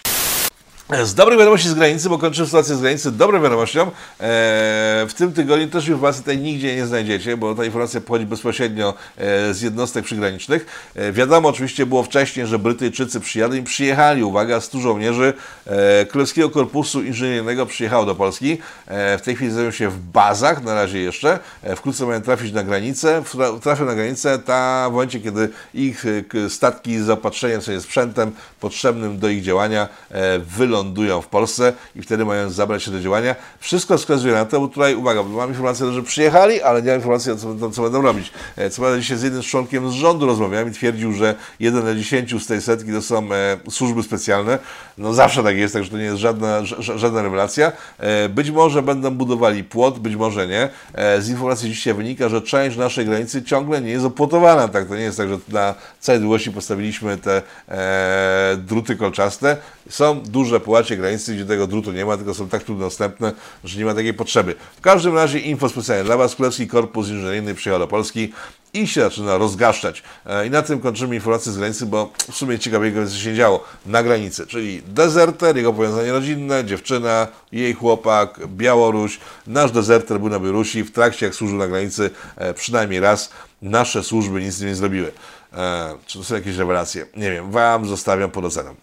Z 1.03 1.13
dobrej 1.13 1.37
wiadomości 1.37 1.69
z 1.69 1.73
granicy, 1.73 2.09
bo 2.09 2.17
kończymy 2.17 2.45
sytuację 2.45 2.75
z 2.75 2.81
granicy 2.81 3.11
dobrą 3.11 3.41
wiadomością. 3.41 3.81
Eee, 3.81 5.07
w 5.07 5.13
tym 5.13 5.33
tygodniu 5.33 5.67
też 5.67 5.87
informacji 5.87 6.21
tutaj 6.21 6.37
nigdzie 6.37 6.75
nie 6.75 6.85
znajdziecie, 6.85 7.37
bo 7.37 7.55
ta 7.55 7.65
informacja 7.65 8.01
pochodzi 8.01 8.25
bezpośrednio 8.25 8.93
e, 9.17 9.53
z 9.53 9.61
jednostek 9.61 10.05
przygranicznych. 10.05 10.91
E, 10.95 11.11
wiadomo 11.11 11.49
oczywiście 11.49 11.85
było 11.85 12.03
wcześniej, 12.03 12.47
że 12.47 12.59
Brytyjczycy 12.59 13.19
przyjadą 13.19 13.55
i 13.55 13.63
przyjechali, 13.63 14.23
uwaga, 14.23 14.61
100 14.61 14.79
żołnierzy 14.79 15.33
e, 15.65 16.05
Królewskiego 16.05 16.49
Korpusu 16.49 17.03
Inżynieryjnego 17.03 17.65
przyjechało 17.65 18.05
do 18.05 18.15
Polski. 18.15 18.57
E, 18.87 19.17
w 19.17 19.21
tej 19.21 19.35
chwili 19.35 19.51
znajdują 19.51 19.71
się 19.71 19.89
w 19.89 19.99
bazach, 19.99 20.63
na 20.63 20.73
razie 20.73 20.99
jeszcze. 20.99 21.39
E, 21.63 21.75
wkrótce 21.75 22.05
mają 22.05 22.21
trafić 22.21 22.53
na 22.53 22.63
granicę. 22.63 23.23
Trafią 23.61 23.85
na 23.85 23.95
granicę 23.95 24.39
ta, 24.39 24.87
w 24.89 24.91
momencie, 24.93 25.19
kiedy 25.19 25.49
ich 25.73 26.05
e, 26.45 26.49
statki 26.49 26.97
z 26.97 27.05
zaopatrzeniem, 27.05 27.61
jest 27.67 27.85
sprzętem 27.85 28.31
potrzebnym 28.59 29.19
do 29.19 29.29
ich 29.29 29.43
działania, 29.43 29.87
e, 30.11 30.39
wylądują 30.75 31.05
lądują 31.05 31.21
w 31.21 31.27
Polsce 31.27 31.73
i 31.95 32.01
wtedy 32.01 32.25
mają 32.25 32.49
zabrać 32.49 32.83
się 32.83 32.91
do 32.91 33.01
działania. 33.01 33.35
Wszystko 33.59 33.97
wskazuje 33.97 34.33
na 34.33 34.45
to, 34.45 34.59
bo 34.59 34.67
tutaj, 34.67 34.95
uwaga, 34.95 35.23
mam 35.23 35.49
informację, 35.49 35.91
że 35.91 36.03
przyjechali, 36.03 36.61
ale 36.61 36.81
nie 36.81 36.87
mam 36.87 36.97
informacji, 36.97 37.31
co, 37.37 37.69
co 37.69 37.81
będą 37.81 38.01
robić. 38.01 38.31
E, 38.55 38.69
co 38.69 38.81
prawda 38.81 38.99
dzisiaj 38.99 39.17
z 39.17 39.23
jednym 39.23 39.43
z 39.43 39.45
członkiem 39.45 39.89
z 39.91 39.93
rządu 39.93 40.25
rozmawiałem 40.25 40.69
i 40.69 40.71
twierdził, 40.71 41.13
że 41.13 41.35
jeden 41.59 41.83
na 41.83 41.95
dziesięciu 41.95 42.39
z 42.39 42.47
tej 42.47 42.61
setki 42.61 42.91
to 42.91 43.01
są 43.01 43.33
e, 43.33 43.57
służby 43.69 44.03
specjalne. 44.03 44.59
No 44.97 45.13
zawsze 45.13 45.43
tak 45.43 45.57
jest, 45.57 45.73
także 45.73 45.91
to 45.91 45.97
nie 45.97 46.03
jest 46.03 46.17
żadna, 46.17 46.61
żadna 46.79 47.21
rewelacja. 47.21 47.71
E, 47.97 48.29
być 48.29 48.51
może 48.51 48.83
będą 48.83 49.11
budowali 49.11 49.63
płot, 49.63 49.99
być 49.99 50.15
może 50.15 50.47
nie. 50.47 50.69
E, 50.93 51.21
z 51.21 51.29
informacji 51.29 51.69
dzisiaj 51.69 51.93
wynika, 51.93 52.29
że 52.29 52.41
część 52.41 52.77
naszej 52.77 53.05
granicy 53.05 53.43
ciągle 53.43 53.81
nie 53.81 53.91
jest 53.91 54.05
opłotowana. 54.05 54.67
Tak, 54.67 54.87
to 54.87 54.95
nie 54.95 55.01
jest 55.01 55.17
tak, 55.17 55.29
że 55.29 55.37
na 55.49 55.75
całej 55.99 56.21
długości 56.21 56.51
postawiliśmy 56.51 57.17
te 57.17 57.41
e, 57.69 58.57
druty 58.57 58.95
kolczaste. 58.95 59.57
Są 59.89 60.21
duże 60.21 60.59
połacie 60.65 60.97
granicy, 60.97 61.35
gdzie 61.35 61.45
tego 61.45 61.67
drutu 61.67 61.91
nie 61.91 62.05
ma, 62.05 62.17
tylko 62.17 62.33
są 62.33 62.49
tak 62.49 62.63
trudno 62.63 62.85
dostępne, 62.85 63.33
że 63.63 63.79
nie 63.79 63.85
ma 63.85 63.93
takiej 63.93 64.13
potrzeby. 64.13 64.55
W 64.77 64.81
każdym 64.81 65.15
razie 65.15 65.39
info 65.39 65.69
specjalnie 65.69 66.03
dla 66.03 66.17
Was. 66.17 66.35
Królewski 66.35 66.67
Korpus 66.67 67.09
Inżynieryjny 67.09 67.55
przyjechał 67.55 67.79
do 67.79 67.87
Polski 67.87 68.33
i 68.73 68.87
się 68.87 69.01
zaczyna 69.01 69.37
rozgaszczać. 69.37 70.03
E, 70.25 70.47
I 70.47 70.49
na 70.49 70.61
tym 70.61 70.79
kończymy 70.79 71.15
informacje 71.15 71.51
z 71.51 71.57
granicy, 71.57 71.85
bo 71.85 72.11
w 72.31 72.35
sumie 72.35 72.59
ciekawego 72.59 73.07
co 73.07 73.15
się 73.15 73.35
działo 73.35 73.63
na 73.85 74.03
granicy, 74.03 74.47
czyli 74.47 74.81
dezerter, 74.87 75.57
jego 75.57 75.73
powiązanie 75.73 76.11
rodzinne, 76.11 76.65
dziewczyna, 76.65 77.27
jej 77.51 77.73
chłopak, 77.73 78.47
Białoruś. 78.47 79.19
Nasz 79.47 79.71
dezerter 79.71 80.19
był 80.19 80.29
na 80.29 80.39
Białorusi 80.39 80.83
w 80.83 80.91
trakcie 80.91 81.25
jak 81.25 81.35
służył 81.35 81.57
na 81.57 81.67
granicy 81.67 82.09
e, 82.35 82.53
przynajmniej 82.53 82.99
raz. 82.99 83.29
Nasze 83.61 84.03
służby 84.03 84.41
nic 84.41 84.61
nie 84.61 84.75
zrobiły. 84.75 85.11
E, 85.53 85.95
czy 86.05 86.17
to 86.17 86.23
są 86.23 86.35
jakieś 86.35 86.55
rewelacje? 86.55 87.05
Nie 87.17 87.31
wiem, 87.31 87.51
Wam 87.51 87.87
zostawiam 87.87 88.31
pod 88.31 88.45
oceną. 88.45 88.75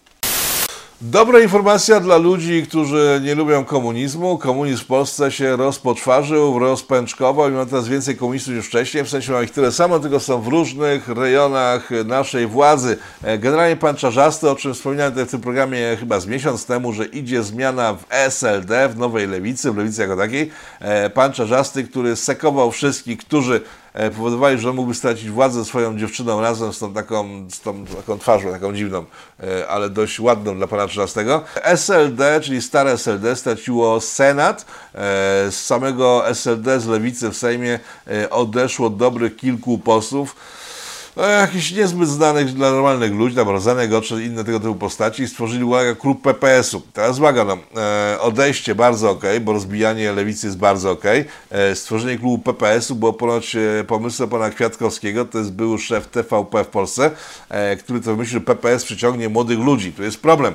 Dobra 1.05 1.39
informacja 1.39 1.99
dla 1.99 2.17
ludzi, 2.17 2.65
którzy 2.67 3.21
nie 3.23 3.35
lubią 3.35 3.65
komunizmu. 3.65 4.37
Komunizm 4.37 4.83
w 4.83 4.85
Polsce 4.85 5.31
się 5.31 5.55
rozpoczwarzył, 5.55 6.59
rozpęczkował 6.59 7.49
i 7.49 7.53
ma 7.53 7.65
teraz 7.65 7.87
więcej 7.87 8.17
komunistów 8.17 8.53
niż 8.53 8.65
wcześniej. 8.65 9.03
W 9.03 9.09
sensie 9.09 9.31
ma 9.31 9.41
ich 9.41 9.51
tyle 9.51 9.71
samo, 9.71 9.99
tylko 9.99 10.19
są 10.19 10.41
w 10.41 10.47
różnych 10.47 11.07
rejonach 11.07 11.89
naszej 12.05 12.47
władzy. 12.47 12.97
E, 13.23 13.37
generalnie 13.37 13.75
pan 13.75 13.95
Czarzasty, 13.95 14.49
o 14.49 14.55
czym 14.55 14.73
wspominałem 14.73 15.13
w 15.13 15.31
tym 15.31 15.41
programie 15.41 15.97
chyba 15.99 16.19
z 16.19 16.27
miesiąc 16.27 16.65
temu, 16.65 16.93
że 16.93 17.05
idzie 17.05 17.43
zmiana 17.43 17.93
w 17.93 18.05
SLD, 18.09 18.89
w 18.89 18.97
Nowej 18.97 19.27
Lewicy, 19.27 19.71
w 19.71 19.77
Lewicy 19.77 20.01
jako 20.01 20.17
takiej. 20.17 20.51
E, 20.79 21.09
pan 21.09 21.33
Czarzasty, 21.33 21.83
który 21.83 22.15
sekował 22.15 22.71
wszystkich, 22.71 23.17
którzy 23.17 23.61
powodowali, 24.15 24.59
że 24.59 24.73
mógłby 24.73 24.93
stracić 24.93 25.29
władzę 25.29 25.65
swoją 25.65 25.97
dziewczyną 25.97 26.41
razem 26.41 26.73
z 26.73 26.79
tą 26.79 26.93
taką, 26.93 27.49
z 27.49 27.59
tą 27.59 27.85
taką 27.85 28.19
twarzą, 28.19 28.51
taką 28.51 28.73
dziwną, 28.73 29.05
e, 29.39 29.67
ale 29.67 29.89
dość 29.89 30.19
ładną 30.19 30.57
dla 30.57 30.67
pana 30.67 30.83
XIII. 30.83 31.25
SLD, 31.63 32.41
czyli 32.41 32.61
stare 32.61 32.91
SLD, 32.91 33.35
straciło 33.35 34.01
Senat. 34.01 34.61
E, 34.61 34.65
z 35.51 35.65
samego 35.65 36.27
SLD, 36.27 36.79
z 36.79 36.87
lewicy 36.87 37.29
w 37.29 37.37
Sejmie 37.37 37.79
odeszło 38.29 38.89
dobrych 38.89 39.35
kilku 39.35 39.77
posłów 39.77 40.35
no, 41.15 41.23
niezbyt 41.75 42.09
znanych 42.09 42.53
dla 42.53 42.71
normalnych 42.71 43.13
ludzi, 43.13 43.35
tam 43.35 43.49
Rozanek 43.49 43.91
czy 44.03 44.23
inne 44.23 44.43
tego 44.43 44.59
typu 44.59 44.75
postaci, 44.75 45.27
stworzyli 45.27 45.63
uwaga 45.63 45.95
klub 45.95 46.21
PPS-u. 46.21 46.81
Teraz 46.93 47.17
uwaga, 47.17 47.45
no, 47.45 47.57
e, 47.81 48.19
odejście 48.19 48.75
bardzo 48.75 49.09
ok, 49.09 49.23
bo 49.41 49.53
rozbijanie 49.53 50.11
lewicy 50.11 50.47
jest 50.47 50.57
bardzo 50.57 50.91
ok. 50.91 51.03
E, 51.49 51.75
stworzenie 51.75 52.17
klubu 52.17 52.37
PPS-u 52.37 52.95
było 52.95 53.13
ponoć 53.13 53.55
e, 53.55 53.83
pomysłem 53.87 54.29
pana 54.29 54.49
Kwiatkowskiego, 54.49 55.25
to 55.25 55.37
jest 55.37 55.51
był 55.51 55.77
szef 55.77 56.07
TVP 56.07 56.63
w 56.63 56.67
Polsce, 56.67 57.11
e, 57.49 57.75
który 57.75 57.99
to 57.99 58.05
wymyślił, 58.05 58.39
że 58.39 58.45
PPS 58.45 58.83
przyciągnie 58.83 59.29
młodych 59.29 59.59
ludzi. 59.59 59.91
Tu 59.91 60.03
jest 60.03 60.21
problem. 60.21 60.53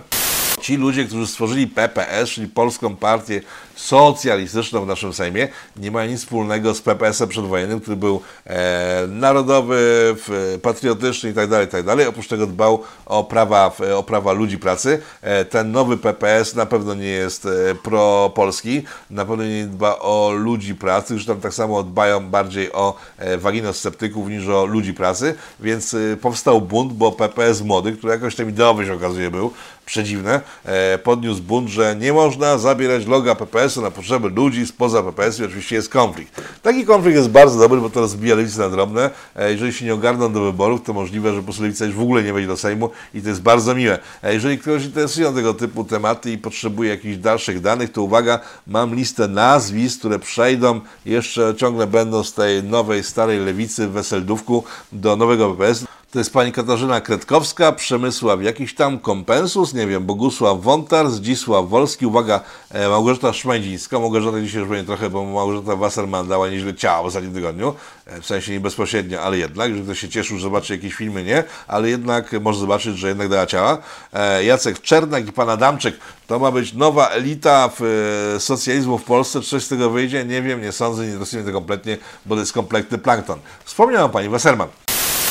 Ci 0.61 0.77
ludzie, 0.77 1.05
którzy 1.05 1.27
stworzyli 1.27 1.67
PPS, 1.67 2.31
czyli 2.31 2.49
Polską 2.49 2.97
Partię 2.97 3.41
Socjalistyczną 3.75 4.85
w 4.85 4.87
naszym 4.87 5.13
Sejmie, 5.13 5.49
nie 5.77 5.91
mają 5.91 6.11
nic 6.11 6.21
wspólnego 6.21 6.75
z 6.75 6.83
PPS-em 6.83 7.29
przedwojennym, 7.29 7.81
który 7.81 7.97
był 7.97 8.21
e, 8.47 9.07
narodowy, 9.09 10.17
patriotyczny 10.63 11.29
itd., 11.29 11.67
tak 11.67 11.85
itd. 11.85 11.97
Tak 11.97 12.09
Oprócz 12.09 12.29
tego 12.29 12.47
dbał 12.47 12.83
o 13.07 13.25
prawa, 13.25 13.73
o 13.97 14.03
prawa 14.03 14.33
ludzi 14.33 14.59
pracy. 14.59 15.01
E, 15.23 15.45
ten 15.45 15.73
nowy 15.73 15.97
PPS 15.97 16.55
na 16.55 16.67
pewno 16.67 16.95
nie 16.95 17.07
jest 17.07 17.47
e, 17.47 17.75
pro-polski, 17.75 18.83
na 19.11 19.25
pewno 19.25 19.45
nie 19.45 19.65
dba 19.65 19.99
o 19.99 20.31
ludzi 20.31 20.75
pracy, 20.75 21.15
już 21.15 21.27
tam 21.27 21.41
tak 21.41 21.55
samo 21.55 21.83
dbają 21.83 22.31
bardziej 22.31 22.73
o 22.73 22.97
e, 23.19 23.39
waginosceptyków 23.39 24.29
niż 24.29 24.49
o 24.49 24.65
ludzi 24.65 24.95
pracy, 24.95 25.35
więc 25.61 25.95
e, 25.95 26.17
powstał 26.17 26.61
bunt, 26.61 26.93
bo 26.93 27.13
PPS 27.13 27.63
młody, 27.63 27.93
który 27.93 28.13
jakoś 28.13 28.35
tam 28.35 28.49
ideowy 28.49 28.87
się 28.87 28.95
okazuje 28.95 29.31
był, 29.31 29.53
przedziwne, 29.89 30.41
e, 30.65 30.99
podniósł 30.99 31.43
bunt, 31.43 31.69
że 31.69 31.97
nie 32.01 32.13
można 32.13 32.59
zabierać 32.59 33.07
loga 33.07 33.35
PPS-u 33.35 33.83
na 33.83 33.91
potrzeby 33.91 34.29
ludzi 34.29 34.67
spoza 34.67 35.03
PPS-u 35.03 35.45
oczywiście 35.45 35.77
jest 35.77 35.89
konflikt. 35.89 36.41
Taki 36.63 36.85
konflikt 36.85 37.17
jest 37.17 37.31
bardzo 37.31 37.59
dobry, 37.59 37.81
bo 37.81 37.91
to 37.91 38.01
rozbija 38.01 38.35
lewicę 38.35 38.59
na 38.59 38.69
drobne. 38.69 39.11
E, 39.37 39.53
jeżeli 39.53 39.73
się 39.73 39.85
nie 39.85 39.95
ogarną 39.95 40.33
do 40.33 40.41
wyborów, 40.41 40.83
to 40.83 40.93
możliwe, 40.93 41.33
że 41.33 41.39
po 41.39 41.45
prostu 41.45 41.63
lewica 41.63 41.85
już 41.85 41.95
w 41.95 42.01
ogóle 42.01 42.23
nie 42.23 42.33
wejdzie 42.33 42.49
do 42.49 42.57
Sejmu 42.57 42.91
i 43.15 43.23
to 43.23 43.29
jest 43.29 43.43
bardzo 43.43 43.75
miłe. 43.75 43.99
E, 44.23 44.35
jeżeli 44.35 44.59
ktoś 44.59 44.85
interesują 44.85 45.35
tego 45.35 45.55
typu 45.55 45.85
tematy 45.85 46.33
i 46.33 46.39
potrzebuje 46.39 46.91
jakichś 46.91 47.17
dalszych 47.17 47.61
danych, 47.61 47.93
to 47.93 48.03
uwaga, 48.03 48.41
mam 48.67 48.95
listę 48.95 49.29
nazwisk, 49.29 49.99
które 49.99 50.19
przejdą, 50.19 50.81
jeszcze 51.07 51.55
ciągle 51.57 51.87
będą 51.87 52.25
z 52.25 52.35
tej 52.35 52.63
nowej, 52.63 53.05
starej 53.05 53.39
lewicy 53.39 53.89
w 53.89 53.91
Weseldówku 53.91 54.65
do 54.93 55.17
nowego 55.17 55.51
PPS. 55.51 55.85
To 56.11 56.19
jest 56.19 56.33
pani 56.33 56.53
Katarzyna 56.53 57.01
Kretkowska, 57.01 57.73
Przemysław 57.73 58.43
jakiś 58.43 58.75
tam 58.75 58.99
Kompensus, 58.99 59.75
nie 59.75 59.87
wiem, 59.87 60.07
Bogusław 60.07 60.63
Wontar, 60.63 61.11
Zdzisław 61.11 61.69
Wolski, 61.69 62.07
uwaga, 62.07 62.41
e, 62.71 62.89
Małgorzata 62.89 63.33
Szmędzińska. 63.33 63.99
Małgorzata 63.99 64.41
dzisiaj 64.41 64.61
już 64.61 64.69
będzie 64.69 64.87
trochę, 64.87 65.11
bo 65.11 65.25
Małgorzata 65.25 65.77
Wasserman 65.77 66.29
dała 66.29 66.49
nieźle 66.49 66.75
ciała 66.75 67.03
w 67.03 67.07
ostatnim 67.07 67.35
tygodniu, 67.35 67.75
e, 68.07 68.21
w 68.21 68.27
sensie 68.27 68.53
nie 68.53 68.61
bezpośrednio, 68.61 69.21
ale 69.21 69.39
jednak, 69.39 69.75
że 69.75 69.83
ktoś 69.83 69.99
się 69.99 70.09
cieszył, 70.09 70.39
zobaczy 70.39 70.73
jakieś 70.73 70.95
filmy, 70.95 71.25
nie, 71.25 71.45
ale 71.67 71.91
jednak 71.91 72.33
może 72.41 72.61
zobaczyć, 72.61 72.99
że 72.99 73.09
jednak 73.09 73.29
dała 73.29 73.47
ciała. 73.47 73.79
E, 74.13 74.45
Jacek 74.45 74.81
Czernak 74.81 75.29
i 75.29 75.33
pan 75.33 75.51
Adamczyk, 75.51 75.99
to 76.27 76.39
ma 76.39 76.51
być 76.51 76.73
nowa 76.75 77.09
elita 77.09 77.71
w, 77.79 78.37
socjalizmu 78.39 78.99
w 78.99 79.05
Polsce, 79.05 79.41
czy 79.41 79.51
coś 79.51 79.65
z 79.65 79.69
tego 79.69 79.91
wyjdzie, 79.91 80.25
nie 80.25 80.43
wiem, 80.43 80.63
nie 80.63 80.73
sądzę, 80.73 81.03
nie 81.03 81.09
interesuje 81.09 81.43
mnie 81.43 81.53
to 81.53 81.59
kompletnie, 81.59 81.99
bo 82.27 82.35
to 82.35 82.41
jest 82.41 82.53
kompletny 82.53 82.99
plankton. 82.99 83.39
Wspomniała 83.65 84.09
pani 84.09 84.29
Wasserman. 84.29 84.88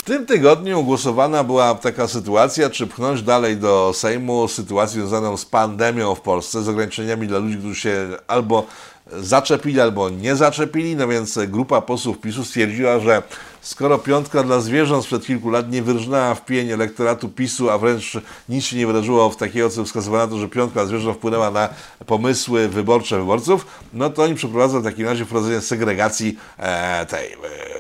Tym 0.08 0.26
tygodniu 0.26 0.84
głosowana 0.84 1.44
była 1.44 1.76
taka 1.76 2.08
sytuacja, 2.08 2.70
czy 2.70 2.88
pchnąć 2.88 3.22
dalej 3.22 3.58
do 3.58 3.92
Sejmu 3.96 4.48
sytuację 4.48 5.00
związaną 5.00 5.38
z 5.38 5.46
pandemią 5.46 6.16
w 6.16 6.22
Polsce, 6.22 6.64
z 6.64 6.70
ograniczeniami 6.70 7.28
dla 7.28 7.40
ludzi, 7.40 7.58
którzy 7.58 7.76
się 7.76 8.08
albo 8.28 8.66
zaczepili, 9.12 9.82
albo 9.82 10.10
nie 10.10 10.36
zaczepili. 10.36 10.96
No 10.96 11.08
więc 11.08 11.40
grupa 11.48 11.82
posłów 11.82 12.20
PiSu 12.20 12.46
stwierdziła, 12.46 13.00
że 13.00 13.24
skoro 13.62 13.98
piątka 13.98 14.44
dla 14.44 14.60
zwierząt 14.60 15.04
sprzed 15.04 15.26
kilku 15.26 15.50
lat 15.50 15.72
nie 15.72 15.84
wyrżnęła 15.84 16.36
w 16.36 16.46
pień 16.46 16.72
elektoratu 16.72 17.30
PiSu, 17.30 17.70
a 17.70 17.78
wręcz 17.78 18.18
nic 18.50 18.66
się 18.66 18.78
nie 18.78 18.88
wydarzyło 18.88 19.30
w 19.30 19.38
takiego, 19.38 19.70
co 19.70 19.84
wskazywano 19.84 20.24
na 20.24 20.32
to, 20.32 20.38
że 20.38 20.48
piątka 20.48 20.74
dla 20.74 20.86
zwierząt 20.86 21.18
wpłynęła 21.18 21.52
na 21.52 21.70
pomysły 22.06 22.68
wyborcze 22.68 23.20
wyborców, 23.20 23.66
no 23.94 24.10
to 24.10 24.24
oni 24.24 24.36
przeprowadzą 24.36 24.82
w 24.82 24.84
takim 24.84 25.06
razie 25.06 25.26
wprowadzenie 25.26 25.62
segregacji 25.62 26.38
e, 26.58 27.06
tej 27.06 27.34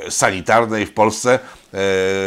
e, 0.07 0.11
sanitarnej 0.11 0.85
w 0.85 0.93
Polsce, 0.93 1.39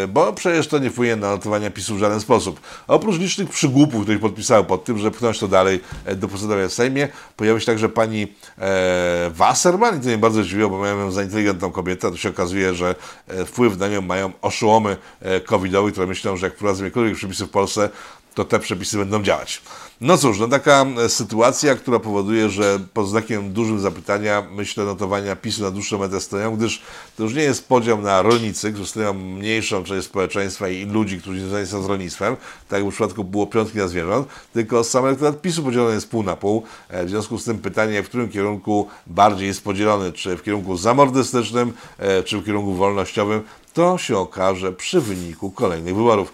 bo 0.09 0.33
przecież 0.33 0.68
to 0.68 0.79
nie 0.79 0.90
wpłynie 0.90 1.16
na 1.16 1.31
notowania 1.31 1.70
PiSu 1.70 1.94
w 1.94 1.98
żaden 1.98 2.20
sposób. 2.20 2.61
Oprócz 2.87 3.18
licznych 3.18 3.48
przygłupów, 3.48 4.03
które 4.03 4.18
podpisały 4.18 4.64
pod 4.64 4.85
tym, 4.85 4.98
że 4.98 5.11
pchnąć 5.11 5.38
to 5.38 5.48
dalej 5.48 5.81
e, 6.05 6.16
do 6.16 6.29
procedowania 6.29 6.68
w 6.68 6.72
Sejmie, 6.72 7.09
pojawiła 7.37 7.61
się 7.61 7.66
także 7.66 7.88
pani 7.88 8.35
e, 8.59 9.31
Wasserman 9.35 9.96
i 9.96 10.00
to 10.00 10.07
mnie 10.07 10.18
bardzo 10.18 10.42
dziwiło, 10.42 10.70
bo 10.70 10.79
miałem 10.79 10.98
ją 10.98 11.11
za 11.11 11.22
inteligentną 11.22 11.70
kobietę, 11.70 12.11
to 12.11 12.16
się 12.16 12.29
okazuje, 12.29 12.74
że 12.74 12.94
e, 13.29 13.44
wpływ 13.44 13.79
na 13.79 13.88
nią 13.88 14.00
mają 14.00 14.33
oszołomy 14.42 14.96
e, 15.20 15.40
covidowe, 15.40 15.90
które 15.90 16.07
myślą, 16.07 16.37
że 16.37 16.46
jak 16.46 16.55
wprowadzą 16.55 16.85
jakiekolwiek 16.85 17.16
przepisy 17.16 17.46
w 17.46 17.50
Polsce, 17.50 17.90
to 18.35 18.44
te 18.44 18.59
przepisy 18.59 18.98
będą 18.98 19.22
działać. 19.22 19.62
No 20.00 20.18
cóż, 20.18 20.38
no 20.38 20.48
taka 20.48 20.86
e, 21.04 21.08
sytuacja, 21.08 21.74
która 21.74 21.98
powoduje, 21.98 22.50
że 22.50 22.78
pod 22.94 23.08
znakiem 23.08 23.52
dużym 23.52 23.80
zapytania 23.80 24.46
myślę 24.52 24.84
notowania 24.84 25.36
PiSu 25.36 25.62
na 25.62 25.70
dłuższą 25.70 25.98
metę 25.98 26.20
stoją, 26.20 26.56
gdyż 26.56 26.82
to 27.16 27.22
już 27.22 27.34
nie 27.34 27.42
jest 27.42 27.68
podział 27.68 28.02
na 28.02 28.22
rolnicy, 28.22 28.72
którzy 28.72 28.88
stoją 28.88 29.14
mniejszą 29.14 29.84
część 29.84 30.06
społeczeństwa 30.06 30.68
i 30.68 30.86
ludzi, 30.86 31.20
którzy 31.20 31.40
związani 31.40 31.66
są 31.66 31.82
z 31.82 31.86
rolnictwem, 31.86 32.36
tak 32.68 32.78
jak 32.78 32.92
w 32.92 32.94
przypadku 32.94 33.24
było 33.24 33.46
piątki 33.46 33.78
na 33.78 33.88
zwierząt, 33.88 34.28
tylko 34.52 34.84
sam 34.84 35.04
elektorat 35.04 35.40
PiSu 35.40 35.62
podzielony 35.62 35.94
jest 35.94 36.10
pół 36.10 36.22
na 36.22 36.36
pół. 36.36 36.62
E, 36.88 37.04
w 37.04 37.10
związku 37.10 37.38
z 37.38 37.44
tym 37.44 37.58
pytanie, 37.58 38.02
w 38.02 38.08
którym 38.08 38.28
kierunku 38.28 38.88
bardziej 39.06 39.46
jest 39.46 39.64
podzielony, 39.64 40.12
czy 40.12 40.36
w 40.36 40.42
kierunku 40.42 40.76
zamordystycznym, 40.76 41.72
e, 41.98 42.22
czy 42.22 42.38
w 42.38 42.44
kierunku 42.44 42.74
wolnościowym, 42.74 43.42
to 43.72 43.98
się 43.98 44.18
okaże 44.18 44.72
przy 44.72 45.00
wyniku 45.00 45.50
kolejnych 45.50 45.96
wyborów. 45.96 46.32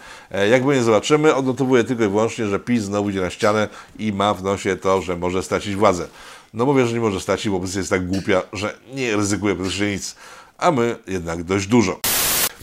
Jakby 0.50 0.74
nie 0.74 0.83
zobaczymy, 0.83 1.35
odnotowuję 1.35 1.85
tylko 1.85 2.05
i 2.05 2.09
wyłącznie, 2.09 2.46
że 2.46 2.59
PiS 2.59 2.83
znowu 2.83 3.11
idzie 3.11 3.20
na 3.20 3.31
ścianę 3.31 3.56
i 3.99 4.12
ma 4.12 4.35
w 4.35 4.42
nosie 4.42 4.77
to, 4.77 5.03
że 5.03 5.16
może 5.16 5.42
stracić 5.42 5.77
władzę. 5.77 6.09
No 6.55 6.66
mówię, 6.66 6.87
że 6.87 6.95
nie 6.95 7.01
może 7.01 7.21
stracić, 7.21 7.49
bo 7.49 7.57
opozycja 7.57 7.79
jest 7.79 7.90
tak 7.90 8.07
głupia, 8.07 8.42
że 8.53 8.79
nie 8.95 9.16
ryzykuje 9.16 9.55
praktycznie 9.55 9.92
nic, 9.92 10.16
a 10.59 10.71
my 10.71 10.97
jednak 11.07 11.45
dość 11.45 11.66
dużo. 11.66 12.15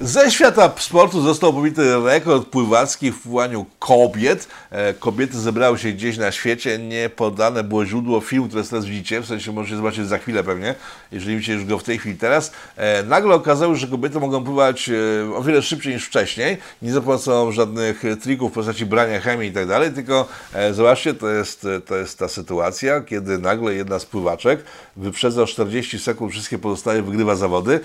Ze 0.04 0.32
świata 0.32 0.72
sportu 0.78 1.22
został 1.22 1.54
pobity 1.54 1.96
rekord 2.06 2.48
pływacki 2.48 3.12
w 3.12 3.22
pływaniu 3.22 3.66
kobiet. 3.80 4.48
E, 4.72 4.94
kobiety 4.94 5.40
zebrały 5.40 5.80
się 5.80 5.92
gdzieś 5.92 6.18
na 6.18 6.32
świecie, 6.32 6.80
nie 6.80 7.10
podane 7.10 7.64
było 7.64 7.86
źródło 7.86 8.22
filmu, 8.22 8.48
które 8.48 8.64
teraz 8.64 8.86
widzicie, 8.86 9.22
w 9.22 9.26
sensie 9.26 9.52
możecie 9.52 9.76
zobaczyć 9.76 10.08
za 10.08 10.18
chwilę 10.18 10.44
pewnie, 10.44 10.76
jeżeli 11.12 11.36
widzicie 11.36 11.54
już 11.54 11.66
go 11.66 11.80
w 11.80 11.84
tej 11.84 12.00
chwili 12.00 12.18
teraz. 12.18 12.52
E, 12.78 13.04
nagle 13.04 13.36
okazało 13.36 13.74
się, 13.74 13.80
że 13.80 13.88
kobiety 13.88 14.20
mogą 14.20 14.44
pływać 14.44 14.90
e, 14.90 15.36
o 15.36 15.44
wiele 15.44 15.62
szybciej 15.62 15.94
niż 15.94 16.06
wcześniej, 16.06 16.58
nie 16.82 16.94
za 16.94 17.02
pomocą 17.02 17.52
żadnych 17.52 18.04
trików 18.22 18.52
w 18.52 18.56
postaci 18.56 18.86
brania 18.86 19.20
chemii 19.20 19.50
i 19.50 19.54
tak 19.54 19.68
dalej, 19.68 19.92
tylko 19.92 20.28
zobaczcie, 20.72 21.14
to 21.14 21.30
jest, 21.30 21.68
to 21.86 21.96
jest 21.96 22.20
ta 22.20 22.28
sytuacja, 22.28 23.02
kiedy 23.02 23.38
nagle 23.38 23.74
jedna 23.74 24.00
z 24.00 24.06
pływaczek 24.06 24.64
wyprzedza 24.96 25.46
40 25.46 26.00
sekund 26.00 26.32
wszystkie 26.32 26.58
pozostałe, 26.58 27.02
wygrywa 27.02 27.36
zawody. 27.36 27.80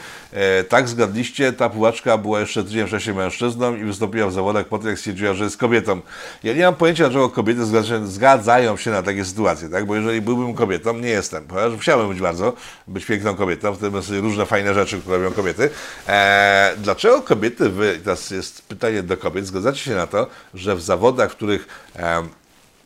Tak 0.68 0.88
zgadliście, 0.88 1.52
ta 1.52 1.68
pływaczka 1.68 2.07
była 2.16 2.40
jeszcze 2.40 2.64
tydzień 2.64 2.86
wcześniej 2.86 3.16
mężczyzną 3.16 3.76
i 3.76 3.84
wystąpiła 3.84 4.28
w 4.28 4.32
zawodach 4.32 4.66
po 4.66 4.78
tym, 4.78 4.88
jak 4.88 4.98
stwierdziła, 4.98 5.34
że 5.34 5.44
jest 5.44 5.56
kobietą. 5.56 6.00
Ja 6.42 6.54
nie 6.54 6.64
mam 6.64 6.74
pojęcia, 6.74 7.04
dlaczego 7.04 7.30
kobiety 7.30 7.60
zgadzają 8.04 8.76
się 8.76 8.90
na 8.90 9.02
takie 9.02 9.24
sytuacje, 9.24 9.68
tak? 9.68 9.86
bo 9.86 9.96
jeżeli 9.96 10.20
byłbym 10.20 10.54
kobietą, 10.54 10.98
nie 10.98 11.08
jestem, 11.08 11.44
ponieważ 11.44 11.80
chciałbym 11.80 12.08
być 12.08 12.20
bardzo, 12.20 12.52
być 12.86 13.04
piękną 13.04 13.34
kobietą, 13.34 13.74
wtedy 13.74 14.02
sobie 14.02 14.20
różne 14.20 14.46
fajne 14.46 14.74
rzeczy, 14.74 15.00
które 15.00 15.18
robią 15.18 15.36
kobiety. 15.36 15.70
Eee, 16.08 16.76
dlaczego 16.78 17.22
kobiety, 17.22 17.70
wy, 17.70 18.00
teraz 18.04 18.30
jest 18.30 18.62
pytanie 18.62 19.02
do 19.02 19.16
kobiet, 19.16 19.46
zgadzacie 19.46 19.80
się 19.80 19.94
na 19.94 20.06
to, 20.06 20.26
że 20.54 20.76
w 20.76 20.82
zawodach, 20.82 21.32
w 21.32 21.36
których 21.36 21.92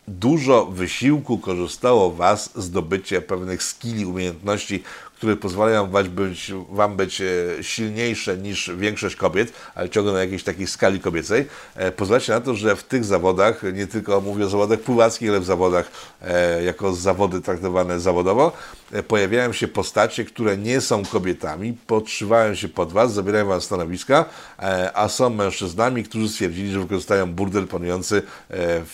dużo 0.08 0.66
wysiłku 0.66 1.38
korzystało 1.38 2.10
Was 2.10 2.50
zdobycie 2.54 3.22
pewnych 3.22 3.62
skilli, 3.62 4.06
umiejętności, 4.06 4.82
które 5.22 5.36
pozwalają 5.36 5.90
wam 5.90 6.08
być, 6.08 6.52
wam 6.70 6.96
być 6.96 7.20
e, 7.20 7.24
silniejsze 7.64 8.36
niż 8.36 8.70
większość 8.76 9.16
kobiet, 9.16 9.52
ale 9.74 9.90
ciągle 9.90 10.12
na 10.12 10.20
jakiejś 10.20 10.44
takiej 10.44 10.66
skali 10.66 11.00
kobiecej, 11.00 11.46
e, 11.74 11.92
pozwalacie 11.92 12.32
na 12.32 12.40
to, 12.40 12.54
że 12.54 12.76
w 12.76 12.82
tych 12.82 13.04
zawodach, 13.04 13.62
nie 13.72 13.86
tylko 13.86 14.20
mówię 14.20 14.44
o 14.44 14.48
zawodach 14.48 14.80
pływackich, 14.80 15.30
ale 15.30 15.40
w 15.40 15.44
zawodach 15.44 15.90
e, 16.22 16.62
jako 16.62 16.94
zawody 16.94 17.40
traktowane 17.40 18.00
zawodowo, 18.00 18.52
pojawiają 19.08 19.52
się 19.52 19.68
postacie, 19.68 20.24
które 20.24 20.56
nie 20.56 20.80
są 20.80 21.04
kobietami, 21.04 21.76
podszywają 21.86 22.54
się 22.54 22.68
pod 22.68 22.92
was, 22.92 23.12
zabierają 23.12 23.46
wam 23.46 23.60
stanowiska, 23.60 24.24
a 24.94 25.08
są 25.08 25.30
mężczyznami, 25.30 26.04
którzy 26.04 26.28
stwierdzili, 26.28 26.72
że 26.72 26.80
wykorzystają 26.80 27.32
burdel 27.32 27.66
panujący 27.66 28.22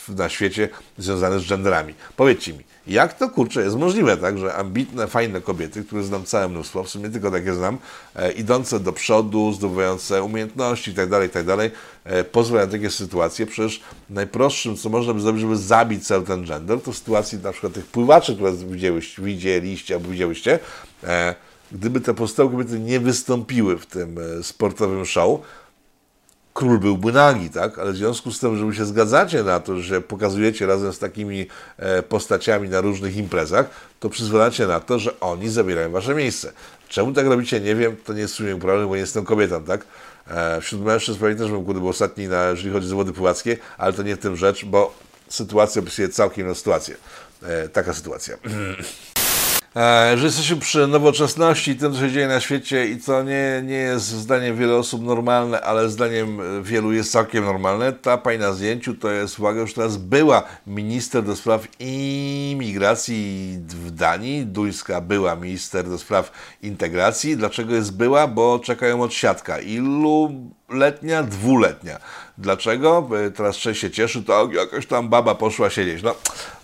na 0.09 0.29
świecie 0.29 0.69
związany 0.99 1.41
z 1.41 1.49
genderami. 1.49 1.95
Powiedzcie 2.17 2.53
mi, 2.53 2.65
jak 2.89 3.19
to 3.19 3.29
kurczę 3.29 3.63
jest 3.63 3.77
możliwe, 3.77 4.17
tak, 4.17 4.39
że 4.39 4.55
ambitne, 4.55 5.07
fajne 5.07 5.41
kobiety, 5.41 5.85
które 5.85 6.03
znam 6.03 6.25
całe 6.25 6.49
mnóstwo, 6.49 6.85
w 6.85 6.89
sumie 6.89 7.11
tylko 7.11 7.31
takie 7.31 7.55
znam, 7.55 7.79
e, 8.17 8.33
idące 8.33 8.81
do 8.81 8.93
przodu, 8.93 9.53
zdobywające 9.53 10.23
umiejętności 10.23 10.91
itd., 10.91 11.11
tak 11.11 11.23
itd., 11.23 11.57
tak 11.57 11.71
e, 12.05 12.25
pozwalają 12.25 12.67
na 12.67 12.73
takie 12.73 12.91
sytuacje. 12.91 13.47
Przecież 13.47 13.81
najprostszym, 14.11 14.77
co 14.77 14.89
można 14.89 15.15
by 15.15 15.21
zrobić, 15.21 15.41
żeby 15.41 15.57
zabić 15.57 16.07
cały 16.07 16.25
ten 16.25 16.45
gender, 16.45 16.81
to 16.81 16.93
w 16.93 16.99
sytuacji 16.99 17.39
na 17.39 17.53
przykład 17.53 17.73
tych 17.73 17.87
pływaczy, 17.87 18.35
które 18.35 18.53
widzieliście 19.19 19.95
albo 19.95 20.09
widziałyście, 20.09 20.59
e, 21.05 21.35
gdyby 21.73 22.01
te 22.01 22.15
pozostałe 22.15 22.51
kobiety 22.51 22.81
nie 22.81 23.01
wystąpiły 23.01 23.79
w 23.79 23.87
tym 23.87 24.19
e, 24.19 24.43
sportowym 24.43 25.07
show, 25.07 25.41
król 26.59 26.79
byłby 26.79 27.13
nagi, 27.13 27.51
tak? 27.51 27.79
Ale 27.79 27.93
w 27.93 27.97
związku 27.97 28.33
z 28.33 28.41
tym, 28.41 28.57
że 28.57 28.67
wy 28.67 28.75
się 28.75 28.85
zgadzacie 28.85 29.43
na 29.43 29.61
to, 29.61 29.81
że 29.81 30.01
pokazujecie 30.01 30.67
razem 30.67 30.93
z 30.93 30.99
takimi 30.99 31.47
e, 31.77 32.03
postaciami 32.03 32.69
na 32.69 32.81
różnych 32.81 33.17
imprezach, 33.17 33.71
to 34.01 34.09
przyzwalacie 34.09 34.67
na 34.67 34.81
to, 34.81 34.99
że 34.99 35.21
oni 35.21 35.49
zabierają 35.49 35.91
wasze 35.91 36.15
miejsce. 36.15 36.53
Czemu 36.89 37.13
tak 37.13 37.27
robicie, 37.27 37.61
nie 37.61 37.75
wiem, 37.75 37.97
to 38.05 38.13
nie 38.13 38.21
jest 38.21 38.35
w 38.35 38.37
sumie 38.37 38.59
problem, 38.59 38.89
bo 38.89 38.95
nie 38.95 39.01
jestem 39.01 39.25
kobietą, 39.25 39.65
tak? 39.65 39.85
E, 40.31 40.61
wśród 40.61 40.83
mężczyzn 40.83 41.21
pewnie 41.21 41.37
też 41.37 41.51
bym 41.51 41.65
kurde 41.65 41.81
był 41.81 41.89
ostatni, 41.89 42.29
na, 42.29 42.45
jeżeli 42.45 42.71
chodzi 42.71 42.87
o 42.87 42.89
zawody 42.89 43.13
pływackie, 43.13 43.57
ale 43.79 43.93
to 43.93 44.03
nie 44.03 44.17
w 44.17 44.19
tym 44.19 44.37
rzecz, 44.37 44.65
bo 44.65 44.95
sytuacja 45.29 45.83
opisuje 45.83 46.09
całkiem 46.09 46.45
inną 46.45 46.55
sytuację. 46.55 46.97
E, 47.43 47.69
taka 47.69 47.95
sytuacja. 47.95 48.37
E, 49.77 50.19
że 50.19 50.27
jesteśmy 50.27 50.57
przy 50.57 50.87
nowoczesności, 50.87 51.77
tym, 51.77 51.93
co 51.93 52.01
się 52.01 52.11
dzieje 52.11 52.29
na 52.29 52.41
świecie 52.41 52.89
i 52.89 53.01
co 53.01 53.23
nie, 53.23 53.63
nie 53.65 53.75
jest 53.75 54.07
zdaniem 54.07 54.57
wielu 54.57 54.79
osób 54.79 55.03
normalne, 55.03 55.61
ale 55.61 55.89
zdaniem 55.89 56.41
wielu 56.63 56.93
jest 56.93 57.13
całkiem 57.13 57.45
normalne. 57.45 57.93
Ta 57.93 58.19
pani 58.19 58.39
na 58.39 58.53
zdjęciu 58.53 58.95
to 58.95 59.11
jest, 59.11 59.39
uwaga, 59.39 59.61
już 59.61 59.75
teraz 59.75 59.97
była 59.97 60.43
minister 60.67 61.25
do 61.25 61.37
spraw 61.37 61.67
imigracji 61.81 63.59
w 63.69 63.91
Danii, 63.91 64.47
duńska 64.47 65.01
była 65.01 65.37
minister 65.37 65.89
do 65.89 65.99
spraw 65.99 66.33
integracji. 66.63 67.37
Dlaczego 67.37 67.75
jest 67.75 67.97
była? 67.97 68.27
Bo 68.27 68.59
czekają 68.59 69.03
od 69.03 69.15
siatka. 69.15 69.61
Ilu 69.61 70.33
letnia? 70.69 71.23
Dwuletnia. 71.23 71.99
Dlaczego? 72.39 73.09
Teraz 73.37 73.57
część 73.57 73.81
się 73.81 73.91
cieszy, 73.91 74.23
to 74.23 74.49
jakaś 74.53 74.87
tam 74.87 75.09
baba 75.09 75.35
poszła 75.35 75.71
siedzieć. 75.71 76.03
No, 76.03 76.15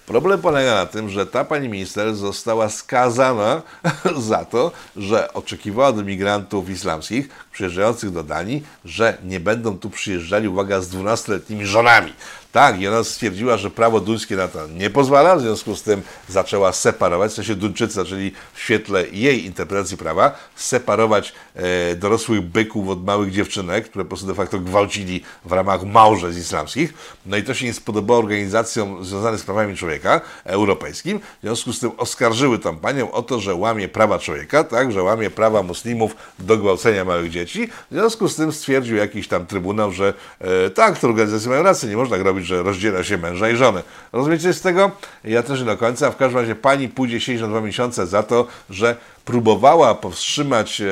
problem 0.06 0.40
polega 0.40 0.74
na 0.74 0.86
tym, 0.86 1.08
że 1.08 1.26
ta 1.26 1.44
pani 1.44 1.68
minister 1.68 2.14
została 2.14 2.68
skazana 2.68 3.62
za 4.30 4.44
to, 4.44 4.72
że 4.96 5.32
oczekiwała 5.32 5.88
od 5.88 6.06
migrantów 6.06 6.70
islamskich 6.70 7.28
przyjeżdżających 7.52 8.10
do 8.10 8.22
Danii, 8.22 8.62
że 8.84 9.18
nie 9.24 9.40
będą 9.40 9.78
tu 9.78 9.90
przyjeżdżali, 9.90 10.48
uwaga, 10.48 10.80
z 10.80 10.88
12-letnimi 10.88 11.66
żonami. 11.66 12.12
Tak, 12.54 12.80
i 12.80 12.88
ona 12.88 13.04
stwierdziła, 13.04 13.56
że 13.56 13.70
prawo 13.70 14.00
duńskie 14.00 14.36
na 14.36 14.48
to 14.48 14.68
nie 14.68 14.90
pozwala, 14.90 15.36
w 15.36 15.40
związku 15.40 15.76
z 15.76 15.82
tym 15.82 16.02
zaczęła 16.28 16.72
separować, 16.72 17.30
w 17.32 17.34
sensie 17.34 17.54
Duńczycy 17.54 17.94
zaczęli 17.94 18.32
w 18.52 18.60
świetle 18.60 19.04
jej 19.12 19.44
interpretacji 19.44 19.96
prawa 19.96 20.38
separować 20.56 21.32
e, 21.54 21.94
dorosłych 21.94 22.40
byków 22.40 22.88
od 22.88 23.04
małych 23.04 23.32
dziewczynek, 23.32 23.84
które 23.84 24.04
po 24.04 24.08
prostu 24.08 24.26
de 24.26 24.34
facto 24.34 24.60
gwałcili 24.60 25.22
w 25.44 25.52
ramach 25.52 25.84
małżeństw 25.84 26.40
islamskich. 26.40 26.94
No 27.26 27.36
i 27.36 27.42
to 27.42 27.54
się 27.54 27.66
nie 27.66 27.74
spodobało 27.74 28.20
organizacjom 28.20 29.04
związanym 29.04 29.38
z 29.38 29.42
prawami 29.42 29.76
człowieka 29.76 30.20
europejskim, 30.44 31.18
w 31.18 31.42
związku 31.42 31.72
z 31.72 31.80
tym 31.80 31.90
oskarżyły 31.96 32.58
tą 32.58 32.76
panią 32.76 33.12
o 33.12 33.22
to, 33.22 33.40
że 33.40 33.54
łamie 33.54 33.88
prawa 33.88 34.18
człowieka, 34.18 34.64
tak, 34.64 34.92
że 34.92 35.02
łamie 35.02 35.30
prawa 35.30 35.62
muslimów 35.62 36.16
do 36.38 36.56
gwałcenia 36.56 37.04
małych 37.04 37.30
dzieci. 37.30 37.68
W 37.90 37.94
związku 37.94 38.28
z 38.28 38.36
tym 38.36 38.52
stwierdził 38.52 38.96
jakiś 38.96 39.28
tam 39.28 39.46
trybunał, 39.46 39.92
że 39.92 40.14
e, 40.40 40.70
tak, 40.70 40.98
te 40.98 41.08
organizacje 41.08 41.50
mają 41.50 41.62
rację, 41.62 41.88
nie 41.88 41.96
można 41.96 42.18
że 42.44 42.62
rozdziela 42.62 43.04
się 43.04 43.18
męża 43.18 43.50
i 43.50 43.56
żonę. 43.56 43.82
Rozumiecie 44.12 44.52
z 44.52 44.60
tego? 44.60 44.90
Ja 45.24 45.42
też 45.42 45.60
nie 45.60 45.66
do 45.66 45.76
końca. 45.76 46.10
W 46.10 46.16
każdym 46.16 46.40
razie 46.40 46.54
pani 46.54 46.88
pójdzie 46.88 47.20
siedzieć 47.20 47.42
na 47.42 47.48
dwa 47.48 47.60
miesiące 47.60 48.06
za 48.06 48.22
to, 48.22 48.46
że 48.70 48.96
próbowała 49.24 49.94
powstrzymać 49.94 50.80
e, 50.80 50.86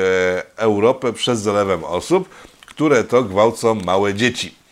Europę 0.57 1.13
przed 1.13 1.39
zalewem 1.39 1.83
osób, 1.83 2.29
które 2.65 3.03
to 3.03 3.23
gwałcą 3.23 3.75
małe 3.75 4.13
dzieci. 4.13 4.63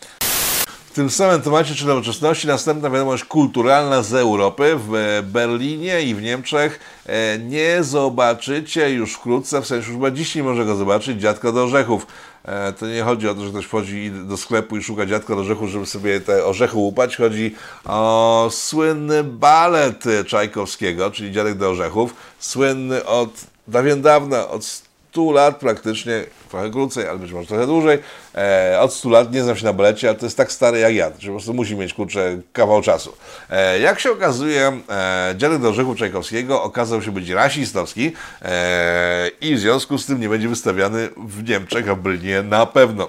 W 0.92 0.94
tym 0.94 1.10
samym 1.10 1.42
temacie 1.42 1.76
czy 1.76 1.88
nowoczesności 1.88 2.48
następna 2.48 2.90
wiadomość 2.90 3.24
kulturalna 3.24 4.04
z 4.04 4.14
Europy. 4.14 4.76
W 4.78 5.22
Berlinie 5.24 6.02
i 6.02 6.16
w 6.16 6.22
Niemczech 6.22 6.80
e, 7.06 7.40
nie 7.40 7.84
zobaczycie 7.84 8.90
już 8.90 9.14
wkrótce, 9.14 9.62
w 9.62 9.68
sensie 9.68 9.88
już 9.88 9.98
chyba 9.98 10.12
dziś 10.12 10.36
nie 10.36 10.44
może 10.44 10.66
go 10.66 10.76
zobaczyć, 10.76 11.22
dziadka 11.22 11.52
do 11.52 11.64
orzechów. 11.64 12.08
E, 12.46 12.74
To 12.74 12.88
nie 12.88 13.04
chodzi 13.04 13.28
o 13.30 13.36
to, 13.36 13.44
że 13.44 13.50
ktoś 13.50 13.66
wchodzi 13.66 14.12
do 14.12 14.38
sklepu 14.38 14.78
i 14.78 14.84
szuka 14.84 15.06
dziadka 15.06 15.36
do 15.36 15.42
orzechów, 15.42 15.70
żeby 15.70 15.86
sobie 15.86 16.22
te 16.22 16.46
orzechy 16.46 16.78
łupać. 16.78 17.16
Chodzi 17.16 17.56
o 17.86 18.50
słynny 18.52 19.24
balet 19.24 20.04
Czajkowskiego, 20.28 21.12
czyli 21.12 21.32
Dziadek 21.32 21.58
do 21.58 21.70
orzechów. 21.70 22.14
Słynny 22.40 23.06
od 23.06 23.30
dawien 23.68 24.02
dawna, 24.02 24.48
od 24.50 24.91
100 25.12 25.32
lat 25.32 25.58
praktycznie, 25.58 26.24
trochę 26.50 26.70
krócej, 26.70 27.08
ale 27.08 27.20
być 27.20 27.32
może 27.32 27.48
trochę 27.48 27.68
dłużej. 27.68 28.00
E, 28.36 28.78
od 28.80 28.94
100 28.94 29.10
lat 29.10 29.34
nie 29.34 29.44
znam 29.44 29.56
się 29.58 29.66
na 29.66 29.74
balecie, 29.74 30.10
ale 30.10 30.18
to 30.18 30.26
jest 30.26 30.38
tak 30.38 30.52
stary 30.52 30.80
jak 30.80 30.96
ja, 30.96 31.12
że 31.20 31.28
po 31.28 31.34
prostu 31.34 31.54
musi 31.54 31.76
mieć 31.76 31.94
kurczę 31.94 32.42
kawał 32.54 32.82
czasu. 32.82 33.14
E, 33.50 33.80
jak 33.80 34.00
się 34.00 34.12
okazuje, 34.12 34.82
e, 34.90 35.34
Dziadek 35.38 35.62
do 35.62 35.70
Orzechu 35.70 35.96
Czajkowskiego 35.96 36.64
okazał 36.64 37.02
się 37.02 37.12
być 37.12 37.30
rasistowski 37.30 38.12
e, 38.42 39.32
i 39.42 39.56
w 39.56 39.60
związku 39.60 39.98
z 39.98 40.06
tym 40.06 40.20
nie 40.22 40.30
będzie 40.30 40.50
wystawiany 40.50 41.10
w 41.18 41.50
Niemczech, 41.50 41.90
a 41.90 41.96
w 41.96 42.00
Berlinie 42.00 42.44
na 42.44 42.66
pewno. 42.66 43.08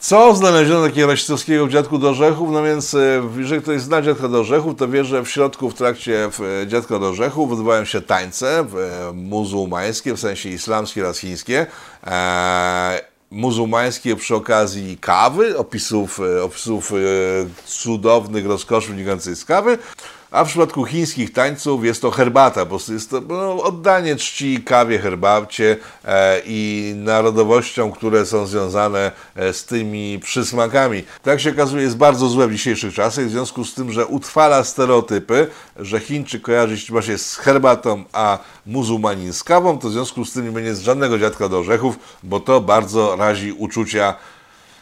Co 0.00 0.34
znaleziono 0.34 0.86
takiego 0.86 1.06
rasistowskiego 1.06 1.66
w 1.66 1.70
Dziadku 1.70 1.98
do 1.98 2.08
Orzechów? 2.08 2.50
No 2.50 2.62
więc, 2.62 2.94
e, 2.94 3.22
jeżeli 3.38 3.62
ktoś 3.62 3.80
zna 3.80 4.02
Dziadka 4.02 4.28
do 4.28 4.40
Orzechów, 4.40 4.76
to 4.76 4.88
wie, 4.88 5.04
że 5.04 5.22
w 5.22 5.28
środku, 5.28 5.70
w 5.70 5.74
trakcie 5.74 6.24
e, 6.62 6.66
Dziadka 6.66 6.98
do 6.98 7.08
Orzechów 7.08 7.52
odbywają 7.52 7.84
się 7.84 8.00
tańce 8.00 8.58
e, 8.58 8.64
muzułmańskie, 9.12 10.14
w 10.14 10.20
sensie 10.20 10.48
islamskie 10.48 11.02
oraz 11.02 11.18
chińskie. 11.18 11.66
E, 12.06 13.00
muzułmańskie 13.30 14.16
przy 14.16 14.34
okazji 14.34 14.98
kawy, 14.98 15.58
opisów, 15.58 16.20
opisów 16.42 16.92
cudownych 17.66 18.46
rozkoszy 18.46 18.88
wynikających 18.88 19.36
z 19.36 19.44
kawy, 19.44 19.78
a 20.30 20.44
w 20.44 20.48
przypadku 20.48 20.84
chińskich 20.84 21.32
tańców 21.32 21.84
jest 21.84 22.02
to 22.02 22.10
herbata, 22.10 22.64
bo 22.64 22.78
jest 22.88 23.10
to 23.10 23.20
no, 23.20 23.62
oddanie 23.62 24.16
czci 24.16 24.62
kawie, 24.64 24.98
herbacie 24.98 25.76
e, 26.04 26.40
i 26.46 26.92
narodowościom, 26.96 27.92
które 27.92 28.26
są 28.26 28.46
związane 28.46 29.12
e, 29.36 29.52
z 29.52 29.64
tymi 29.64 30.18
przysmakami. 30.18 31.04
Tak 31.22 31.40
się 31.40 31.50
okazuje, 31.50 31.82
jest 31.82 31.96
bardzo 31.96 32.28
złe 32.28 32.48
w 32.48 32.52
dzisiejszych 32.52 32.94
czasach, 32.94 33.24
w 33.24 33.30
związku 33.30 33.64
z 33.64 33.74
tym, 33.74 33.92
że 33.92 34.06
utrwala 34.06 34.64
stereotypy, 34.64 35.46
że 35.76 36.00
Chińczyk 36.00 36.42
kojarzy 36.42 36.78
się 36.78 36.92
właśnie 36.92 37.18
z 37.18 37.36
herbatą, 37.36 38.04
a 38.12 38.38
muzułmanin 38.66 39.32
z 39.32 39.44
kawą, 39.44 39.78
to 39.78 39.88
w 39.88 39.92
związku 39.92 40.24
z 40.24 40.32
tym 40.32 40.44
nie 40.44 40.52
będzie 40.52 40.74
żadnego 40.74 41.18
dziadka 41.18 41.48
do 41.48 41.58
orzechów, 41.58 41.98
bo 42.22 42.40
to 42.40 42.60
bardzo 42.60 43.16
razi 43.16 43.52
uczucia 43.52 44.14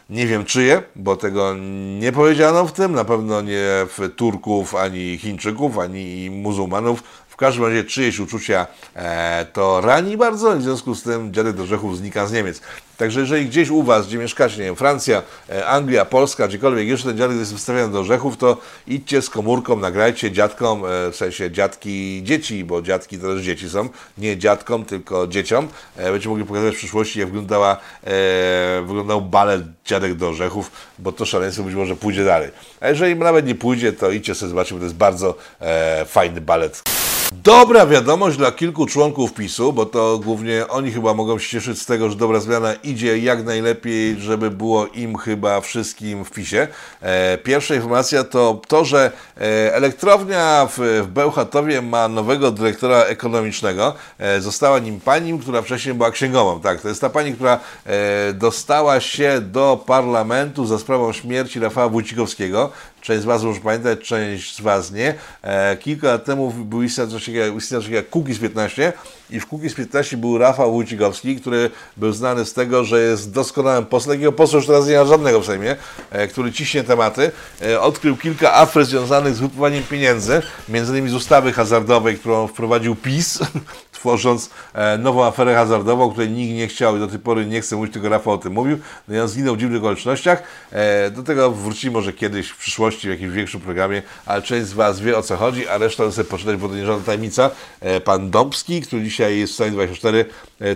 nie 0.08 0.26
wiem 0.26 0.44
czyje, 0.44 0.82
bo 0.96 1.16
tego 1.16 1.54
nie 1.98 2.12
powiedziano 2.12 2.66
w 2.66 2.72
tym, 2.72 2.92
na 2.92 3.04
pewno 3.04 3.42
nie 3.42 3.66
w 3.98 4.10
Turków, 4.16 4.74
ani 4.74 5.18
Chińczyków, 5.18 5.78
ani 5.78 6.30
muzułmanów. 6.30 7.02
Każdym 7.38 7.64
razie 7.64 7.84
czyjeś 7.84 8.18
uczucia 8.18 8.66
e, 8.94 9.46
to 9.52 9.80
rani 9.80 10.16
bardzo 10.16 10.56
w 10.56 10.62
związku 10.62 10.94
z 10.94 11.02
tym 11.02 11.34
dziadek 11.34 11.56
do 11.56 11.64
grzechów 11.64 11.98
znika 11.98 12.26
z 12.26 12.32
Niemiec. 12.32 12.60
Także 12.96 13.20
jeżeli 13.20 13.46
gdzieś 13.46 13.70
u 13.70 13.82
Was, 13.82 14.06
gdzie 14.06 14.18
mieszkacie, 14.18 14.56
nie 14.56 14.64
wiem, 14.64 14.76
Francja, 14.76 15.22
e, 15.48 15.66
Anglia, 15.66 16.04
Polska, 16.04 16.48
gdziekolwiek 16.48 16.88
jeszcze 16.88 17.08
ten 17.08 17.18
dziadek 17.18 17.36
jest 17.36 17.52
wystawiony 17.52 17.92
do 17.92 18.00
orzechów, 18.00 18.36
to 18.36 18.56
idźcie 18.86 19.22
z 19.22 19.30
komórką, 19.30 19.76
nagrajcie 19.76 20.32
dziadkom, 20.32 20.84
e, 20.84 21.10
w 21.10 21.16
sensie 21.16 21.50
dziadki 21.50 22.20
dzieci, 22.24 22.64
bo 22.64 22.82
dziadki 22.82 23.18
to 23.18 23.34
też 23.34 23.42
dzieci 23.42 23.70
są, 23.70 23.88
nie 24.18 24.38
dziadkom, 24.38 24.84
tylko 24.84 25.26
dzieciom. 25.26 25.68
E, 25.96 26.04
będziecie 26.04 26.28
mogli 26.28 26.44
pokazać 26.44 26.74
w 26.74 26.78
przyszłości, 26.78 27.20
jak 27.20 27.28
wyglądała, 27.28 27.76
e, 28.04 28.82
wyglądał 28.86 29.20
balet 29.20 29.62
dziadek 29.84 30.14
do 30.14 30.28
orzechów, 30.28 30.70
bo 30.98 31.12
to 31.12 31.24
szaleństwo 31.24 31.62
być 31.62 31.74
może 31.74 31.96
pójdzie 31.96 32.24
dalej. 32.24 32.50
A 32.80 32.88
jeżeli 32.88 33.16
nawet 33.16 33.46
nie 33.46 33.54
pójdzie, 33.54 33.92
to 33.92 34.10
idźcie 34.10 34.34
sobie 34.34 34.50
zobaczyć, 34.50 34.72
bo 34.72 34.78
to 34.78 34.84
jest 34.84 34.96
bardzo 34.96 35.34
e, 35.60 36.04
fajny 36.04 36.40
balet. 36.40 36.82
Dobra 37.32 37.86
wiadomość 37.86 38.36
dla 38.36 38.52
kilku 38.52 38.86
członków 38.86 39.34
PiSu, 39.34 39.72
bo 39.72 39.86
to 39.86 40.18
głównie 40.18 40.68
oni 40.68 40.92
chyba 40.92 41.14
mogą 41.14 41.38
się 41.38 41.48
cieszyć 41.48 41.82
z 41.82 41.86
tego, 41.86 42.10
że 42.10 42.16
dobra 42.16 42.40
zmiana 42.40 42.74
idzie 42.74 43.18
jak 43.18 43.44
najlepiej, 43.44 44.20
żeby 44.20 44.50
było 44.50 44.86
im 44.86 45.16
chyba 45.16 45.60
wszystkim 45.60 46.24
w 46.24 46.30
PiSie. 46.30 46.68
E, 47.00 47.38
pierwsza 47.38 47.74
informacja 47.74 48.24
to 48.24 48.60
to, 48.68 48.84
że 48.84 49.12
e, 49.36 49.74
elektrownia 49.74 50.68
w, 50.70 50.78
w 50.78 51.06
Bełchatowie 51.06 51.82
ma 51.82 52.08
nowego 52.08 52.50
dyrektora 52.50 53.02
ekonomicznego. 53.02 53.94
E, 54.18 54.40
została 54.40 54.78
nim 54.78 55.00
pani, 55.00 55.38
która 55.38 55.62
wcześniej 55.62 55.94
była 55.94 56.10
księgową. 56.10 56.60
Tak, 56.60 56.80
to 56.80 56.88
jest 56.88 57.00
ta 57.00 57.10
pani, 57.10 57.32
która 57.32 57.60
e, 57.86 58.32
dostała 58.32 59.00
się 59.00 59.40
do 59.40 59.84
parlamentu 59.86 60.66
za 60.66 60.78
sprawą 60.78 61.12
śmierci 61.12 61.60
Rafała 61.60 61.88
Wójcikowskiego. 61.88 62.70
Część 63.02 63.22
z 63.22 63.24
Was 63.24 63.42
może 63.42 63.60
pamiętać, 63.60 64.00
część 64.00 64.56
z 64.56 64.60
Was 64.60 64.92
nie. 64.92 65.14
E, 65.42 65.76
kilka 65.76 66.06
lat 66.06 66.24
temu 66.24 66.50
był 66.50 66.82
istniał 66.82 67.06
coś 67.06 67.26
takiego 67.26 67.46
istniał 67.56 67.80
coś 67.80 67.86
takiego 67.86 67.96
jak 67.96 68.10
Kukiz 68.10 68.38
15 68.38 68.92
i 69.30 69.40
w 69.40 69.46
Kukiz 69.46 69.74
15 69.74 70.16
był 70.16 70.38
Rafał 70.38 70.72
Wójcikowski, 70.72 71.36
który 71.36 71.70
był 71.96 72.12
znany 72.12 72.44
z 72.44 72.52
tego, 72.52 72.84
że 72.84 73.00
jest 73.00 73.32
doskonałym 73.32 73.86
posłem, 73.86 74.16
takiego 74.16 74.32
posła 74.32 74.56
już 74.56 74.66
teraz 74.66 74.86
nie 74.86 74.98
ma 74.98 75.04
żadnego 75.04 75.40
w 75.40 75.46
Sejmie, 75.46 75.76
e, 76.10 76.28
który 76.28 76.52
ciśnie 76.52 76.84
tematy. 76.84 77.30
E, 77.62 77.80
odkrył 77.80 78.16
kilka 78.16 78.54
afer 78.54 78.84
związanych 78.84 79.34
z 79.34 79.40
wypływaniem 79.40 79.82
pieniędzy, 79.82 80.42
między 80.68 80.92
innymi 80.92 81.10
z 81.10 81.14
ustawy 81.14 81.52
hazardowej, 81.52 82.18
którą 82.18 82.46
wprowadził 82.46 82.96
PiS, 82.96 83.38
tworząc 83.98 84.50
e, 84.74 84.98
nową 84.98 85.24
aferę 85.24 85.54
hazardową, 85.54 86.10
której 86.10 86.30
nikt 86.30 86.54
nie 86.54 86.68
chciał 86.68 86.96
i 86.96 87.00
do 87.00 87.06
tej 87.08 87.18
pory 87.18 87.46
nie 87.46 87.60
chce 87.60 87.76
mówić, 87.76 87.92
tylko 87.92 88.08
Rafał 88.08 88.34
o 88.34 88.38
tym 88.38 88.52
mówił. 88.52 88.78
No 89.08 89.16
i 89.16 89.18
on 89.18 89.28
zginął 89.28 89.54
w 89.54 89.58
dziwnych 89.58 89.82
okolicznościach. 89.82 90.42
E, 90.72 91.10
do 91.10 91.22
tego 91.22 91.50
wrócimy 91.50 91.92
może 91.92 92.12
kiedyś 92.12 92.48
w 92.48 92.56
przyszłości 92.56 93.08
w 93.08 93.10
jakimś 93.10 93.32
większym 93.32 93.60
programie, 93.60 94.02
ale 94.26 94.42
część 94.42 94.66
z 94.66 94.72
Was 94.72 95.00
wie 95.00 95.18
o 95.18 95.22
co 95.22 95.36
chodzi, 95.36 95.68
a 95.68 95.78
resztę 95.78 96.12
sobie 96.12 96.28
poczytać, 96.28 96.56
bo 96.56 96.68
to 96.68 96.74
nie 96.74 96.86
żadna 96.86 97.04
tajemnica. 97.04 97.50
E, 97.80 98.00
pan 98.00 98.30
Dąbski, 98.30 98.82
który 98.82 99.02
dzisiaj 99.02 99.38
jest 99.38 99.52
w 99.52 99.54
Stanie 99.54 99.70
24, 99.70 100.18
e, 100.18 100.24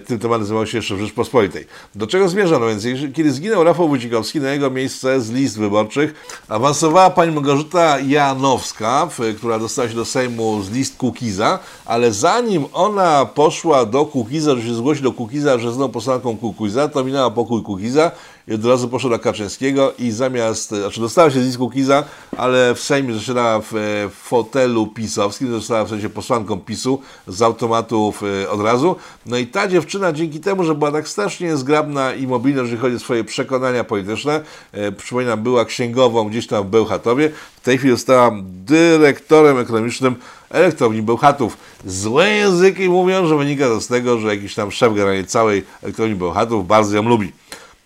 tym 0.07 0.18
tematem 0.18 0.45
zajmował 0.45 0.66
się 0.66 0.79
jeszcze 0.79 0.97
w 0.97 1.01
Rzeczpospolitej. 1.01 1.66
Do 1.95 2.07
czego 2.07 2.29
zmierzam? 2.29 2.61
No 2.61 2.68
więc 2.68 2.85
kiedy 3.14 3.33
zginął 3.33 3.64
Rafał 3.64 3.88
Wójcikowski, 3.88 4.40
na 4.40 4.51
jego 4.51 4.71
miejsce 4.71 5.21
z 5.21 5.31
list 5.31 5.59
wyborczych 5.59 6.14
awansowała 6.49 7.11
pani 7.11 7.33
Małgorzata 7.33 8.01
Janowska, 8.01 9.09
która 9.37 9.59
dostała 9.59 9.88
się 9.88 9.95
do 9.95 10.05
Sejmu 10.05 10.62
z 10.62 10.71
list 10.71 10.97
Kukiza, 10.97 11.59
ale 11.85 12.12
zanim 12.12 12.64
ona 12.73 13.27
poszła 13.27 13.87
do 13.87 14.07
Kukiza, 14.07 14.57
że 14.57 14.62
się 14.62 14.75
zgłosi 14.75 15.03
do 15.03 15.12
Kukiza, 15.12 15.59
że 15.59 15.73
znowu 15.73 15.92
posłanką 15.92 16.37
Kukiza, 16.37 16.88
to 16.88 17.05
minęła 17.05 17.31
pokój 17.31 17.62
Kukiza 17.62 18.11
i 18.48 18.55
od 18.55 18.64
razu 18.64 18.88
poszła 18.88 19.11
do 19.11 19.18
Kaczyńskiego 19.18 19.92
i 19.98 20.11
zamiast, 20.11 20.68
znaczy 20.70 21.00
dostała 21.00 21.31
się 21.31 21.40
z 21.40 21.46
list 21.46 21.59
Kukiza, 21.59 22.05
ale 22.37 22.74
w 22.74 22.81
Sejmie 22.81 23.14
zasiadała 23.14 23.61
w, 23.61 23.74
e, 23.74 24.09
w 24.09 24.14
fotelu 24.14 24.87
pisowskim, 24.87 25.50
została 25.52 25.85
w 25.85 25.88
sensie 25.88 26.09
posłanką 26.09 26.61
PiSu 26.61 27.00
z 27.26 27.42
automatów 27.42 28.22
e, 28.22 28.50
od 28.50 28.61
razu. 28.61 28.96
No 29.26 29.37
i 29.37 29.46
ta 29.46 29.68
dziewczyna 29.68 30.12
dzięki 30.12 30.40
temu, 30.40 30.64
że 30.64 30.74
była 30.74 30.92
tak 30.92 31.09
strasznie 31.09 31.57
zgrabna 31.57 32.14
i 32.14 32.26
mobilna, 32.26 32.62
jeżeli 32.62 32.81
chodzi 32.81 32.96
o 32.96 32.98
swoje 32.98 33.24
przekonania 33.24 33.85
polityczne, 33.85 34.40
e, 34.72 34.92
przypominam, 34.92 35.42
była 35.42 35.64
księgową 35.64 36.28
gdzieś 36.28 36.46
tam 36.46 36.64
w 36.64 36.70
Bełchatowie, 36.70 37.31
w 37.57 37.61
tej 37.61 37.78
chwili 37.78 37.90
została 37.90 38.31
dyrektorem 38.44 39.59
ekonomicznym 39.59 40.14
elektrowni 40.50 41.02
Bełchatów. 41.02 41.57
Złe 41.87 42.31
języki 42.31 42.88
mówią, 42.88 43.26
że 43.26 43.37
wynika 43.37 43.64
to 43.64 43.81
z 43.81 43.87
tego, 43.87 44.18
że 44.18 44.28
jakiś 44.28 44.55
tam 44.55 44.70
szef 44.70 44.94
generalnie 44.94 45.24
całej 45.24 45.64
elektrowni 45.83 46.14
Bełchatów 46.14 46.66
bardzo 46.66 46.96
ją 46.96 47.02
lubi. 47.02 47.33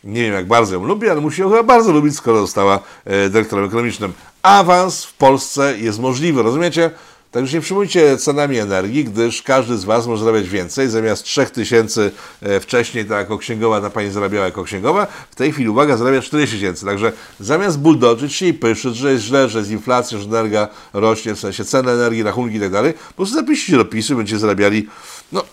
Nie 0.07 0.23
wiem, 0.23 0.33
jak 0.33 0.47
bardzo 0.47 0.75
ją 0.75 0.85
lubi, 0.85 1.09
ale 1.09 1.21
musi 1.21 1.41
ją 1.41 1.49
chyba 1.49 1.63
bardzo 1.63 1.93
lubić, 1.93 2.17
skoro 2.17 2.41
została 2.41 2.81
e, 3.05 3.29
dyrektorem 3.29 3.65
ekonomicznym. 3.65 4.13
Awans 4.43 5.05
w 5.05 5.15
Polsce 5.15 5.79
jest 5.79 5.99
możliwy, 5.99 6.43
rozumiecie? 6.43 6.91
Także 7.31 7.57
nie 7.57 7.61
przyjmujcie 7.61 8.17
cenami 8.17 8.59
energii, 8.59 9.05
gdyż 9.05 9.43
każdy 9.43 9.77
z 9.77 9.85
Was 9.85 10.07
może 10.07 10.25
zarabiać 10.25 10.49
więcej. 10.49 10.89
Zamiast 10.89 11.25
3000 11.25 12.11
e, 12.43 12.61
wcześniej, 12.61 13.05
tak 13.05 13.19
jako 13.19 13.39
księgowa, 13.39 13.81
ta 13.81 13.91
Pani 13.91 14.11
zarabiała 14.11 14.47
jako 14.47 14.65
księgowa, 14.65 15.07
w 15.31 15.35
tej 15.35 15.53
chwili, 15.53 15.69
uwaga, 15.69 15.97
zarabia 15.97 16.23
4000. 16.23 16.87
Także 16.87 17.13
zamiast 17.41 17.79
buldożyć 17.79 18.35
się 18.35 18.47
i 18.47 18.55
pyszyć, 18.55 18.97
że 18.97 19.13
jest 19.13 19.25
źle, 19.25 19.49
że 19.49 19.59
jest 19.59 19.71
inflacja, 19.71 20.19
że 20.19 20.25
energia 20.25 20.69
rośnie, 20.93 21.35
w 21.35 21.41
sensie 21.41 21.65
ceny 21.65 21.91
energii, 21.91 22.23
rachunki 22.23 22.57
i 22.57 22.61
tak 22.61 22.73
po 23.09 23.15
prostu 23.17 23.35
zapiszcie 23.35 23.77
dopisy, 23.77 24.15
będziecie 24.15 24.39
zarabiali 24.39 24.89
no, 25.33 25.45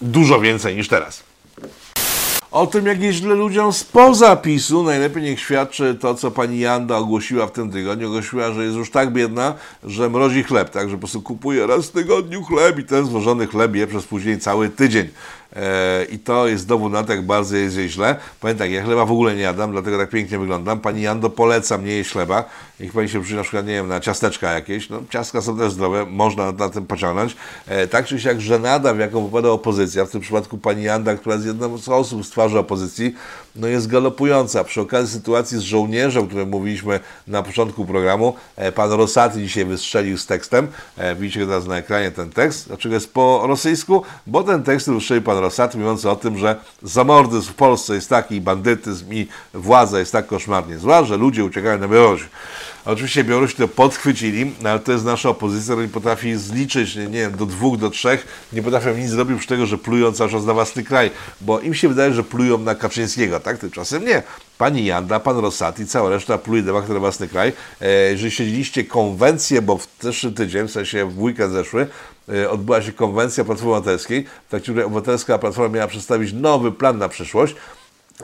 dużo 0.00 0.40
więcej 0.40 0.76
niż 0.76 0.88
teraz. 0.88 1.29
O 2.50 2.66
tym, 2.66 2.86
jak 2.86 3.02
jest 3.02 3.18
źle 3.18 3.34
ludziom 3.34 3.72
spoza 3.72 4.36
PiSu, 4.36 4.82
najlepiej 4.82 5.22
niech 5.22 5.40
świadczy 5.40 5.94
to, 6.00 6.14
co 6.14 6.30
pani 6.30 6.58
Janda 6.58 6.96
ogłosiła 6.96 7.46
w 7.46 7.52
tym 7.52 7.70
tygodniu. 7.70 8.08
Ogłosiła, 8.08 8.52
że 8.52 8.64
jest 8.64 8.76
już 8.76 8.90
tak 8.90 9.12
biedna, 9.12 9.54
że 9.84 10.10
mrozi 10.10 10.42
chleb, 10.42 10.70
tak, 10.70 10.88
że 10.88 10.94
po 10.94 10.98
prostu 10.98 11.22
kupuje 11.22 11.66
raz 11.66 11.86
w 11.86 11.90
tygodniu 11.90 12.44
chleb 12.44 12.78
i 12.78 12.84
ten 12.84 13.06
złożony 13.06 13.46
chleb 13.46 13.74
je 13.74 13.86
przez 13.86 14.04
później 14.04 14.38
cały 14.38 14.68
tydzień. 14.68 15.08
E, 15.56 16.04
I 16.04 16.18
to 16.18 16.46
jest 16.46 16.66
dowód 16.66 16.92
na 16.92 17.04
to, 17.04 17.12
jak 17.12 17.26
bardzo 17.26 17.56
jest 17.56 17.76
jej 17.76 17.88
źle. 17.88 18.16
Powiem 18.40 18.56
tak, 18.56 18.70
ja 18.70 18.84
chleba 18.84 19.04
w 19.04 19.12
ogóle 19.12 19.34
nie 19.34 19.42
jadam, 19.42 19.72
dlatego 19.72 19.98
tak 19.98 20.10
pięknie 20.10 20.38
wyglądam. 20.38 20.80
Pani 20.80 21.02
Jando 21.02 21.30
polecam 21.30 21.84
nie 21.84 21.92
jeść 21.92 22.12
chleba. 22.12 22.44
Niech 22.80 22.92
pani 22.92 23.08
się 23.08 23.20
przyjdzie 23.20 23.36
na 23.36 23.42
przykład, 23.42 23.66
nie 23.66 23.72
wiem, 23.72 23.88
na 23.88 24.00
ciasteczka 24.00 24.52
jakieś. 24.52 24.88
No, 24.88 25.02
ciastka 25.10 25.40
są 25.42 25.58
też 25.58 25.72
zdrowe, 25.72 26.06
można 26.06 26.52
na 26.52 26.68
tym 26.68 26.86
pociągnąć. 26.86 27.36
E, 27.66 27.86
tak 27.86 28.06
czy 28.06 28.20
siak 28.20 28.40
żenada, 28.40 28.94
w 28.94 28.98
jaką 28.98 29.26
wypada 29.26 29.48
opozycja, 29.48 30.04
w 30.04 30.10
tym 30.10 30.20
przypadku 30.20 30.58
pani 30.58 30.82
Janda, 30.82 31.14
która 31.14 31.34
jest 31.34 31.46
jedną 31.46 31.78
z 31.78 31.88
osób 31.88 32.26
z 32.26 32.30
twarzy 32.30 32.58
opozycji, 32.58 33.14
no 33.56 33.66
jest 33.66 33.86
galopująca. 33.86 34.64
Przy 34.64 34.80
okazji 34.80 35.18
sytuacji 35.18 35.58
z 35.58 35.60
żołnierzem, 35.60 36.24
o 36.24 36.26
którym 36.26 36.48
mówiliśmy 36.48 37.00
na 37.26 37.42
początku 37.42 37.86
programu, 37.86 38.34
e, 38.56 38.72
pan 38.72 38.92
Rosati 38.92 39.38
dzisiaj 39.38 39.64
wystrzelił 39.64 40.18
z 40.18 40.26
tekstem. 40.26 40.68
Widzicie 41.18 41.46
teraz 41.46 41.66
na 41.66 41.76
ekranie 41.76 42.10
ten 42.10 42.30
tekst. 42.30 42.68
Dlaczego 42.68 42.94
jest 42.94 43.12
po 43.12 43.42
rosyjsku? 43.46 44.02
Bo 44.26 44.42
ten 44.42 44.62
tekst 44.62 44.90
wystrzelił 44.90 45.22
pan 45.22 45.39
Rosat, 45.40 45.74
mówiący 45.74 46.10
o 46.10 46.16
tym, 46.16 46.38
że 46.38 46.56
zamordyzm 46.82 47.50
w 47.50 47.54
Polsce 47.54 47.94
jest 47.94 48.08
taki, 48.08 48.40
bandytyzm 48.40 49.12
i 49.12 49.26
władza 49.54 49.98
jest 49.98 50.12
tak 50.12 50.26
koszmarnie 50.26 50.78
zła, 50.78 51.04
że 51.04 51.16
ludzie 51.16 51.44
uciekają 51.44 51.78
na 51.78 51.88
Białoruś. 51.88 52.22
Oczywiście 52.84 53.24
Białoruś 53.24 53.54
to 53.54 53.68
podchwycili, 53.68 54.52
no 54.62 54.70
ale 54.70 54.78
to 54.78 54.92
jest 54.92 55.04
nasza 55.04 55.28
opozycja, 55.28 55.74
która 55.74 55.86
nie 55.86 55.92
potrafi 55.92 56.36
zliczyć, 56.36 56.96
nie, 56.96 57.06
nie 57.06 57.18
wiem, 57.18 57.36
do 57.36 57.46
dwóch, 57.46 57.76
do 57.76 57.90
trzech, 57.90 58.46
nie 58.52 58.62
potrafią 58.62 58.96
nic 58.96 59.10
zrobić 59.10 59.38
przy 59.38 59.48
tego, 59.48 59.66
że 59.66 59.78
plują 59.78 60.12
cały 60.12 60.30
czas 60.30 60.44
na 60.44 60.54
własny 60.54 60.82
kraj, 60.82 61.10
bo 61.40 61.60
im 61.60 61.74
się 61.74 61.88
wydaje, 61.88 62.12
że 62.12 62.24
plują 62.24 62.58
na 62.58 62.74
Kaczyńskiego, 62.74 63.40
tak? 63.40 63.58
Tymczasem 63.58 64.04
nie. 64.04 64.22
Pani 64.58 64.84
Janda, 64.84 65.20
pan 65.20 65.38
Rosati, 65.38 65.86
cała 65.86 66.10
reszta 66.10 66.38
pluje 66.38 66.62
de 66.62 66.72
facto 66.72 66.94
na 66.94 67.00
własny 67.00 67.28
kraj. 67.28 67.52
E, 67.80 67.90
jeżeli 68.10 68.30
śledziliście 68.30 68.84
konwencję, 68.84 69.62
bo 69.62 69.78
w 69.78 69.88
zeszły 70.00 70.32
tydzień, 70.32 70.68
w 70.68 70.70
sensie 70.70 71.10
w 71.10 71.22
weekend 71.22 71.52
zeszły, 71.52 71.86
odbyła 72.50 72.82
się 72.82 72.92
konwencja 72.92 73.44
Platformy 73.44 73.76
Obywatelskiej, 73.76 74.26
w 74.46 74.50
trakcie 74.50 74.72
której 74.72 74.84
Obywatelska 74.84 75.38
Platforma 75.38 75.74
miała 75.74 75.86
przedstawić 75.86 76.32
nowy 76.32 76.72
plan 76.72 76.98
na 76.98 77.08
przyszłość, 77.08 77.54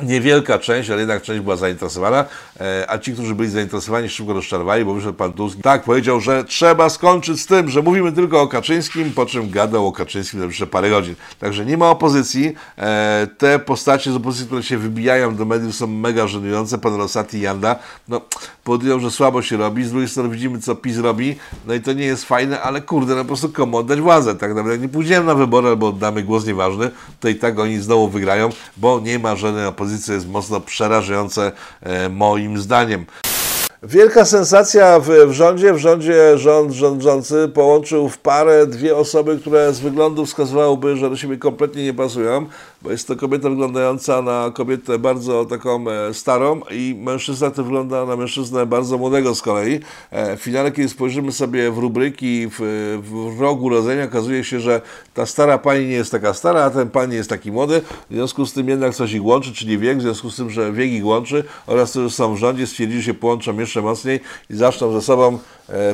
Niewielka 0.03 0.59
część, 0.59 0.91
ale 0.91 0.99
jednak 0.99 1.23
część 1.23 1.41
była 1.41 1.57
zainteresowana, 1.57 2.25
e, 2.61 2.91
a 2.91 2.99
ci, 2.99 3.13
którzy 3.13 3.35
byli 3.35 3.51
zainteresowani, 3.51 4.09
szybko 4.09 4.33
rozczarowali, 4.33 4.85
bo 4.85 4.95
wyszedł 4.95 5.15
pan 5.15 5.33
Tusk. 5.33 5.59
Tak, 5.63 5.83
powiedział, 5.83 6.21
że 6.21 6.45
trzeba 6.45 6.89
skończyć 6.89 7.41
z 7.41 7.47
tym, 7.47 7.71
że 7.71 7.83
mówimy 7.83 8.13
tylko 8.13 8.41
o 8.41 8.49
Kaczyńskim, 8.49 9.13
po 9.13 9.27
czym 9.27 9.51
gadał 9.51 9.87
o 9.87 9.93
Kaczyńskim 9.93 10.43
jeszcze 10.43 10.67
parę 10.67 10.91
godzin. 10.91 11.15
Także 11.39 11.67
nie 11.67 11.77
ma 11.77 11.91
opozycji. 11.91 12.55
E, 12.79 13.27
te 13.39 13.59
postacie 13.59 14.13
z 14.13 14.17
opozycji, 14.17 14.47
które 14.47 14.63
się 14.63 14.79
wybijają 14.79 15.37
do 15.37 15.45
mediów 15.45 15.75
są 15.75 15.87
mega 15.87 16.27
żenujące. 16.27 16.79
Pan 16.79 16.95
Rosati 16.95 17.39
i 17.39 17.41
Janda, 17.41 17.77
no, 18.09 18.21
powodują, 18.65 19.01
że 19.01 19.11
słabo 19.11 19.43
się 19.43 19.57
robi. 19.57 19.85
Z 19.85 19.91
drugiej 19.91 20.09
strony 20.09 20.29
widzimy, 20.29 20.59
co 20.59 20.75
PiS 20.75 20.99
robi, 20.99 21.37
no 21.67 21.75
i 21.75 21.81
to 21.81 21.93
nie 21.93 22.05
jest 22.05 22.25
fajne, 22.25 22.63
ale 22.63 22.81
kurde, 22.81 23.15
no 23.15 23.21
po 23.21 23.27
prostu 23.27 23.49
komu 23.49 23.77
oddać 23.77 24.01
władzę. 24.01 24.35
Tak 24.35 24.55
naprawdę, 24.55 24.79
nie 24.79 24.89
pójdziemy 24.89 25.27
na 25.27 25.35
wybory 25.35 25.69
albo 25.69 25.89
oddamy 25.89 26.23
głos 26.23 26.47
nieważny, 26.47 26.91
to 27.21 27.29
i 27.29 27.35
tak 27.35 27.59
oni 27.59 27.79
znowu 27.79 28.09
wygrają, 28.09 28.49
bo 28.77 29.01
nie 29.01 29.19
ma 29.19 29.37
żadnej 29.37 29.67
opozycji 29.67 29.86
jest 29.93 30.29
mocno 30.29 30.61
przerażające 30.61 31.53
e, 31.83 32.09
moim 32.09 32.59
zdaniem. 32.59 33.07
Wielka 33.83 34.25
sensacja 34.25 35.01
w, 35.01 35.09
w, 35.27 35.33
rządzie. 35.33 35.73
W 35.73 35.79
rządzie 35.79 36.39
rząd 36.39 36.73
rządzący 36.73 37.51
połączył 37.55 38.09
w 38.09 38.19
parę 38.19 38.67
dwie 38.67 38.97
osoby, 38.97 39.39
które 39.39 39.75
z 39.75 39.81
wyglądu 39.81 40.27
wskazywałyby, 40.27 40.97
że 40.97 41.11
do 41.11 41.17
siebie 41.17 41.37
kompletnie 41.37 41.85
nie 41.85 41.95
pasują, 41.95 42.47
bo 42.87 42.93
jest 42.93 43.09
to 43.09 43.17
kobieta 43.17 43.51
wyglądająca 43.51 44.23
na 44.23 44.51
kobietę 44.55 44.99
bardzo 44.99 45.45
taką 45.45 45.91
e, 45.91 46.15
starą 46.15 46.61
i 46.71 46.97
mężczyzna, 46.99 47.51
który 47.51 47.65
wygląda 47.65 48.07
na 48.07 48.17
mężczyznę 48.17 48.67
bardzo 48.67 48.99
młodego 48.99 49.35
z 49.35 49.43
kolei. 49.43 49.81
E, 50.11 50.37
w 50.37 50.41
finale, 50.41 50.73
kiedy 50.73 50.89
spojrzymy 50.89 51.33
sobie 51.33 51.71
w 51.71 51.79
rubryki 51.79 52.49
w, 52.51 52.61
w 53.37 53.41
rogu 53.41 53.65
urodzenia, 53.65 54.05
okazuje 54.05 54.45
się, 54.45 54.61
że 54.61 54.81
ta 55.15 55.27
stara 55.27 55.59
pani 55.59 55.87
nie 55.87 55.93
jest 55.95 56.11
taka 56.11 56.35
stara, 56.35 56.65
a 56.65 56.71
ten 56.71 56.91
pan 56.91 57.11
nie 57.11 57.17
jest 57.17 57.31
taki 57.31 57.53
młody. 57.53 57.83
W 58.11 58.15
związku 58.15 58.47
z 58.47 58.53
tym 58.53 58.69
jednak 58.69 58.95
coś 58.95 59.13
ich 59.13 59.25
łączy, 59.25 59.53
czyli 59.53 59.79
wiek, 59.79 59.99
w 59.99 60.03
związku 60.03 60.31
z 60.31 60.37
tym, 60.37 60.51
że 60.51 60.73
wiek 60.73 60.91
ich 60.91 61.07
łączy 61.07 61.45
oraz 61.67 61.93
to, 61.93 62.03
że 62.03 62.11
są 62.11 62.35
w 62.35 62.39
rządzie, 62.39 62.67
stwierdzili, 62.67 63.03
że 63.03 63.07
się 63.07 63.15
połączą 63.15 63.59
jeszcze 63.59 63.83
mocniej 63.83 64.21
i 64.51 64.57
zaczną 64.57 64.93
ze 64.93 65.03
sobą 65.03 65.39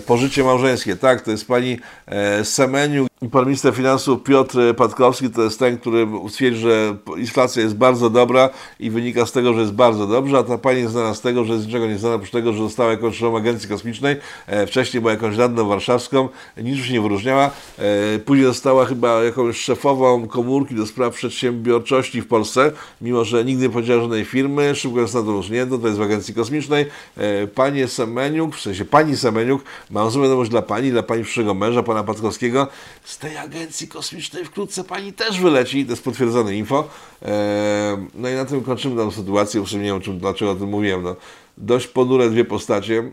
pożycie 0.06 0.44
małżeńskie. 0.44 0.96
Tak, 0.96 1.20
to 1.20 1.30
jest 1.30 1.46
pani 1.46 1.78
e, 2.06 2.44
Semeniu 2.44 3.06
i 3.22 3.28
pan 3.28 3.44
minister 3.44 3.74
finansów 3.74 4.22
Piotr 4.22 4.74
Patkowski 4.76 5.30
to 5.30 5.42
jest 5.42 5.58
ten, 5.58 5.78
który 5.78 6.08
stwierdzi, 6.28 6.60
że 6.60 6.96
inflacja 7.16 7.62
jest 7.62 7.76
bardzo 7.76 8.10
dobra 8.10 8.50
i 8.80 8.90
wynika 8.90 9.26
z 9.26 9.32
tego, 9.32 9.54
że 9.54 9.60
jest 9.60 9.72
bardzo 9.72 10.06
dobrze, 10.06 10.38
a 10.38 10.42
ta 10.42 10.58
pani 10.58 10.80
jest 10.80 10.92
znana 10.92 11.14
z 11.14 11.20
tego, 11.20 11.44
że 11.44 11.52
jest 11.54 11.66
niczego 11.66 11.86
nie 11.86 11.98
znana, 11.98 12.14
oprócz 12.14 12.30
tego, 12.30 12.52
że 12.52 12.58
została 12.58 12.90
jakąś 12.90 13.16
szefą 13.16 13.36
agencji 13.36 13.68
kosmicznej, 13.68 14.16
e, 14.46 14.66
wcześniej 14.66 15.00
była 15.00 15.12
jakąś 15.12 15.36
radną 15.36 15.68
warszawską, 15.68 16.28
niczym 16.56 16.84
się 16.84 16.92
nie 16.92 17.00
wyróżniała, 17.00 17.50
e, 17.78 18.18
później 18.18 18.46
została 18.46 18.84
chyba 18.84 19.24
jakąś 19.24 19.56
szefową 19.56 20.28
komórki 20.28 20.74
do 20.74 20.86
spraw 20.86 21.14
przedsiębiorczości 21.14 22.22
w 22.22 22.26
Polsce, 22.26 22.72
mimo 23.00 23.24
że 23.24 23.44
nigdy 23.44 23.62
nie 23.62 23.70
powiedziała 23.70 24.00
żadnej 24.00 24.24
firmy, 24.24 24.74
szybko 24.74 25.00
została 25.00 25.24
doroznięta, 25.24 25.78
to 25.78 25.86
jest 25.86 25.98
w 25.98 26.02
agencji 26.02 26.34
kosmicznej. 26.34 26.86
E, 27.16 27.46
panie 27.46 27.88
Semeniuk, 27.88 28.56
w 28.56 28.60
sensie 28.60 28.84
pani 28.84 29.16
Semeniuk, 29.16 29.61
mam 29.90 30.10
złą 30.10 30.22
wiadomość 30.22 30.50
dla 30.50 30.62
pani, 30.62 30.90
dla 30.90 31.02
pani 31.02 31.24
przyszłego 31.24 31.54
męża, 31.54 31.82
pana 31.82 32.04
Patkowskiego, 32.04 32.68
z 33.04 33.18
tej 33.18 33.36
agencji 33.36 33.88
kosmicznej 33.88 34.44
wkrótce 34.44 34.84
pani 34.84 35.12
też 35.12 35.40
wyleci, 35.40 35.84
to 35.84 35.92
jest 35.92 36.04
potwierdzone 36.04 36.56
info. 36.56 36.88
No 38.14 38.28
i 38.28 38.34
na 38.34 38.44
tym 38.44 38.64
kończymy 38.64 38.96
tę 38.96 39.12
sytuację, 39.12 39.60
już 39.60 39.72
nie 39.72 39.80
wiem 39.80 40.00
czym, 40.00 40.18
dlaczego 40.18 40.50
o 40.50 40.54
tym 40.54 40.68
mówiłem. 40.68 41.02
No, 41.02 41.16
dość 41.58 41.86
ponure 41.86 42.30
dwie 42.30 42.44
postacie. 42.44 43.12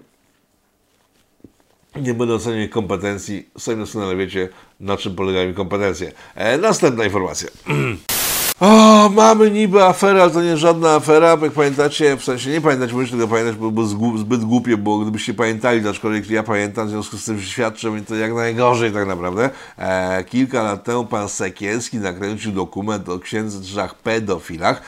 Nie 1.95 2.13
będę 2.13 2.33
oceniał 2.33 2.59
ich 2.59 2.69
kompetencji, 2.69 3.49
sami 3.57 3.77
doskonale 3.77 4.15
wiecie, 4.15 4.49
na 4.79 4.97
czym 4.97 5.15
polegają 5.15 5.53
kompetencje. 5.53 6.11
E, 6.35 6.57
następna 6.57 7.03
informacja. 7.03 7.49
O, 8.59 9.09
mamy 9.09 9.51
niby 9.51 9.83
aferę, 9.83 10.21
ale 10.21 10.31
to 10.31 10.41
nie 10.41 10.57
żadna 10.57 10.89
afera, 10.95 11.37
bo 11.37 11.45
jak 11.45 11.53
pamiętacie, 11.53 12.17
w 12.17 12.23
sensie 12.23 12.49
nie 12.49 12.61
pamiętać, 12.61 12.93
musisz 12.93 13.11
tego 13.11 13.27
pamiętać, 13.27 13.55
bo 13.55 13.71
było 13.71 13.87
zbyt 14.17 14.43
głupie, 14.43 14.77
bo 14.77 14.99
gdybyście 14.99 15.33
pamiętali, 15.33 15.87
aczkolwiek 15.87 16.29
ja 16.29 16.43
pamiętam, 16.43 16.87
w 16.87 16.89
związku 16.89 17.17
z 17.17 17.25
tym 17.25 17.41
świadczę 17.41 17.91
mi 17.91 18.05
to 18.05 18.15
jak 18.15 18.33
najgorzej 18.33 18.91
tak 18.91 19.07
naprawdę. 19.07 19.49
E, 19.77 20.23
kilka 20.23 20.63
lat 20.63 20.83
temu 20.83 21.05
pan 21.05 21.29
Sekielski 21.29 21.97
nakręcił 21.97 22.51
dokument 22.51 23.09
o 23.09 23.19
księdzach 23.19 23.95
pedofilach, 23.95 24.81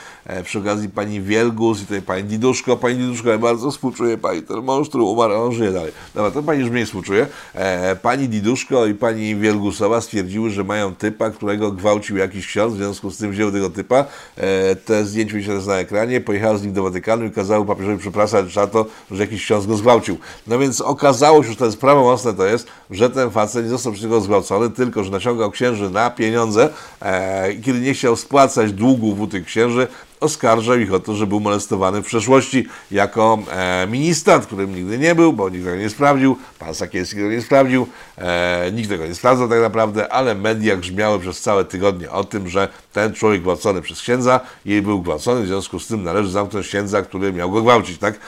przy 0.44 0.60
okazji 0.60 0.90
pani 0.90 1.22
Wielgus 1.22 1.82
i 1.82 1.86
tutaj 1.86 2.02
pani 2.02 2.24
Diduszko. 2.24 2.78
Pani 2.78 2.96
Diduszko, 2.96 3.30
ja 3.30 3.38
bardzo 3.38 3.72
współczuję 3.72 4.18
pani, 4.18 4.42
ten 4.42 4.62
mąż, 4.62 4.90
który 4.90 5.04
umarł, 5.04 5.34
on 5.34 5.52
żyje 5.54 5.72
dalej. 5.72 5.92
Dobra, 6.16 6.32
to 6.32 6.44
pani 6.44 6.62
już 6.62 6.70
mniej 6.70 6.86
współczuje. 6.86 7.28
E, 7.54 7.96
pani 7.96 8.30
Diduszko 8.30 8.86
i 8.86 8.94
pani 8.94 9.36
Wielgusowa 9.36 10.02
stwierdziły, 10.02 10.50
że 10.50 10.64
mają 10.64 10.96
typa, 10.96 11.30
którego 11.30 11.72
gwałcił 11.72 12.18
jakiś 12.18 12.48
ksiądz, 12.48 12.74
w 12.74 12.78
związku 12.78 13.12
z 13.12 13.18
tym 13.18 13.32
wzięły 13.32 13.52
tego 13.52 13.70
typa. 13.70 14.06
E, 14.38 14.76
te 14.76 15.06
zdjęcie 15.06 15.38
mi 15.38 15.44
się 15.44 15.52
na 15.68 15.76
ekranie. 15.76 16.22
Pojechał 16.22 16.58
z 16.58 16.64
nim 16.64 16.74
do 16.74 16.84
Watykanu 16.84 17.26
i 17.26 17.32
kazały 17.32 17.66
papieżowi 17.66 17.98
przepraszać 17.98 18.54
za 18.54 18.68
to, 18.68 18.86
że 19.12 19.24
jakiś 19.24 19.44
ksiądz 19.44 19.66
go 19.66 19.78
zgwałcił. 19.78 20.18
No 20.48 20.60
więc 20.60 20.82
okazało 20.82 21.44
się, 21.44 21.50
że 21.50 21.56
to 21.56 21.66
jest 21.66 21.78
prawomocne 21.78 22.34
to 22.34 22.46
jest, 22.46 22.68
że 22.92 23.10
ten 23.10 23.32
facet 23.32 23.64
nie 23.64 23.70
został 23.70 23.94
przez 23.94 24.04
niego 24.04 24.22
zgwałcony, 24.22 24.70
tylko 24.70 25.04
że 25.04 25.12
naciągał 25.12 25.52
księży 25.52 25.90
na 25.90 26.10
pieniądze 26.10 26.70
e, 27.02 27.52
i 27.54 27.62
kiedy 27.62 27.80
nie 27.80 27.94
chciał 27.94 28.16
spłacać 28.16 28.74
długów 28.74 29.20
u 29.20 29.28
tych 29.28 29.46
księży, 29.46 29.88
oskarżał 30.22 30.80
ich 30.80 30.94
o 30.94 31.00
to, 31.00 31.16
że 31.16 31.28
był 31.28 31.40
molestowany 31.40 32.02
w 32.02 32.06
przeszłości 32.06 32.68
jako 32.92 33.40
e, 33.52 33.88
ministrant, 33.88 34.46
którym 34.46 34.76
nigdy 34.76 34.98
nie 34.98 35.16
był, 35.16 35.34
bo 35.34 35.50
nikt 35.50 35.66
tego 35.66 35.78
nie 35.78 35.90
sprawdził, 35.90 36.38
pan 36.60 36.76
Sakielski 36.76 37.16
tego 37.16 37.30
nie 37.30 37.42
sprawdził, 37.42 37.88
e, 38.18 38.72
nikt 38.74 38.90
tego 38.90 39.08
nie 39.08 39.16
sprawdzał 39.16 39.50
tak 39.50 39.62
naprawdę, 39.62 40.14
ale 40.14 40.36
media 40.36 40.78
grzmiały 40.78 41.20
przez 41.20 41.42
całe 41.42 41.66
tygodnie 41.66 42.12
o 42.12 42.24
tym, 42.24 42.50
że 42.50 42.68
ten 42.94 43.14
człowiek 43.14 43.42
gwałcony 43.42 43.82
przez 43.82 44.02
księdza, 44.02 44.40
jej 44.66 44.82
był 44.82 45.02
gwałcony, 45.02 45.44
w 45.44 45.48
związku 45.48 45.80
z 45.80 45.88
tym 45.88 46.04
należy 46.04 46.30
zamknąć 46.30 46.68
księdza, 46.68 47.02
który 47.02 47.34
miał 47.34 47.52
go 47.52 47.62
gwałcić, 47.62 47.98
tak? 47.98 48.20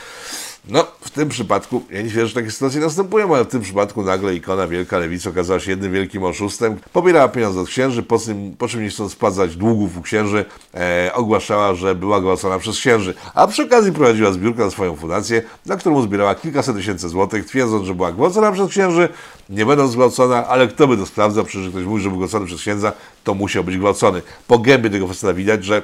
No, 0.68 0.88
w 1.02 1.10
tym 1.10 1.30
przypadku, 1.30 1.84
ja 1.90 2.02
nie 2.02 2.10
wierzę, 2.10 2.28
że 2.28 2.36
takie 2.36 2.52
sytuacje 2.52 2.82
następują, 2.82 3.36
ale 3.36 3.46
w 3.46 3.48
tym 3.48 3.62
przypadku 3.62 4.04
nagle 4.04 4.36
ikona 4.36 4.68
Wielka 4.68 4.98
Lewica 4.98 5.30
okazała 5.30 5.60
się 5.60 5.72
jednym 5.72 5.94
wielkim 5.94 6.24
oszustem. 6.24 6.78
Pobierała 6.94 7.28
pieniądze 7.28 7.60
od 7.60 7.68
księży, 7.68 8.04
po 8.04 8.20
czym, 8.20 8.56
po 8.58 8.68
czym 8.68 8.84
nie 8.84 8.90
chcąc 8.90 9.12
spłacać 9.12 9.56
długów 9.56 9.98
u 9.98 10.02
księży, 10.02 10.46
e, 10.74 11.12
ogłaszała, 11.14 11.74
że 11.76 11.96
była 11.96 12.22
gwałcona 12.22 12.60
przez 12.60 12.78
księży. 12.78 13.14
A 13.34 13.48
przy 13.48 13.64
okazji 13.64 13.92
prowadziła 13.92 14.32
zbiórkę 14.32 14.64
na 14.64 14.72
swoją 14.72 14.96
fundację, 14.96 15.42
na 15.66 15.76
którą 15.78 16.02
zbierała 16.02 16.36
kilkaset 16.36 16.76
tysięcy 16.76 17.10
złotych, 17.10 17.46
twierdząc, 17.46 17.88
że 17.88 17.94
była 17.94 18.12
gwałcona 18.12 18.52
przez 18.52 18.70
księży, 18.70 19.10
nie 19.50 19.66
będąc 19.66 19.92
zgwałcona, 19.92 20.48
ale 20.48 20.68
kto 20.68 20.88
by 20.88 20.98
to 20.98 21.06
sprawdzał, 21.06 21.46
przecież 21.46 21.70
ktoś 21.70 21.86
mówi, 21.86 22.04
że 22.04 22.10
był 22.10 22.18
gwałcony 22.18 22.46
przez 22.46 22.62
księdza, 22.62 22.92
to 23.24 23.34
musiał 23.34 23.64
być 23.64 23.78
gwałcony. 23.78 24.22
Po 24.48 24.60
gębie 24.60 24.90
tego 24.90 25.08
faceta 25.08 25.34
widać, 25.34 25.66
że 25.66 25.84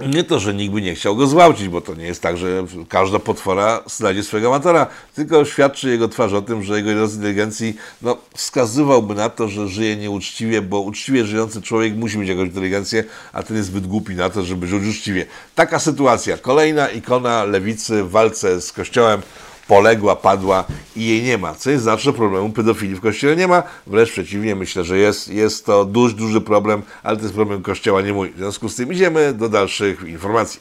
nie 0.00 0.24
to, 0.24 0.40
że 0.40 0.54
nikt 0.54 0.74
by 0.74 0.82
nie 0.82 0.94
chciał 0.94 1.16
go 1.16 1.26
zgwałcić, 1.26 1.68
bo 1.68 1.80
to 1.80 1.94
nie 1.94 2.04
jest 2.04 2.22
tak, 2.22 2.36
że 2.36 2.64
każda 2.88 3.18
potwora 3.18 3.82
znajdzie 3.86 4.22
swojego 4.22 4.48
amatora, 4.48 4.86
tylko 5.14 5.44
świadczy 5.44 5.90
jego 5.90 6.08
twarz 6.08 6.32
o 6.32 6.42
tym, 6.42 6.62
że 6.62 6.76
jego 6.76 6.94
rodzaj 6.94 7.16
inteligencji 7.16 7.76
no, 8.02 8.16
wskazywałby 8.34 9.14
na 9.14 9.30
to, 9.30 9.48
że 9.48 9.68
żyje 9.68 9.96
nieuczciwie, 9.96 10.62
bo 10.62 10.80
uczciwie 10.80 11.24
żyjący 11.24 11.62
człowiek 11.62 11.94
musi 11.94 12.18
mieć 12.18 12.28
jakąś 12.28 12.48
inteligencję, 12.48 13.04
a 13.32 13.42
ten 13.42 13.56
jest 13.56 13.68
zbyt 13.68 13.86
głupi 13.86 14.14
na 14.14 14.30
to, 14.30 14.44
żeby 14.44 14.66
żyć 14.66 14.96
uczciwie. 14.96 15.26
Taka 15.54 15.78
sytuacja. 15.78 16.36
Kolejna 16.36 16.88
ikona 16.88 17.44
lewicy 17.44 18.02
w 18.02 18.10
walce 18.10 18.60
z 18.60 18.72
kościołem 18.72 19.22
poległa, 19.68 20.16
padła 20.16 20.64
i 20.96 21.06
jej 21.06 21.22
nie 21.22 21.38
ma. 21.38 21.54
Co 21.54 21.70
nie 21.70 21.78
znaczy, 21.78 22.02
że 22.02 22.12
problemu 22.12 22.50
pedofilii 22.50 22.96
w 22.96 23.00
Kościele 23.00 23.36
nie 23.36 23.48
ma. 23.48 23.62
Wręcz 23.86 24.10
przeciwnie, 24.10 24.54
myślę, 24.54 24.84
że 24.84 24.98
jest, 24.98 25.28
jest 25.28 25.66
to 25.66 25.84
duży, 25.84 26.14
duży 26.16 26.40
problem, 26.40 26.82
ale 27.02 27.16
to 27.16 27.22
jest 27.22 27.34
problem 27.34 27.62
Kościoła, 27.62 28.02
nie 28.02 28.12
mój. 28.12 28.30
W 28.30 28.36
związku 28.36 28.68
z 28.68 28.76
tym 28.76 28.92
idziemy 28.92 29.34
do 29.34 29.48
dalszych 29.48 30.02
informacji. 30.02 30.60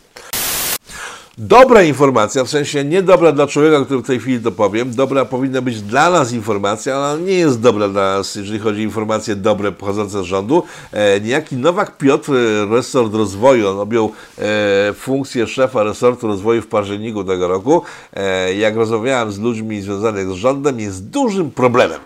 Dobra 1.37 1.83
informacja, 1.83 2.43
w 2.43 2.49
sensie 2.49 2.83
niedobra 2.83 3.31
dla 3.31 3.47
człowieka, 3.47 3.85
który 3.85 3.99
w 3.99 4.07
tej 4.07 4.19
chwili 4.19 4.39
to 4.39 4.51
powiem, 4.51 4.95
dobra 4.95 5.25
powinna 5.25 5.61
być 5.61 5.81
dla 5.81 6.09
nas 6.09 6.31
informacja, 6.31 6.95
ale 6.95 7.21
nie 7.21 7.33
jest 7.33 7.61
dobra 7.61 7.87
dla 7.87 8.17
nas, 8.17 8.35
jeżeli 8.35 8.59
chodzi 8.59 8.79
o 8.79 8.83
informacje 8.83 9.35
dobre 9.35 9.71
pochodzące 9.71 10.23
z 10.23 10.25
rządu. 10.25 10.63
E, 10.91 11.21
niejaki 11.21 11.55
Nowak 11.55 11.97
Piotr, 11.97 12.31
resort 12.69 13.13
rozwoju, 13.13 13.69
on 13.69 13.79
objął 13.79 14.11
e, 14.37 14.93
funkcję 14.93 15.47
szefa 15.47 15.83
resortu 15.83 16.27
rozwoju 16.27 16.61
w 16.61 16.67
październiku 16.67 17.23
tego 17.23 17.47
roku. 17.47 17.81
E, 18.13 18.53
jak 18.53 18.75
rozmawiałem 18.75 19.31
z 19.31 19.39
ludźmi 19.39 19.81
związanych 19.81 20.29
z 20.29 20.33
rządem, 20.33 20.79
jest 20.79 21.09
dużym 21.09 21.51
problemem. 21.51 21.99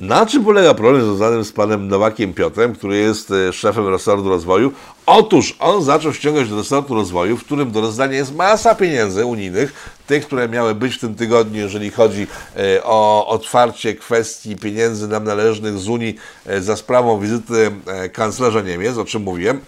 Na 0.00 0.26
czym 0.26 0.44
polega 0.44 0.74
problem 0.74 1.02
związany 1.04 1.44
z 1.44 1.52
panem 1.52 1.88
Nowakiem 1.88 2.34
Piotrem, 2.34 2.74
który 2.74 2.96
jest 2.96 3.30
e, 3.30 3.52
szefem 3.52 3.88
resortu 3.88 4.28
rozwoju? 4.28 4.72
Otóż 5.06 5.56
on 5.58 5.82
zaczął 5.84 6.12
ściągać 6.12 6.48
do 6.48 6.56
resortu 6.56 6.94
rozwoju, 6.94 7.36
w 7.36 7.44
którym 7.44 7.70
do 7.70 7.80
rozdania 7.80 8.16
jest 8.16 8.34
masa 8.34 8.74
pieniędzy 8.74 9.24
unijnych, 9.24 9.96
tych, 10.06 10.26
które 10.26 10.48
miały 10.48 10.74
być 10.74 10.94
w 10.94 11.00
tym 11.00 11.14
tygodniu, 11.14 11.60
jeżeli 11.60 11.90
chodzi 11.90 12.26
e, 12.56 12.84
o 12.84 13.26
otwarcie 13.28 13.94
kwestii 13.94 14.56
pieniędzy 14.56 15.08
nam 15.08 15.24
należnych 15.24 15.78
z 15.78 15.88
Unii 15.88 16.16
e, 16.46 16.60
za 16.60 16.76
sprawą 16.76 17.20
wizyty 17.20 17.70
kanclerza 18.12 18.60
Niemiec, 18.60 18.96
o 18.96 19.04
czym 19.04 19.22
mówiłem. 19.22 19.60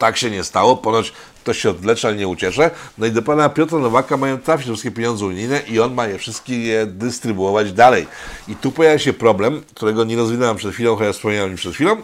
Tak 0.00 0.16
się 0.16 0.30
nie 0.30 0.44
stało, 0.44 0.76
ponoć 0.76 1.12
to 1.44 1.54
się 1.54 1.70
odwlecze, 1.70 2.08
ale 2.08 2.16
nie 2.16 2.28
ucieszę. 2.28 2.70
No 2.98 3.06
i 3.06 3.10
do 3.10 3.22
pana 3.22 3.48
Piotra 3.48 3.78
Nowaka 3.78 4.16
mają 4.16 4.38
trafić 4.38 4.66
wszystkie 4.66 4.90
pieniądze 4.90 5.26
unijne 5.26 5.62
i 5.68 5.80
on 5.80 5.94
ma 5.94 6.06
je 6.06 6.18
wszystkie 6.18 6.58
je 6.58 6.86
dystrybuować 6.86 7.72
dalej. 7.72 8.06
I 8.48 8.56
tu 8.56 8.72
pojawia 8.72 8.98
się 8.98 9.12
problem, 9.12 9.62
którego 9.74 10.04
nie 10.04 10.16
rozwinąłem 10.16 10.56
przed 10.56 10.72
chwilą, 10.72 10.96
chociaż 10.96 11.16
wspomniałem 11.16 11.56
przed 11.56 11.74
chwilą, 11.74 11.96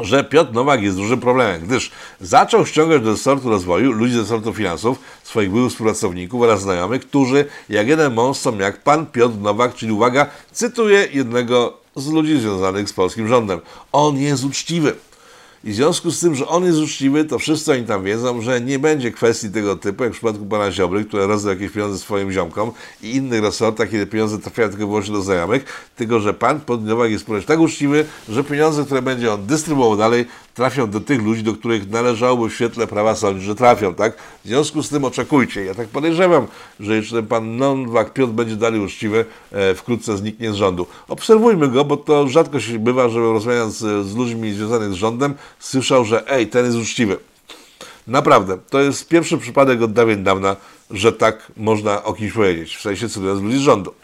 że 0.00 0.24
Piotr 0.24 0.52
Nowak 0.52 0.82
jest 0.82 0.96
dużym 0.96 1.20
problemem, 1.20 1.60
gdyż 1.66 1.90
zaczął 2.20 2.66
ściągać 2.66 3.02
do 3.02 3.10
resortu 3.10 3.50
rozwoju 3.50 3.92
ludzi 3.92 4.14
z 4.14 4.18
resortu 4.18 4.54
finansów, 4.54 4.98
swoich 5.24 5.50
byłych 5.50 5.70
współpracowników 5.70 6.42
oraz 6.42 6.60
znajomych, 6.60 7.08
którzy 7.08 7.44
jak 7.68 7.88
jeden 7.88 8.14
mąż 8.14 8.36
są 8.36 8.58
jak 8.58 8.82
pan 8.82 9.06
Piotr 9.06 9.36
Nowak, 9.36 9.74
czyli 9.74 9.92
uwaga, 9.92 10.26
cytuję 10.52 11.08
jednego 11.12 11.78
z 11.96 12.08
ludzi 12.08 12.40
związanych 12.40 12.88
z 12.88 12.92
polskim 12.92 13.28
rządem. 13.28 13.60
On 13.92 14.16
jest 14.16 14.44
uczciwy. 14.44 14.94
I 15.64 15.72
w 15.72 15.74
związku 15.74 16.10
z 16.10 16.20
tym, 16.20 16.34
że 16.34 16.48
on 16.48 16.64
jest 16.64 16.78
uczciwy, 16.78 17.24
to 17.24 17.38
wszyscy 17.38 17.72
oni 17.72 17.84
tam 17.84 18.04
wiedzą, 18.04 18.40
że 18.40 18.60
nie 18.60 18.78
będzie 18.78 19.10
kwestii 19.12 19.50
tego 19.50 19.76
typu, 19.76 20.04
jak 20.04 20.12
w 20.12 20.16
przypadku 20.16 20.46
pana 20.46 20.72
Ziobry, 20.72 21.04
który 21.04 21.26
rozdał 21.26 21.52
jakieś 21.52 21.72
pieniądze 21.72 21.98
swoim 21.98 22.32
ziomkom 22.32 22.72
i 23.02 23.16
innych 23.16 23.42
resortach, 23.42 23.90
kiedy 23.90 24.06
pieniądze 24.06 24.38
trafiają 24.38 24.68
tylko 24.68 24.86
wyłącznie 24.86 25.14
do 25.14 25.22
znajomych, 25.22 25.90
tylko 25.96 26.20
że 26.20 26.34
pan 26.34 26.60
Podnowak 26.60 27.10
jest 27.10 27.26
ponoć 27.26 27.44
tak 27.44 27.60
uczciwy, 27.60 28.04
że 28.28 28.44
pieniądze, 28.44 28.84
które 28.84 29.02
będzie 29.02 29.32
on 29.32 29.46
dystrybuował 29.46 29.96
dalej, 29.96 30.26
trafią 30.58 30.90
do 30.90 31.00
tych 31.00 31.22
ludzi, 31.22 31.42
do 31.42 31.52
których 31.52 31.90
należałoby 31.90 32.48
w 32.48 32.54
świetle 32.54 32.86
prawa 32.86 33.14
sądzić, 33.14 33.44
że 33.44 33.54
trafią, 33.54 33.94
tak? 33.94 34.16
W 34.44 34.48
związku 34.48 34.82
z 34.82 34.88
tym 34.88 35.04
oczekujcie. 35.04 35.64
Ja 35.64 35.74
tak 35.74 35.88
podejrzewam, 35.88 36.46
że 36.80 36.96
jeszcze 36.96 37.16
ten 37.16 37.26
pan 37.26 37.56
Nowak 37.56 38.12
Piotr 38.12 38.32
będzie 38.32 38.56
dalej 38.56 38.80
uczciwy, 38.80 39.24
e, 39.52 39.74
wkrótce 39.74 40.16
zniknie 40.16 40.52
z 40.52 40.54
rządu. 40.54 40.86
Obserwujmy 41.08 41.68
go, 41.68 41.84
bo 41.84 41.96
to 41.96 42.28
rzadko 42.28 42.60
się 42.60 42.78
bywa, 42.78 43.08
że 43.08 43.20
rozmawiając 43.20 43.78
z, 43.78 44.16
ludźmi 44.16 44.52
związanych 44.52 44.92
z 44.92 44.94
rządem, 44.94 45.34
słyszał, 45.58 46.04
że 46.04 46.30
ej, 46.30 46.46
ten 46.46 46.66
jest 46.66 46.78
uczciwy. 46.78 47.16
Naprawdę, 48.06 48.58
to 48.70 48.80
jest 48.80 49.08
pierwszy 49.08 49.38
przypadek 49.38 49.82
od 49.82 49.92
dawien 49.92 50.24
dawna, 50.24 50.56
że 50.90 51.12
tak 51.12 51.52
można 51.56 52.04
o 52.04 52.12
kimś 52.12 52.32
powiedzieć, 52.32 52.76
w 52.76 52.80
sensie 52.80 53.08
cytując 53.08 53.42
ludzi 53.42 53.58
z 53.58 53.60
rządu. 53.60 53.94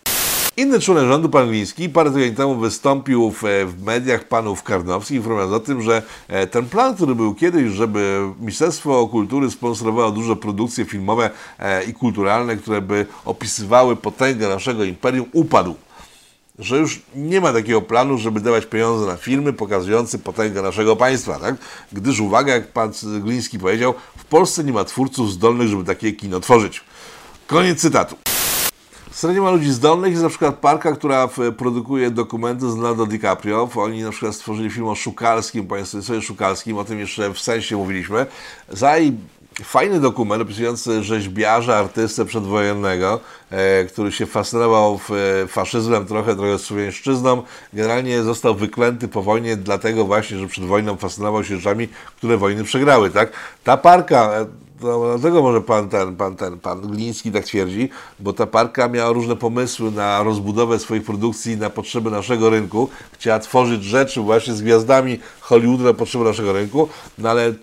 Inny 0.56 0.80
członek 0.80 1.08
rządu, 1.08 1.28
pan 1.28 1.48
Gliński, 1.48 1.88
parę 1.88 2.10
tygodni 2.10 2.36
temu 2.36 2.54
wystąpił 2.54 3.30
w, 3.30 3.42
w 3.66 3.82
mediach 3.84 4.28
panów 4.28 4.62
Karnowskich, 4.62 5.16
informując 5.16 5.52
o 5.52 5.60
tym, 5.60 5.82
że 5.82 6.02
e, 6.28 6.46
ten 6.46 6.68
plan, 6.68 6.94
który 6.94 7.14
był 7.14 7.34
kiedyś, 7.34 7.72
żeby 7.72 8.20
Ministerstwo 8.40 9.08
Kultury 9.08 9.50
sponsorowało 9.50 10.10
duże 10.10 10.36
produkcje 10.36 10.84
filmowe 10.84 11.30
e, 11.58 11.84
i 11.84 11.92
kulturalne, 11.92 12.56
które 12.56 12.80
by 12.80 13.06
opisywały 13.24 13.96
potęgę 13.96 14.48
naszego 14.48 14.84
imperium, 14.84 15.26
upadł 15.32 15.74
że 16.58 16.78
już 16.78 17.02
nie 17.14 17.40
ma 17.40 17.52
takiego 17.52 17.82
planu, 17.82 18.18
żeby 18.18 18.40
dawać 18.40 18.66
pieniądze 18.66 19.06
na 19.06 19.16
filmy 19.16 19.52
pokazujące 19.52 20.18
potęgę 20.18 20.62
naszego 20.62 20.96
państwa, 20.96 21.38
tak? 21.38 21.54
Gdyż 21.92 22.20
uwaga, 22.20 22.54
jak 22.54 22.72
pan 22.72 22.92
Gliński 23.20 23.58
powiedział, 23.58 23.94
w 24.18 24.24
Polsce 24.24 24.64
nie 24.64 24.72
ma 24.72 24.84
twórców 24.84 25.32
zdolnych, 25.32 25.68
żeby 25.68 25.84
takie 25.84 26.12
kino 26.12 26.40
tworzyć. 26.40 26.80
Koniec 27.46 27.80
cytatu. 27.80 28.33
Wcale 29.14 29.34
nie 29.34 29.40
ma 29.40 29.50
ludzi 29.50 29.72
zdolnych. 29.72 30.10
Jest 30.10 30.22
na 30.22 30.28
przykład 30.28 30.54
parka, 30.54 30.92
która 30.92 31.28
produkuje 31.56 32.10
dokumenty 32.10 32.70
z 32.70 32.74
Leonardo 32.74 33.06
DiCaprio. 33.06 33.68
Oni 33.76 34.02
na 34.02 34.10
przykład 34.10 34.34
stworzyli 34.34 34.70
film 34.70 34.86
o 34.86 34.94
Szukalskim, 34.94 35.66
państwie 35.66 36.22
Szukalskim, 36.22 36.78
o 36.78 36.84
tym 36.84 36.98
jeszcze 36.98 37.32
w 37.32 37.38
sensie 37.38 37.76
mówiliśmy. 37.76 38.26
Zaj 38.68 39.12
fajny 39.62 40.00
dokument 40.00 40.42
opisujący 40.42 41.02
rzeźbiarza, 41.02 41.76
artystę 41.76 42.24
przedwojennego, 42.24 43.14
e, 43.14 43.43
który 43.88 44.12
się 44.12 44.26
fascynował 44.26 45.00
e, 45.42 45.46
faszyzmem, 45.46 46.06
trochę, 46.06 46.36
trochę 46.36 46.58
słowiańszczyzną. 46.58 47.42
Generalnie 47.72 48.22
został 48.22 48.54
wyklęty 48.54 49.08
po 49.08 49.22
wojnie 49.22 49.56
dlatego 49.56 50.04
właśnie, 50.04 50.38
że 50.38 50.46
przed 50.46 50.64
wojną 50.64 50.96
fascynował 50.96 51.44
się 51.44 51.56
rzeczami, 51.56 51.88
które 52.16 52.36
wojny 52.36 52.64
przegrały. 52.64 53.10
Tak? 53.10 53.32
Ta 53.64 53.76
parka 53.76 54.32
e, 54.34 54.46
to 54.80 55.18
dlatego 55.18 55.42
może 55.42 55.60
pan 55.60 55.88
ten, 55.88 56.16
pan 56.16 56.36
ten, 56.36 56.60
pan 56.60 56.80
Gliński 56.80 57.32
tak 57.32 57.44
twierdzi, 57.44 57.88
bo 58.20 58.32
ta 58.32 58.46
parka 58.46 58.88
miała 58.88 59.12
różne 59.12 59.36
pomysły 59.36 59.90
na 59.90 60.22
rozbudowę 60.22 60.78
swoich 60.78 61.04
produkcji 61.04 61.56
na 61.56 61.70
potrzeby 61.70 62.10
naszego 62.10 62.50
rynku. 62.50 62.88
Chciała 63.12 63.38
tworzyć 63.38 63.84
rzeczy 63.84 64.20
właśnie 64.20 64.54
z 64.54 64.62
gwiazdami 64.62 65.18
Hollywoodu 65.40 65.84
na 65.84 65.94
potrzeby 65.94 66.24
naszego 66.24 66.52
rynku, 66.52 66.88
no 67.18 67.30
ale 67.30 67.48
y, 67.48 67.54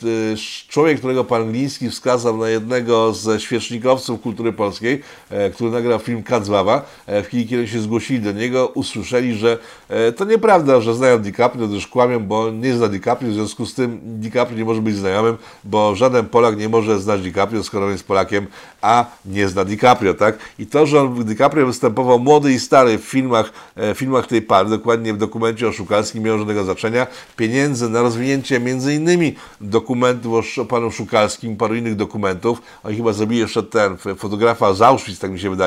człowiek, 0.67 0.97
którego 0.97 1.23
pan 1.23 1.51
Gliński 1.51 1.89
wskazał 1.89 2.37
na 2.37 2.49
jednego 2.49 3.13
ze 3.13 3.39
świecznikowców 3.39 4.21
kultury 4.21 4.53
polskiej, 4.53 5.01
e, 5.29 5.49
który 5.49 5.71
nagrał 5.81 5.99
film 5.99 6.23
Kadzława, 6.23 6.85
e, 7.07 7.23
w 7.23 7.27
chwili, 7.27 7.47
kiedy 7.47 7.67
się 7.67 7.79
zgłosili 7.79 8.19
do 8.19 8.31
niego, 8.31 8.67
usłyszeli, 8.67 9.35
że 9.35 9.57
e, 9.89 10.11
to 10.11 10.25
nieprawda, 10.25 10.81
że 10.81 10.93
znają 10.95 11.19
DiCaprio, 11.19 11.67
gdyż 11.67 11.87
kłamią, 11.87 12.19
bo 12.19 12.51
nie 12.51 12.73
zna 12.73 12.87
DiCaprio, 12.87 13.29
w 13.29 13.33
związku 13.33 13.65
z 13.65 13.73
tym 13.73 13.99
DiCaprio 14.03 14.57
nie 14.57 14.65
może 14.65 14.81
być 14.81 14.95
znajomym, 14.95 15.37
bo 15.63 15.95
żaden 15.95 16.25
Polak 16.25 16.57
nie 16.57 16.69
może 16.69 16.99
znać 16.99 17.21
DiCaprio, 17.21 17.63
skoro 17.63 17.89
jest 17.89 18.07
Polakiem, 18.07 18.47
a 18.81 19.05
nie 19.25 19.47
zna 19.47 19.65
DiCaprio, 19.65 20.13
tak? 20.13 20.37
I 20.59 20.65
to, 20.65 20.85
że 20.85 21.01
on 21.01 21.25
DiCaprio 21.25 21.65
występował 21.65 22.19
młody 22.19 22.53
i 22.53 22.59
stary 22.59 22.97
w 22.97 23.03
filmach, 23.03 23.53
w 23.75 23.93
filmach 23.97 24.27
tej 24.27 24.41
pary, 24.41 24.69
dokładnie 24.69 25.13
w 25.13 25.17
dokumencie 25.17 25.67
o 25.67 25.71
Szukalskim, 25.71 26.21
nie 26.21 26.25
miało 26.25 26.39
żadnego 26.39 26.63
znaczenia. 26.63 27.07
Pieniędzy 27.37 27.89
na 27.89 28.01
rozwinięcie 28.01 28.59
między 28.59 28.95
innymi 28.95 29.35
dokumentów 29.61 30.57
o 30.57 30.65
panu 30.65 30.91
Szukalskim, 30.91 31.57
paru 31.57 31.75
innych 31.75 31.95
dokumentów. 31.95 32.61
Oni 32.83 32.97
chyba 32.97 33.13
zrobili 33.13 33.41
jeszcze 33.41 33.63
ten, 33.63 33.97
fotografa 34.17 34.73
z 34.73 34.81
Auschwitz, 34.81 35.19
tak 35.19 35.31
mi 35.31 35.39
się 35.39 35.49
wydaje, 35.49 35.60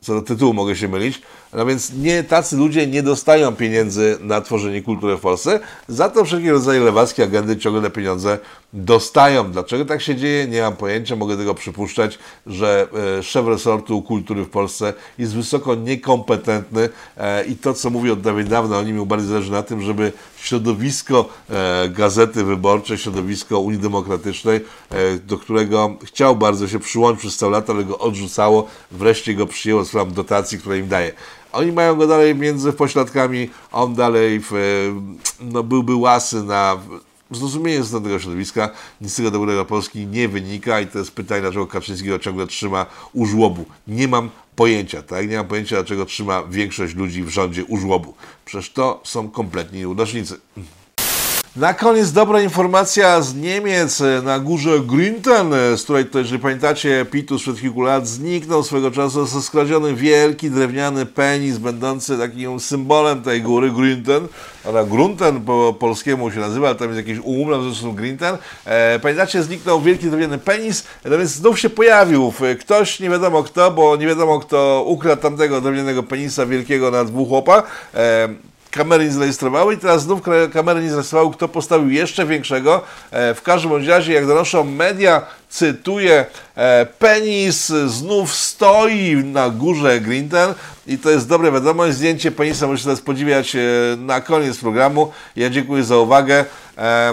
co 0.00 0.14
do 0.14 0.22
tytułu 0.22 0.54
mogę 0.54 0.76
się 0.76 0.88
mylić, 0.88 1.22
No 1.52 1.66
więc 1.66 1.92
nie, 1.92 2.24
tacy 2.24 2.56
ludzie 2.56 2.86
nie 2.86 3.02
dostają 3.02 3.56
pieniędzy 3.56 4.18
na 4.20 4.40
tworzenie 4.40 4.82
kultury 4.82 5.16
w 5.16 5.20
Polsce, 5.20 5.60
za 5.88 6.08
to 6.08 6.24
wszelkie 6.24 6.50
rodzaje 6.50 6.80
lewackie 6.80 7.24
agendy 7.24 7.56
ciągle 7.56 7.90
pieniądze 7.90 8.38
dostają. 8.72 9.52
Dlaczego 9.52 9.84
tak 9.84 10.02
się 10.02 10.16
dzieje? 10.16 10.46
Nie 10.46 10.62
mam 10.62 10.76
pojęcia, 10.76 11.16
mogę 11.16 11.36
tego 11.36 11.54
przypuszczać, 11.54 12.18
że 12.46 12.88
e, 13.18 13.22
szef 13.22 13.46
resortu 13.46 14.02
kultury 14.02 14.44
w 14.44 14.50
Polsce 14.50 14.94
jest 15.18 15.34
wysoko 15.34 15.74
niekompetentny 15.74 16.88
e, 17.16 17.44
i 17.44 17.56
to, 17.56 17.74
co 17.74 17.90
mówi 17.90 18.10
od 18.10 18.20
dawna, 18.48 18.78
o 18.78 18.82
nim 18.82 18.96
mu 18.96 19.06
bardziej 19.06 19.28
zależy 19.28 19.52
na 19.52 19.62
tym, 19.62 19.82
żeby 19.82 20.12
środowisko 20.36 21.28
e, 21.50 21.88
Gazety 21.88 22.44
Wyborczej, 22.44 22.98
środowisko 22.98 23.60
Unii 23.60 23.78
Demokratycznej, 23.78 24.60
do 25.26 25.38
którego 25.38 25.96
chciał 26.04 26.36
bardzo 26.36 26.68
się 26.68 26.78
przyłączyć 26.78 27.20
przez 27.20 27.36
całe 27.36 27.52
lata, 27.52 27.72
ale 27.72 27.84
go 27.84 27.98
odrzucało, 27.98 28.68
wreszcie 28.90 29.34
go 29.34 29.46
przyjęło 29.46 29.84
z 29.84 30.14
dotacji, 30.14 30.58
które 30.58 30.78
im 30.78 30.88
daje. 30.88 31.12
Oni 31.52 31.72
mają 31.72 31.96
go 31.96 32.06
dalej 32.06 32.34
między 32.34 32.72
pośladkami, 32.72 33.50
on 33.72 33.94
dalej 33.94 34.40
w, 34.40 34.52
e, 34.52 34.58
no, 35.40 35.62
byłby 35.62 35.94
łasy 35.94 36.42
na 36.42 36.78
zrozumienie 37.30 37.82
z 37.82 37.90
tego 37.90 38.18
środowiska, 38.18 38.70
nic 39.00 39.12
z 39.12 39.16
tego 39.16 39.30
dobrego 39.30 39.64
Polski 39.64 40.06
nie 40.06 40.28
wynika 40.28 40.80
i 40.80 40.86
to 40.86 40.98
jest 40.98 41.10
pytanie, 41.10 41.40
dlaczego 41.40 41.66
Kaczyński 41.66 42.08
go 42.08 42.18
ciągle 42.18 42.46
trzyma 42.46 42.86
u 43.12 43.26
żłobu. 43.26 43.64
Nie 43.86 44.08
mam 44.08 44.30
pojęcia, 44.56 45.02
tak? 45.02 45.28
Nie 45.28 45.36
mam 45.36 45.46
pojęcia, 45.46 45.76
dlaczego 45.76 46.06
trzyma 46.06 46.42
większość 46.42 46.94
ludzi 46.94 47.22
w 47.22 47.28
rządzie 47.28 47.64
u 47.64 47.76
żłobu. 47.76 48.14
Przecież 48.44 48.70
to 48.70 49.00
są 49.04 49.30
kompletni 49.30 49.78
nieudacznicy. 49.78 50.40
Na 51.56 51.74
koniec 51.74 52.12
dobra 52.12 52.42
informacja 52.42 53.20
z 53.20 53.34
Niemiec 53.34 54.00
e, 54.00 54.22
na 54.22 54.38
górze 54.38 54.80
Grinten, 54.80 55.54
e, 55.54 55.76
z 55.76 55.82
której 55.82 56.06
to, 56.06 56.18
jeżeli 56.18 56.38
pamiętacie, 56.38 57.06
Pitus 57.10 57.42
przed 57.42 57.60
kilku 57.60 57.80
lat 57.80 58.08
zniknął 58.08 58.62
swego 58.62 58.90
czasu, 58.90 59.20
został 59.20 59.42
skradziony 59.42 59.94
wielki 59.94 60.50
drewniany 60.50 61.06
penis, 61.06 61.58
będący 61.58 62.18
takim 62.18 62.60
symbolem 62.60 63.22
tej 63.22 63.42
góry 63.42 63.70
Grinten. 63.70 64.28
Ona 64.64 64.84
Grunten 64.84 65.40
po 65.40 65.74
polskiemu 65.78 66.30
się 66.30 66.40
nazywa, 66.40 66.66
ale 66.68 66.76
tam 66.76 66.88
jest 66.94 67.08
jakiś 67.08 67.24
umlaut, 67.24 67.64
zresztą 67.64 67.94
Grinten. 67.94 68.36
E, 68.64 68.98
pamiętacie, 68.98 69.42
zniknął 69.42 69.80
wielki 69.80 70.06
drewniany 70.06 70.38
penis, 70.38 70.84
więc 71.04 71.30
znów 71.30 71.60
się 71.60 71.70
pojawił 71.70 72.32
ktoś, 72.60 73.00
nie 73.00 73.10
wiadomo 73.10 73.42
kto, 73.42 73.70
bo 73.70 73.96
nie 73.96 74.06
wiadomo 74.06 74.40
kto 74.40 74.84
ukradł 74.86 75.22
tamtego 75.22 75.60
drewnianego 75.60 76.02
penisa 76.02 76.46
wielkiego 76.46 76.90
na 76.90 77.04
dwóch 77.04 77.28
chłopa. 77.28 77.62
E, 77.94 78.51
kamery 78.72 79.04
nie 79.04 79.10
zarejestrowały 79.10 79.74
i 79.74 79.78
teraz 79.78 80.02
znów 80.02 80.20
kamery 80.52 80.82
nie 80.82 80.90
zarejestrowały, 80.90 81.32
kto 81.32 81.48
postawił 81.48 81.90
jeszcze 81.90 82.26
większego. 82.26 82.84
E, 83.10 83.34
w 83.34 83.42
każdym 83.42 83.88
razie, 83.88 84.12
jak 84.12 84.26
donoszą 84.26 84.64
media, 84.64 85.22
cytuję, 85.48 86.26
e, 86.56 86.86
penis 86.98 87.72
znów 87.86 88.34
stoi 88.34 89.16
na 89.16 89.50
górze 89.50 90.00
Grinten 90.00 90.54
i 90.86 90.98
to 90.98 91.10
jest 91.10 91.28
dobre 91.28 91.52
wiadomość. 91.52 91.96
Zdjęcie 91.96 92.30
penisa 92.30 92.66
możecie 92.66 92.84
teraz 92.84 93.00
podziwiać 93.00 93.56
e, 93.56 93.60
na 93.96 94.20
koniec 94.20 94.58
programu. 94.58 95.12
Ja 95.36 95.50
dziękuję 95.50 95.84
za 95.84 95.96
uwagę. 95.96 96.44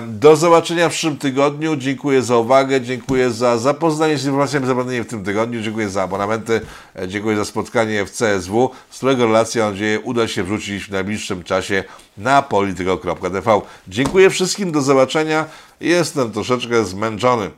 Do 0.07 0.35
zobaczenia 0.35 0.89
w 0.89 0.91
przyszłym 0.91 1.17
tygodniu. 1.17 1.75
Dziękuję 1.75 2.21
za 2.21 2.37
uwagę, 2.37 2.81
dziękuję 2.81 3.31
za 3.31 3.57
zapoznanie 3.57 4.13
się 4.13 4.19
z 4.19 4.25
informacjami 4.25 4.67
zabranymi 4.67 5.03
w 5.03 5.07
tym 5.07 5.23
tygodniu, 5.23 5.61
dziękuję 5.61 5.89
za 5.89 6.03
abonamenty, 6.03 6.61
dziękuję 7.07 7.37
za 7.37 7.45
spotkanie 7.45 8.05
w 8.05 8.11
CSW, 8.11 8.69
z 8.89 8.97
którego 8.97 9.25
relacja, 9.25 9.63
mam 9.63 9.73
nadzieję, 9.73 9.99
uda 9.99 10.27
się 10.27 10.43
wrzucić 10.43 10.83
w 10.83 10.91
najbliższym 10.91 11.43
czasie 11.43 11.83
na 12.17 12.41
polityko.tv. 12.41 13.61
Dziękuję 13.87 14.29
wszystkim, 14.29 14.71
do 14.71 14.81
zobaczenia. 14.81 15.45
Jestem 15.81 16.31
troszeczkę 16.31 16.85
zmęczony, 16.85 17.49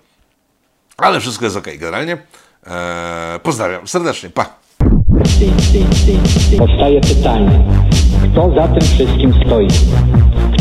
ale 0.98 1.20
wszystko 1.20 1.46
jest 1.46 1.58
ok. 1.58 1.68
Generalnie 1.80 2.14
eee, 2.14 3.40
pozdrawiam 3.44 3.88
serdecznie. 3.88 4.30
Pa! 4.30 4.62
Powstaje 6.58 7.02
pytanie, 7.02 7.66
kto 8.32 8.54
za 8.56 8.68
tym 8.68 8.82
wszystkim 8.82 9.34
stoi? 9.46 9.68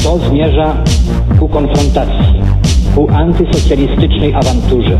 Kto 0.00 0.18
zmierza 0.18 0.76
ku 1.38 1.48
konfrontacji, 1.48 2.40
ku 2.94 3.08
antysocjalistycznej 3.10 4.34
awanturze? 4.34 4.98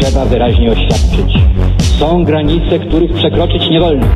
Trzeba 0.00 0.24
wyraźnie 0.24 0.72
oświadczyć. 0.72 1.38
Są 1.98 2.24
granice, 2.24 2.78
których 2.78 3.12
przekroczyć 3.12 3.70
nie 3.70 3.80
wolno. 3.80 4.06